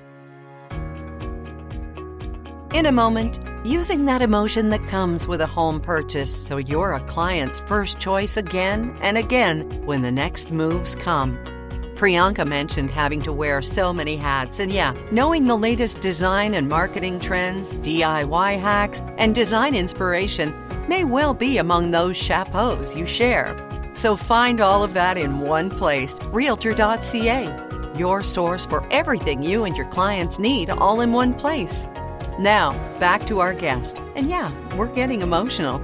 In 2.72 2.86
a 2.86 2.92
moment, 2.92 3.38
using 3.66 4.06
that 4.06 4.22
emotion 4.22 4.70
that 4.70 4.86
comes 4.86 5.28
with 5.28 5.40
a 5.40 5.46
home 5.46 5.80
purchase 5.80 6.34
so 6.34 6.56
you're 6.56 6.94
a 6.94 7.06
client's 7.06 7.60
first 7.60 7.98
choice 7.98 8.36
again 8.36 8.96
and 9.02 9.18
again 9.18 9.84
when 9.84 10.00
the 10.00 10.10
next 10.10 10.50
moves 10.50 10.94
come. 10.96 11.38
Priyanka 12.02 12.44
mentioned 12.44 12.90
having 12.90 13.22
to 13.22 13.32
wear 13.32 13.62
so 13.62 13.92
many 13.92 14.16
hats, 14.16 14.58
and 14.58 14.72
yeah, 14.72 14.92
knowing 15.12 15.44
the 15.44 15.54
latest 15.54 16.00
design 16.00 16.54
and 16.54 16.68
marketing 16.68 17.20
trends, 17.20 17.76
DIY 17.76 18.58
hacks, 18.58 19.00
and 19.18 19.36
design 19.36 19.76
inspiration 19.76 20.52
may 20.88 21.04
well 21.04 21.32
be 21.32 21.58
among 21.58 21.92
those 21.92 22.16
chapeaus 22.16 22.96
you 22.96 23.06
share. 23.06 23.54
So 23.94 24.16
find 24.16 24.60
all 24.60 24.82
of 24.82 24.94
that 24.94 25.16
in 25.16 25.42
one 25.42 25.70
place 25.70 26.18
Realtor.ca, 26.32 27.94
your 27.96 28.24
source 28.24 28.66
for 28.66 28.84
everything 28.90 29.40
you 29.40 29.64
and 29.64 29.76
your 29.76 29.88
clients 29.90 30.40
need 30.40 30.70
all 30.70 31.02
in 31.02 31.12
one 31.12 31.32
place. 31.32 31.84
Now, 32.36 32.72
back 32.98 33.28
to 33.28 33.38
our 33.38 33.54
guest. 33.54 34.02
And 34.16 34.28
yeah, 34.28 34.50
we're 34.74 34.92
getting 34.92 35.22
emotional. 35.22 35.80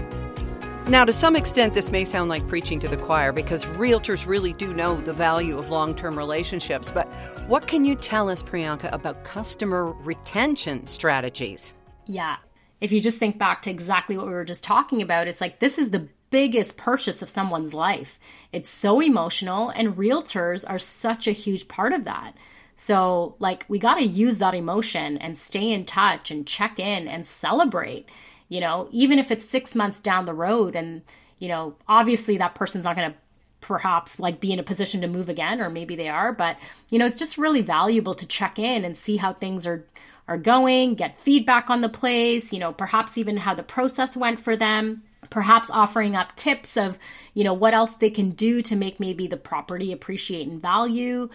Now, 0.88 1.05
to 1.05 1.12
some 1.12 1.37
extent, 1.37 1.74
this 1.74 1.92
may 1.92 2.07
sound 2.07 2.31
like 2.31 2.48
preaching 2.48 2.81
to 2.81 2.88
the 2.88 2.96
choir 2.96 3.31
because 3.31 3.66
realtors 3.66 4.27
really 4.27 4.55
do 4.55 4.72
know 4.72 4.96
the 4.96 5.12
value 5.12 5.59
of 5.59 5.68
long 5.68 5.94
term 5.94 6.16
relationships. 6.16 6.90
But 6.90 7.07
what 7.46 7.66
can 7.66 7.85
you 7.85 7.94
tell 7.94 8.31
us, 8.31 8.42
Priyanka, 8.42 8.90
about 8.90 9.22
customer 9.22 9.92
retention 9.92 10.87
strategies? 10.87 11.74
Yeah. 12.07 12.37
If 12.81 12.90
you 12.90 13.03
just 13.03 13.18
think 13.18 13.37
back 13.37 13.61
to 13.62 13.70
exactly 13.70 14.16
what 14.16 14.29
we 14.29 14.33
were 14.33 14.46
just 14.46 14.64
talking 14.64 15.03
about, 15.03 15.29
it's 15.29 15.42
like 15.42 15.59
this 15.59 15.77
is 15.77 15.90
the 15.90 16.09
biggest 16.31 16.79
purchase 16.79 17.20
of 17.20 17.29
someone's 17.29 17.74
life. 17.74 18.18
It's 18.55 18.70
so 18.70 19.03
emotional, 19.03 19.68
and 19.68 19.94
realtors 19.94 20.64
are 20.66 20.79
such 20.79 21.29
a 21.29 21.33
huge 21.33 21.68
part 21.68 21.92
of 21.92 22.05
that. 22.05 22.35
So, 22.77 23.37
like, 23.40 23.66
we 23.68 23.79
got 23.79 23.96
to 23.96 24.05
use 24.05 24.38
that 24.38 24.55
emotion 24.55 25.18
and 25.18 25.37
stay 25.37 25.70
in 25.70 25.85
touch 25.85 26.31
and 26.31 26.46
check 26.46 26.79
in 26.79 27.09
and 27.09 27.27
celebrate 27.27 28.09
you 28.48 28.61
know, 28.61 28.88
even 28.92 29.18
if 29.18 29.30
it's 29.30 29.44
six 29.44 29.74
months 29.74 30.00
down 30.00 30.26
the 30.26 30.34
road 30.34 30.74
and, 30.74 31.02
you 31.38 31.48
know, 31.48 31.74
obviously 31.87 32.38
that 32.38 32.54
person's 32.54 32.84
not 32.84 32.96
going 32.96 33.12
to 33.12 33.16
perhaps 33.61 34.20
like 34.20 34.40
be 34.40 34.52
in 34.52 34.58
a 34.58 34.62
position 34.62 35.00
to 35.00 35.06
move 35.06 35.28
again 35.28 35.61
or 35.61 35.68
maybe 35.68 35.96
they 35.96 36.08
are 36.08 36.32
but 36.32 36.56
you 36.90 36.98
know 36.98 37.04
it's 37.04 37.18
just 37.18 37.37
really 37.37 37.61
valuable 37.61 38.14
to 38.14 38.24
check 38.24 38.56
in 38.56 38.84
and 38.84 38.96
see 38.96 39.16
how 39.16 39.32
things 39.32 39.66
are 39.66 39.84
are 40.28 40.38
going 40.38 40.94
get 40.94 41.18
feedback 41.20 41.68
on 41.68 41.80
the 41.80 41.88
place 41.88 42.52
you 42.52 42.61
know 42.61 42.72
perhaps 42.72 43.18
even 43.18 43.37
how 43.37 43.52
the 43.52 43.62
process 43.64 44.16
went 44.16 44.38
for 44.38 44.56
them 44.56 45.02
perhaps 45.30 45.70
offering 45.70 46.16
up 46.16 46.34
tips 46.37 46.76
of 46.76 46.98
you 47.34 47.44
know 47.44 47.54
what 47.54 47.74
else 47.74 47.96
they 47.96 48.11
can 48.11 48.30
do 48.30 48.62
to 48.62 48.76
make 48.76 49.00
maybe 49.00 49.26
the 49.26 49.37
property 49.37 49.92
appreciate 49.92 50.48
in 50.48 50.61
value. 50.61 51.28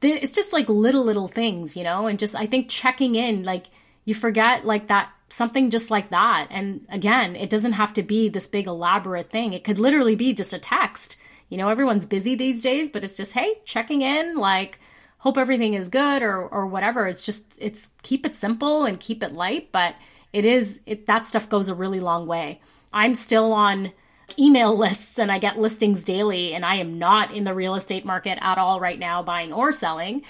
It's 0.00 0.34
just 0.34 0.52
like 0.52 0.68
little 0.68 1.02
little 1.02 1.26
things 1.26 1.76
you 1.76 1.82
know 1.82 2.06
and 2.06 2.20
just 2.20 2.36
i 2.36 2.46
think 2.46 2.68
checking 2.68 3.16
in 3.16 3.42
like 3.42 3.66
you 4.04 4.14
forget 4.14 4.64
like 4.64 4.86
that 4.88 5.10
something 5.28 5.70
just 5.70 5.90
like 5.90 6.10
that. 6.10 6.48
And 6.50 6.86
again, 6.88 7.36
it 7.36 7.50
doesn't 7.50 7.72
have 7.72 7.92
to 7.94 8.02
be 8.02 8.28
this 8.28 8.46
big 8.46 8.66
elaborate 8.66 9.30
thing. 9.30 9.52
It 9.52 9.64
could 9.64 9.78
literally 9.78 10.16
be 10.16 10.32
just 10.32 10.52
a 10.52 10.58
text. 10.58 11.16
You 11.48 11.58
know, 11.58 11.68
everyone's 11.68 12.06
busy 12.06 12.34
these 12.34 12.62
days, 12.62 12.90
but 12.90 13.04
it's 13.04 13.16
just, 13.16 13.32
hey, 13.32 13.56
checking 13.64 14.02
in, 14.02 14.36
like, 14.36 14.78
hope 15.18 15.36
everything 15.36 15.74
is 15.74 15.88
good 15.88 16.22
or 16.22 16.42
or 16.42 16.66
whatever. 16.66 17.06
It's 17.06 17.26
just 17.26 17.58
it's 17.60 17.90
keep 18.02 18.24
it 18.24 18.34
simple 18.34 18.84
and 18.84 18.98
keep 18.98 19.22
it 19.22 19.34
light, 19.34 19.70
but 19.72 19.94
it 20.32 20.44
is 20.44 20.80
it 20.86 21.06
that 21.06 21.26
stuff 21.26 21.48
goes 21.48 21.68
a 21.68 21.74
really 21.74 22.00
long 22.00 22.26
way. 22.26 22.60
I'm 22.92 23.14
still 23.14 23.52
on 23.52 23.92
email 24.38 24.76
lists 24.78 25.18
and 25.18 25.30
I 25.30 25.38
get 25.38 25.58
listings 25.58 26.04
daily 26.04 26.54
and 26.54 26.64
I 26.64 26.76
am 26.76 26.98
not 26.98 27.34
in 27.34 27.44
the 27.44 27.54
real 27.54 27.74
estate 27.74 28.04
market 28.04 28.38
at 28.40 28.58
all 28.58 28.80
right 28.80 28.98
now 28.98 29.22
buying 29.22 29.52
or 29.52 29.72
selling. 29.72 30.22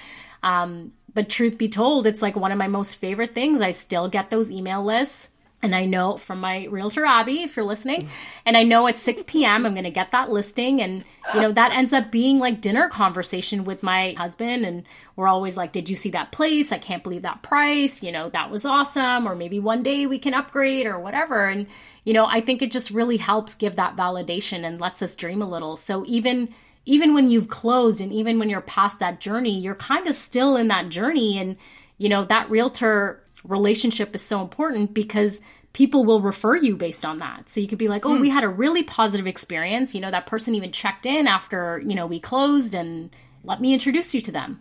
Um, 0.43 0.93
but 1.15 1.29
truth 1.29 1.59
be 1.59 1.69
told, 1.69 2.07
it's 2.07 2.23
like 2.23 2.37
one 2.37 2.53
of 2.53 2.59
my 2.59 2.69
most 2.69 2.97
favorite 2.97 3.35
things. 3.35 3.61
I 3.61 3.73
still 3.73 4.09
get 4.09 4.31
those 4.31 4.51
email 4.51 4.85
lists. 4.85 5.31
and 5.61 5.75
I 5.75 5.87
know 5.87 6.17
from 6.17 6.41
my 6.41 6.67
realtor 6.67 7.05
Abby, 7.05 7.43
if 7.43 7.57
you're 7.57 7.65
listening, 7.65 8.09
and 8.47 8.57
I 8.57 8.63
know 8.63 8.87
at 8.87 8.97
6 8.97 9.25
p.m. 9.27 9.67
I'm 9.67 9.73
going 9.75 9.85
to 9.85 9.91
get 9.91 10.13
that 10.13 10.31
listing, 10.31 10.81
and 10.81 11.05
you 11.35 11.41
know 11.41 11.51
that 11.53 11.73
ends 11.73 11.93
up 11.93 12.13
being 12.13 12.39
like 12.39 12.61
dinner 12.61 12.89
conversation 12.89 13.65
with 13.65 13.83
my 13.83 14.15
husband, 14.17 14.65
and 14.65 14.85
we're 15.17 15.27
always 15.27 15.57
like, 15.57 15.73
"Did 15.73 15.91
you 15.91 15.97
see 15.97 16.11
that 16.11 16.31
place? 16.31 16.71
I 16.71 16.79
can't 16.79 17.03
believe 17.03 17.23
that 17.23 17.43
price. 17.43 18.03
You 18.05 18.13
know 18.13 18.29
that 18.29 18.51
was 18.51 18.65
awesome." 18.65 19.27
Or 19.27 19.35
maybe 19.35 19.59
one 19.59 19.83
day 19.83 20.07
we 20.07 20.21
can 20.21 20.33
upgrade 20.35 20.87
or 20.87 21.01
whatever, 21.01 21.47
and 21.47 21.67
you 22.05 22.13
know 22.13 22.27
I 22.27 22.41
think 22.41 22.63
it 22.63 22.71
just 22.71 22.93
really 22.93 23.17
helps 23.17 23.57
give 23.57 23.77
that 23.77 23.97
validation 23.97 24.65
and 24.65 24.81
lets 24.81 25.03
us 25.03 25.17
dream 25.17 25.43
a 25.43 25.49
little. 25.49 25.77
So 25.77 26.05
even 26.07 26.55
even 26.89 27.13
when 27.13 27.29
you've 27.29 27.49
closed 27.49 28.01
and 28.01 28.11
even 28.11 28.39
when 28.39 28.49
you're 28.49 28.63
past 28.63 28.99
that 28.99 29.21
journey, 29.21 29.59
you're 29.59 29.75
kind 29.75 30.07
of 30.07 30.15
still 30.15 30.57
in 30.57 30.69
that 30.69 30.89
journey, 30.89 31.39
and 31.39 31.57
you 31.99 32.09
know 32.09 32.25
that 32.25 32.51
realtor 32.51 33.23
relationship 33.45 34.15
is 34.15 34.23
so 34.23 34.41
important 34.41 34.95
because 34.95 35.43
people 35.75 36.05
will 36.07 36.23
refer 36.23 36.57
you 36.57 36.77
based 36.77 37.05
on 37.05 37.19
that. 37.19 37.49
So 37.49 37.61
you 37.61 37.69
could 37.69 37.79
be 37.79 37.89
like, 37.89 38.07
"Oh, 38.07 38.17
hmm. 38.17 38.23
we 38.23 38.31
had 38.31 38.43
a 38.43 38.49
really 38.49 38.83
positive 38.83 39.27
experience. 39.27 39.95
You 39.95 40.01
know, 40.01 40.11
that 40.11 40.27
person 40.27 40.55
even 40.55 40.73
checked 40.73 41.05
in 41.05 41.27
after, 41.27 41.83
you 41.87 41.95
know, 41.95 42.07
we 42.07 42.21
closed 42.21 42.75
and 42.75 43.11
let 43.45 43.61
me 43.61 43.75
introduce 43.75 44.15
you 44.15 44.23
to 44.23 44.33
them." 44.33 44.61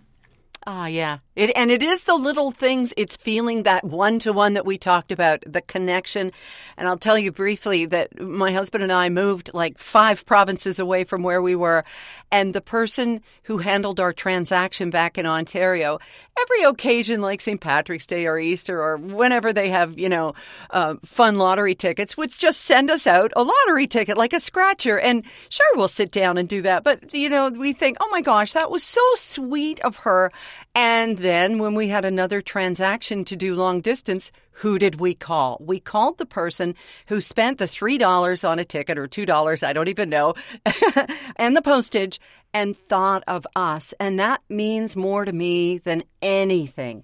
Ah, 0.69 0.87
yeah. 0.87 1.19
It, 1.37 1.51
and 1.55 1.71
it 1.71 1.81
is 1.81 2.03
the 2.03 2.15
little 2.15 2.51
things. 2.51 2.93
It's 2.97 3.15
feeling 3.15 3.63
that 3.63 3.85
one 3.85 4.19
to 4.19 4.33
one 4.33 4.55
that 4.55 4.65
we 4.65 4.77
talked 4.77 5.13
about, 5.13 5.41
the 5.45 5.61
connection. 5.61 6.31
And 6.75 6.89
I'll 6.89 6.97
tell 6.97 7.17
you 7.17 7.31
briefly 7.31 7.85
that 7.85 8.19
my 8.19 8.51
husband 8.51 8.83
and 8.83 8.91
I 8.91 9.07
moved 9.07 9.51
like 9.53 9.77
five 9.77 10.25
provinces 10.25 10.77
away 10.77 11.05
from 11.05 11.23
where 11.23 11.41
we 11.41 11.55
were. 11.55 11.85
And 12.31 12.53
the 12.53 12.59
person 12.59 13.21
who 13.43 13.59
handled 13.59 14.01
our 14.01 14.11
transaction 14.11 14.89
back 14.89 15.17
in 15.17 15.25
Ontario, 15.25 15.99
every 16.41 16.63
occasion 16.63 17.21
like 17.21 17.39
St. 17.39 17.61
Patrick's 17.61 18.07
Day 18.07 18.25
or 18.25 18.37
Easter 18.37 18.81
or 18.81 18.97
whenever 18.97 19.53
they 19.53 19.69
have, 19.69 19.97
you 19.97 20.09
know, 20.09 20.33
uh, 20.71 20.95
fun 21.05 21.37
lottery 21.37 21.75
tickets, 21.75 22.17
would 22.17 22.31
just 22.31 22.61
send 22.61 22.89
us 22.91 23.07
out 23.07 23.31
a 23.37 23.43
lottery 23.43 23.87
ticket 23.87 24.17
like 24.17 24.33
a 24.33 24.39
scratcher. 24.39 24.99
And 24.99 25.23
sure, 25.49 25.65
we'll 25.75 25.87
sit 25.87 26.11
down 26.11 26.37
and 26.37 26.49
do 26.49 26.63
that. 26.63 26.83
But, 26.83 27.13
you 27.13 27.29
know, 27.29 27.49
we 27.49 27.73
think, 27.73 27.97
oh 28.01 28.09
my 28.11 28.21
gosh, 28.21 28.53
that 28.53 28.71
was 28.71 28.83
so 28.83 29.01
sweet 29.15 29.79
of 29.81 29.97
her. 29.97 30.31
And 30.75 31.17
then 31.17 31.59
when 31.59 31.75
we 31.75 31.89
had 31.89 32.05
another 32.05 32.41
transaction 32.41 33.25
to 33.25 33.35
do 33.35 33.55
long 33.55 33.81
distance, 33.81 34.31
who 34.51 34.79
did 34.79 34.99
we 34.99 35.13
call? 35.13 35.57
We 35.59 35.79
called 35.79 36.17
the 36.17 36.25
person 36.25 36.75
who 37.07 37.21
spent 37.21 37.57
the 37.57 37.65
$3 37.65 38.49
on 38.49 38.59
a 38.59 38.65
ticket 38.65 38.97
or 38.97 39.07
$2, 39.07 39.63
I 39.63 39.73
don't 39.73 39.87
even 39.87 40.09
know, 40.09 40.33
and 41.35 41.55
the 41.55 41.61
postage 41.61 42.19
and 42.53 42.75
thought 42.75 43.23
of 43.27 43.45
us. 43.55 43.93
And 43.99 44.19
that 44.19 44.41
means 44.49 44.95
more 44.95 45.25
to 45.25 45.31
me 45.31 45.77
than 45.79 46.03
anything. 46.21 47.03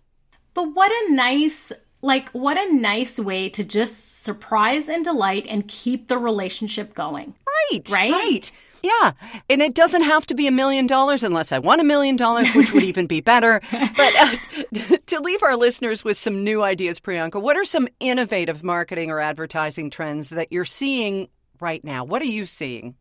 But 0.54 0.74
what 0.74 0.92
a 0.92 1.14
nice 1.14 1.72
like 2.04 2.30
what 2.32 2.58
a 2.58 2.74
nice 2.74 3.18
way 3.18 3.50
to 3.50 3.64
just 3.64 4.24
surprise 4.24 4.90
and 4.90 5.06
delight 5.06 5.48
and 5.50 5.68
keep 5.68 6.10
the 6.10 6.18
relationship 6.18 6.94
going. 6.94 7.34
Right. 7.72 7.90
Right. 7.90 8.12
Right. 8.12 8.52
Yeah. 8.84 9.14
And 9.50 9.62
it 9.62 9.74
doesn't 9.74 10.02
have 10.02 10.28
to 10.28 10.36
be 10.36 10.46
a 10.46 10.52
million 10.52 10.88
dollars 10.88 11.24
unless 11.24 11.54
I 11.54 11.60
want 11.60 11.80
a 11.80 11.86
million 11.86 12.18
dollars, 12.18 12.54
which 12.54 12.74
would 12.74 12.84
even 12.84 13.08
be 13.08 13.22
better. 13.22 13.62
But 13.96 14.16
uh, 14.16 14.98
to 15.06 15.22
leave 15.22 15.44
our 15.44 15.56
listeners 15.56 16.04
with 16.04 16.18
some 16.18 16.44
new 16.44 16.64
ideas, 16.64 17.00
Priyanka, 17.00 17.42
what 17.42 17.56
are 17.56 17.64
some 17.64 17.88
innovative 18.00 18.64
marketing 18.64 19.12
or 19.12 19.20
advertising 19.20 19.90
trends 19.90 20.30
that 20.30 20.52
you're 20.52 20.66
seeing 20.66 21.30
right 21.60 21.84
now? 21.84 22.04
What 22.04 22.22
are 22.22 22.26
you 22.26 22.46
seeing? 22.46 22.96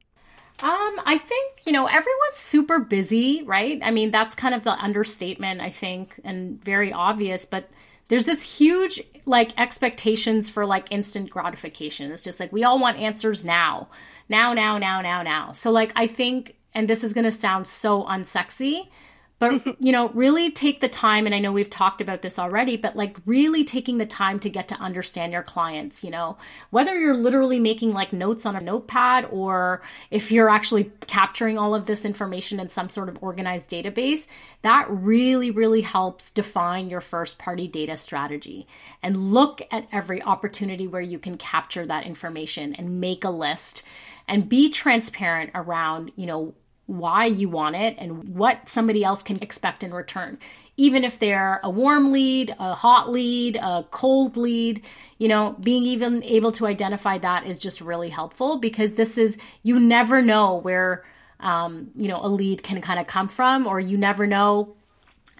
Um, 0.63 1.01
I 1.05 1.19
think, 1.19 1.63
you 1.67 1.73
know, 1.73 1.87
everyone's 1.87 2.37
super 2.37 2.79
busy, 2.79 3.43
right? 3.43 3.81
I 3.83 3.91
mean, 3.91 4.11
that's 4.11 4.35
kind 4.35 4.55
of 4.55 4.65
the 4.65 4.73
understatement, 4.73 5.61
I 5.61 5.71
think, 5.71 6.21
and 6.25 6.63
very 6.63 6.93
obvious, 6.93 7.47
but 7.47 7.69
there's 8.09 8.27
this 8.27 8.43
huge 8.43 9.03
like 9.25 9.59
expectations 9.59 10.51
for 10.51 10.67
like 10.67 10.93
instant 10.93 11.31
gratification. 11.31 12.13
It's 12.13 12.23
just 12.23 12.39
like 12.39 12.53
we 12.53 12.65
all 12.65 12.79
want 12.79 12.99
answers 12.99 13.45
now 13.45 13.89
now, 14.33 14.55
now, 14.55 14.79
now, 14.79 15.01
now, 15.01 15.23
now. 15.23 15.53
So, 15.53 15.71
like, 15.71 15.93
I 15.95 16.09
think, 16.09 16.57
and 16.75 16.89
this 16.89 17.05
is 17.05 17.13
going 17.13 17.25
to 17.25 17.31
sound 17.31 17.69
so 17.69 18.03
unsexy, 18.05 18.89
but, 19.39 19.77
you 19.81 19.93
know, 19.93 20.09
really 20.11 20.51
take 20.51 20.81
the 20.81 20.89
time. 20.89 21.27
And 21.27 21.35
I 21.35 21.39
know 21.39 21.53
we've 21.53 21.69
talked 21.69 22.01
about 22.01 22.23
this 22.23 22.39
already, 22.39 22.79
but 22.79 22.97
like, 22.97 23.19
really 23.27 23.63
taking 23.63 23.99
the 23.99 24.07
time 24.07 24.39
to 24.41 24.49
get 24.49 24.69
to 24.69 24.75
understand 24.77 25.33
your 25.33 25.43
clients, 25.43 26.03
you 26.03 26.11
know, 26.11 26.39
whether 26.71 26.99
you're 26.99 27.17
literally 27.17 27.59
making 27.59 27.93
like 27.93 28.13
notes 28.13 28.47
on 28.47 28.57
a 28.57 28.61
notepad 28.61 29.27
or 29.31 29.83
if 30.11 30.33
you're 30.33 30.49
actually 30.49 30.91
capturing 31.09 31.59
all 31.59 31.75
of 31.75 31.85
this 31.85 32.05
information 32.07 32.59
in 32.59 32.71
some 32.71 32.89
sort 32.89 33.11
of 33.11 33.19
organized 33.21 33.71
database, 33.71 34.29
that 34.63 34.87
really, 34.89 35.51
really 35.51 35.83
helps 35.83 36.31
define 36.31 36.89
your 36.89 37.01
first 37.03 37.39
party 37.39 37.69
data 37.69 37.97
strategy. 37.99 38.67
And 39.03 39.33
look 39.33 39.61
at 39.71 39.89
every 39.93 40.23
opportunity 40.23 40.87
where 40.87 41.03
you 41.03 41.19
can 41.19 41.37
capture 41.37 41.85
that 41.85 42.07
information 42.07 42.75
and 42.77 43.01
make 43.01 43.25
a 43.25 43.31
list 43.31 43.83
and 44.29 44.49
be 44.49 44.71
transparent 44.71 45.51
around, 45.55 46.13
you 46.17 46.27
know, 46.27 46.55
why 46.87 47.25
you 47.27 47.49
want 47.49 47.77
it 47.77 47.97
and 47.99 48.35
what 48.37 48.69
somebody 48.69 49.05
else 49.05 49.23
can 49.23 49.39
expect 49.43 49.83
in 49.83 49.95
return. 49.95 50.39
Even 50.77 51.05
if 51.05 51.19
they're 51.19 51.61
a 51.63 51.71
warm 51.71 52.13
lead, 52.13 52.55
a 52.59 52.75
hot 52.75 53.11
lead, 53.11 53.57
a 53.57 53.87
cold 53.91 54.37
lead, 54.37 54.83
you 55.19 55.29
know, 55.29 55.57
being 55.61 55.85
even 55.85 56.23
able 56.25 56.53
to 56.53 56.67
identify 56.67 57.19
that 57.19 57.47
is 57.47 57.59
just 57.59 57.81
really 57.81 58.09
helpful 58.09 58.59
because 58.59 58.95
this 58.95 59.17
is, 59.17 59.39
you 59.63 59.79
never 59.79 60.23
know 60.23 60.57
where, 60.57 61.05
um, 61.41 61.91
you 61.95 62.09
know, 62.09 62.21
a 62.23 62.29
lead 62.29 62.63
can 62.63 62.81
kind 62.81 62.99
of 62.99 63.07
come 63.07 63.29
from, 63.29 63.67
or 63.67 63.79
you 63.79 63.97
never 63.97 64.27
know, 64.27 64.75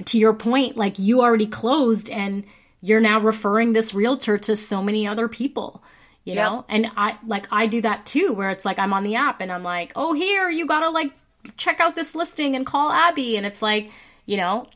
to 0.05 0.19
your 0.19 0.35
point, 0.35 0.77
like 0.77 0.99
you 0.99 1.23
already 1.23 1.47
closed 1.47 2.09
and 2.11 2.45
you're 2.81 3.01
now 3.01 3.21
referring 3.21 3.73
this 3.73 3.95
realtor 3.95 4.39
to 4.39 4.57
so 4.57 4.83
many 4.83 5.07
other 5.07 5.29
people 5.29 5.83
you 6.25 6.35
yep. 6.35 6.51
know? 6.51 6.65
And 6.69 6.87
i 6.97 7.19
like 7.27 7.47
i 7.51 7.67
do 7.67 7.81
that 7.83 8.07
too 8.07 8.33
where 8.33 8.51
it's 8.51 8.65
like 8.65 8.79
i'm 8.79 8.93
on 8.93 9.03
the 9.03 9.17
app 9.17 9.41
and 9.41 9.51
i'm 9.51 9.63
like 9.63 9.93
oh 9.97 10.13
here 10.13 10.49
you 10.51 10.67
gotta 10.67 10.91
like 10.91 11.13
check 11.57 11.81
out 11.81 11.95
this 11.95 12.15
listing 12.15 12.55
and 12.57 12.67
call 12.67 12.91
abby. 12.91 13.37
And 13.37 13.47
it's 13.47 13.63
like 13.63 13.91
you 14.27 14.37
know 14.37 14.69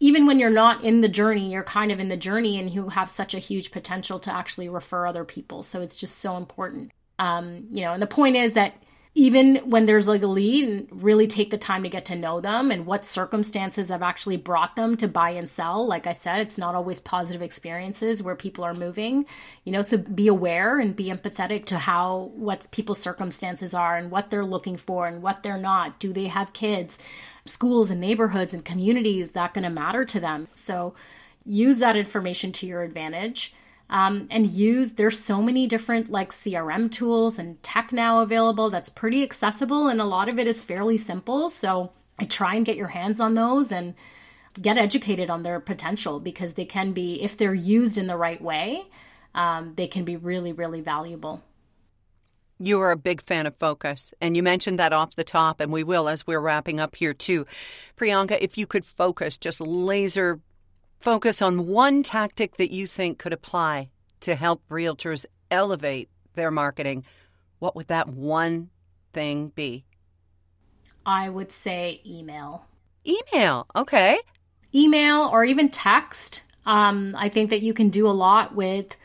even 0.00 0.26
when 0.26 0.38
you're 0.38 0.50
not 0.50 0.84
in 0.84 1.00
the 1.00 1.08
journey 1.08 1.52
you're 1.52 1.64
kind 1.64 1.92
of 1.92 2.00
in 2.00 2.08
the 2.08 2.16
journey 2.16 2.58
and 2.58 2.70
you 2.70 2.88
have 2.88 3.10
such 3.10 3.34
a 3.34 3.38
huge 3.38 3.70
potential 3.70 4.18
to 4.20 4.34
actually 4.34 4.68
refer 4.68 5.06
other 5.06 5.24
people. 5.24 5.62
So 5.62 5.82
it's 5.82 5.96
just 5.96 6.18
so 6.18 6.36
important. 6.36 6.92
Um 7.18 7.66
you 7.70 7.82
know 7.82 7.92
and 7.92 8.02
the 8.02 8.06
point 8.06 8.36
is 8.36 8.54
that 8.54 8.74
even 9.18 9.56
when 9.68 9.86
there's 9.86 10.06
like 10.06 10.22
a 10.22 10.28
lead 10.28 10.68
and 10.68 10.86
really 11.02 11.26
take 11.26 11.50
the 11.50 11.58
time 11.58 11.82
to 11.82 11.88
get 11.88 12.04
to 12.04 12.14
know 12.14 12.40
them 12.40 12.70
and 12.70 12.86
what 12.86 13.04
circumstances 13.04 13.88
have 13.88 14.00
actually 14.00 14.36
brought 14.36 14.76
them 14.76 14.96
to 14.96 15.08
buy 15.08 15.30
and 15.30 15.50
sell. 15.50 15.84
Like 15.84 16.06
i 16.06 16.12
said 16.12 16.38
it's 16.38 16.56
not 16.56 16.76
always 16.76 17.00
positive 17.00 17.42
experiences 17.42 18.22
where 18.22 18.36
people 18.36 18.62
are 18.62 18.74
moving 18.74 19.26
you 19.64 19.72
know 19.72 19.82
so 19.82 19.98
be 19.98 20.28
aware 20.28 20.78
and 20.78 20.94
be 20.94 21.06
empathetic 21.06 21.64
to 21.64 21.78
how 21.78 22.30
what 22.36 22.68
people's 22.70 23.00
circumstances 23.00 23.74
are 23.74 23.96
and 23.96 24.12
what 24.12 24.30
they're 24.30 24.44
looking 24.44 24.76
for 24.76 25.08
and 25.08 25.20
what 25.20 25.42
they're 25.42 25.58
not. 25.58 25.98
Do 25.98 26.12
they 26.12 26.26
have 26.26 26.52
kids? 26.52 27.00
Schools 27.44 27.90
and 27.90 28.00
neighborhoods 28.00 28.54
and 28.54 28.64
communities 28.64 29.30
that 29.30 29.52
going 29.52 29.64
to 29.64 29.70
matter 29.70 30.04
to 30.04 30.20
them. 30.20 30.46
So 30.54 30.94
use 31.44 31.80
that 31.80 31.96
information 31.96 32.52
to 32.52 32.66
your 32.66 32.82
advantage 32.82 33.52
um, 33.90 34.26
and 34.30 34.50
use 34.50 34.94
there's 34.94 35.18
so 35.18 35.40
many 35.40 35.66
different 35.66 36.10
like 36.10 36.30
crm 36.30 36.90
tools 36.90 37.38
and 37.38 37.62
tech 37.62 37.92
now 37.92 38.20
available 38.20 38.70
that's 38.70 38.88
pretty 38.88 39.22
accessible 39.22 39.88
and 39.88 40.00
a 40.00 40.04
lot 40.04 40.28
of 40.28 40.38
it 40.38 40.46
is 40.46 40.62
fairly 40.62 40.98
simple 40.98 41.50
so 41.50 41.92
i 42.18 42.24
try 42.24 42.54
and 42.54 42.66
get 42.66 42.76
your 42.76 42.88
hands 42.88 43.20
on 43.20 43.34
those 43.34 43.72
and 43.72 43.94
get 44.60 44.76
educated 44.76 45.30
on 45.30 45.42
their 45.42 45.60
potential 45.60 46.20
because 46.20 46.54
they 46.54 46.64
can 46.64 46.92
be 46.92 47.22
if 47.22 47.36
they're 47.36 47.54
used 47.54 47.98
in 47.98 48.06
the 48.06 48.16
right 48.16 48.42
way 48.42 48.82
um, 49.34 49.74
they 49.76 49.86
can 49.86 50.04
be 50.04 50.16
really 50.16 50.52
really 50.52 50.80
valuable 50.80 51.42
you 52.60 52.80
are 52.80 52.90
a 52.90 52.96
big 52.96 53.22
fan 53.22 53.46
of 53.46 53.56
focus, 53.56 54.12
and 54.20 54.36
you 54.36 54.42
mentioned 54.42 54.80
that 54.80 54.92
off 54.92 55.14
the 55.14 55.22
top, 55.22 55.60
and 55.60 55.70
we 55.70 55.84
will 55.84 56.08
as 56.08 56.26
we're 56.26 56.40
wrapping 56.40 56.80
up 56.80 56.96
here 56.96 57.14
too. 57.14 57.46
Priyanka, 57.96 58.36
if 58.40 58.58
you 58.58 58.66
could 58.66 58.84
focus, 58.84 59.36
just 59.36 59.60
laser 59.60 60.40
focus 61.00 61.42
on 61.42 61.66
one 61.66 62.02
tactic 62.02 62.56
that 62.56 62.70
you 62.70 62.86
think 62.86 63.18
could 63.18 63.32
apply 63.32 63.90
to 64.20 64.34
help 64.34 64.62
realtors 64.68 65.26
elevate 65.50 66.08
their 66.34 66.50
marketing, 66.50 67.04
what 67.58 67.76
would 67.76 67.88
that 67.88 68.08
one 68.08 68.70
thing 69.12 69.52
be? 69.54 69.84
I 71.06 71.28
would 71.28 71.52
say 71.52 72.00
email. 72.04 72.66
Email, 73.06 73.66
okay. 73.74 74.18
Email 74.74 75.28
or 75.32 75.44
even 75.44 75.68
text. 75.70 76.42
Um, 76.66 77.14
I 77.16 77.28
think 77.30 77.50
that 77.50 77.62
you 77.62 77.72
can 77.72 77.88
do 77.88 78.06
a 78.06 78.12
lot 78.12 78.54
with 78.54 78.96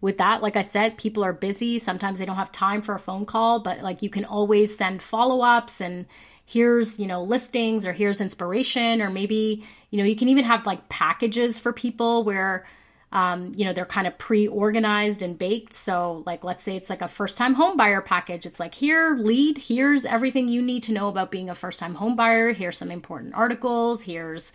with 0.00 0.18
that. 0.18 0.42
Like 0.42 0.56
I 0.56 0.62
said, 0.62 0.96
people 0.96 1.22
are 1.22 1.32
busy. 1.32 1.78
Sometimes 1.78 2.18
they 2.18 2.24
don't 2.24 2.36
have 2.36 2.50
time 2.50 2.82
for 2.82 2.94
a 2.94 2.98
phone 2.98 3.26
call, 3.26 3.60
but 3.60 3.82
like 3.82 4.02
you 4.02 4.10
can 4.10 4.24
always 4.24 4.76
send 4.76 5.02
follow 5.02 5.42
ups 5.42 5.80
and 5.80 6.06
here's 6.52 7.00
you 7.00 7.06
know 7.06 7.22
listings 7.22 7.86
or 7.86 7.92
here's 7.92 8.20
inspiration 8.20 9.00
or 9.00 9.10
maybe 9.10 9.64
you 9.90 9.98
know 9.98 10.04
you 10.04 10.16
can 10.16 10.28
even 10.28 10.44
have 10.44 10.66
like 10.66 10.88
packages 10.88 11.58
for 11.58 11.72
people 11.72 12.24
where 12.24 12.66
um, 13.12 13.52
you 13.54 13.64
know 13.64 13.72
they're 13.72 13.84
kind 13.84 14.06
of 14.06 14.16
pre-organized 14.16 15.22
and 15.22 15.38
baked. 15.38 15.74
So 15.74 16.22
like 16.24 16.44
let's 16.44 16.64
say 16.64 16.76
it's 16.76 16.90
like 16.90 17.02
a 17.02 17.08
first 17.08 17.36
time 17.36 17.54
home 17.54 17.76
buyer 17.76 18.00
package. 18.00 18.46
It's 18.46 18.58
like 18.58 18.74
here 18.74 19.16
lead. 19.16 19.58
Here's 19.58 20.04
everything 20.04 20.48
you 20.48 20.62
need 20.62 20.84
to 20.84 20.92
know 20.92 21.08
about 21.08 21.30
being 21.30 21.50
a 21.50 21.54
first 21.54 21.78
time 21.78 21.94
home 21.94 22.16
buyer 22.16 22.52
here's 22.52 22.78
some 22.78 22.90
important 22.90 23.34
articles. 23.34 24.02
Here's 24.02 24.52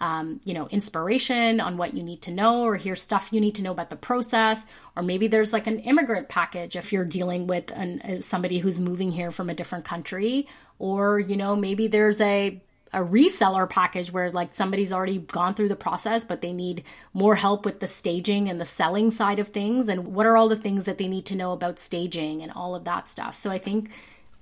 um, 0.00 0.40
you 0.44 0.52
know, 0.52 0.68
inspiration 0.68 1.58
on 1.58 1.78
what 1.78 1.94
you 1.94 2.02
need 2.02 2.22
to 2.22 2.30
know, 2.30 2.64
or 2.64 2.76
here's 2.76 3.00
stuff 3.00 3.30
you 3.32 3.40
need 3.40 3.54
to 3.54 3.62
know 3.62 3.72
about 3.72 3.88
the 3.88 3.96
process, 3.96 4.66
or 4.94 5.02
maybe 5.02 5.26
there's 5.26 5.52
like 5.52 5.66
an 5.66 5.78
immigrant 5.80 6.28
package 6.28 6.76
if 6.76 6.92
you're 6.92 7.04
dealing 7.04 7.46
with 7.46 7.70
an, 7.70 8.00
uh, 8.02 8.20
somebody 8.20 8.58
who's 8.58 8.78
moving 8.78 9.10
here 9.10 9.30
from 9.30 9.48
a 9.48 9.54
different 9.54 9.86
country, 9.86 10.48
or 10.78 11.18
you 11.18 11.36
know, 11.36 11.56
maybe 11.56 11.86
there's 11.86 12.20
a 12.20 12.60
a 12.92 13.00
reseller 13.00 13.68
package 13.68 14.12
where 14.12 14.30
like 14.30 14.54
somebody's 14.54 14.92
already 14.92 15.18
gone 15.18 15.52
through 15.52 15.68
the 15.68 15.76
process 15.76 16.24
but 16.24 16.40
they 16.40 16.52
need 16.52 16.84
more 17.12 17.34
help 17.34 17.64
with 17.64 17.80
the 17.80 17.88
staging 17.88 18.48
and 18.48 18.60
the 18.60 18.64
selling 18.64 19.10
side 19.10 19.40
of 19.40 19.48
things 19.48 19.88
and 19.88 20.14
what 20.14 20.24
are 20.24 20.36
all 20.36 20.48
the 20.48 20.56
things 20.56 20.84
that 20.84 20.96
they 20.96 21.08
need 21.08 21.26
to 21.26 21.34
know 21.34 21.50
about 21.50 21.80
staging 21.80 22.42
and 22.42 22.52
all 22.52 22.76
of 22.76 22.84
that 22.84 23.08
stuff 23.08 23.34
so 23.34 23.50
i 23.50 23.58
think 23.58 23.90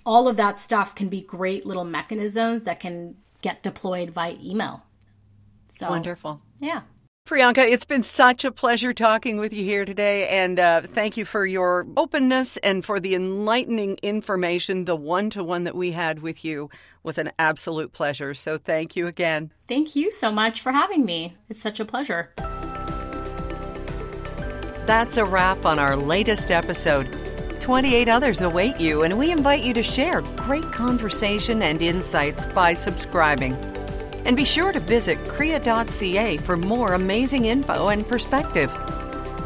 all 0.05 0.29
of 0.29 0.37
that 0.37 0.59
stuff 0.59 0.95
can 0.95 1.09
be 1.09 1.23
great 1.23 1.65
little 1.65 1.87
mechanisms 1.87 2.65
that 2.65 2.79
can 2.79 3.17
get 3.41 3.63
deployed 3.63 4.11
via 4.11 4.37
email 4.45 4.85
so, 5.75 5.91
Wonderful. 5.91 6.41
Yeah. 6.61 6.83
Priyanka, 7.27 7.67
it's 7.67 7.87
been 7.87 8.03
such 8.03 8.45
a 8.45 8.53
pleasure 8.53 8.93
talking 8.93 9.39
with 9.39 9.55
you 9.55 9.65
here 9.65 9.87
today, 9.87 10.29
and 10.29 10.61
uh, 10.61 10.83
thank 10.83 11.17
you 11.17 11.25
for 11.25 11.47
your 11.47 11.87
openness 11.97 12.59
and 12.59 12.85
for 12.85 13.01
the 13.01 13.15
enlightening 13.15 13.97
information. 14.03 14.85
The 14.85 14.95
one 14.95 15.31
to 15.31 15.43
one 15.43 15.65
that 15.65 15.75
we 15.75 15.93
had 15.93 16.19
with 16.19 16.45
you 16.45 16.69
was 17.03 17.17
an 17.17 17.33
absolute 17.39 17.95
pleasure. 17.95 18.35
So 18.35 18.59
thank 18.59 18.95
you 18.95 19.07
again. 19.07 19.51
Thank 19.67 19.97
you 19.97 20.13
so 20.13 20.31
much 20.31 20.61
for 20.61 20.71
having 20.71 21.07
me. 21.07 21.35
It's 21.49 21.63
such 21.63 21.81
a 21.81 21.87
pleasure. 21.87 22.31
That's 24.85 25.17
a 25.17 25.25
wrap 25.25 25.65
on 25.65 25.79
our 25.79 25.97
latest 25.97 26.51
episode. 26.51 27.05
28 27.61 28.07
others 28.07 28.43
await 28.43 28.79
you, 28.79 29.03
and 29.03 29.17
we 29.19 29.33
invite 29.33 29.65
you 29.65 29.73
to 29.73 29.83
share 29.83 30.21
great 30.37 30.71
conversation 30.73 31.63
and 31.63 31.81
insights 31.81 32.45
by 32.45 32.75
subscribing. 32.75 33.57
And 34.25 34.37
be 34.37 34.45
sure 34.45 34.73
to 34.73 34.81
visit 34.81 35.19
CREA.ca 35.29 36.39
for 36.39 36.57
more 36.57 36.95
amazing 36.95 37.45
info 37.45 37.89
and 37.89 38.07
perspective. 38.09 38.73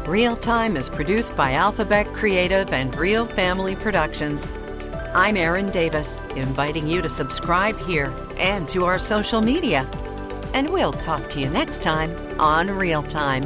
Real 0.07 0.35
Time 0.35 0.77
is 0.77 0.89
produced 0.89 1.35
by 1.35 1.53
Alphabet 1.53 2.07
Creative 2.07 2.71
and 2.73 2.95
Real 2.95 3.25
Family 3.25 3.75
Productions. 3.75 4.47
I'm 5.13 5.37
Erin 5.37 5.69
Davis, 5.69 6.21
inviting 6.35 6.87
you 6.87 7.01
to 7.01 7.09
subscribe 7.09 7.77
here 7.81 8.13
and 8.37 8.69
to 8.69 8.85
our 8.85 8.99
social 8.99 9.41
media. 9.41 9.87
And 10.53 10.69
we'll 10.71 10.93
talk 10.93 11.29
to 11.31 11.39
you 11.39 11.49
next 11.49 11.83
time 11.83 12.15
on 12.39 12.71
Real 12.71 13.03
Time. 13.03 13.43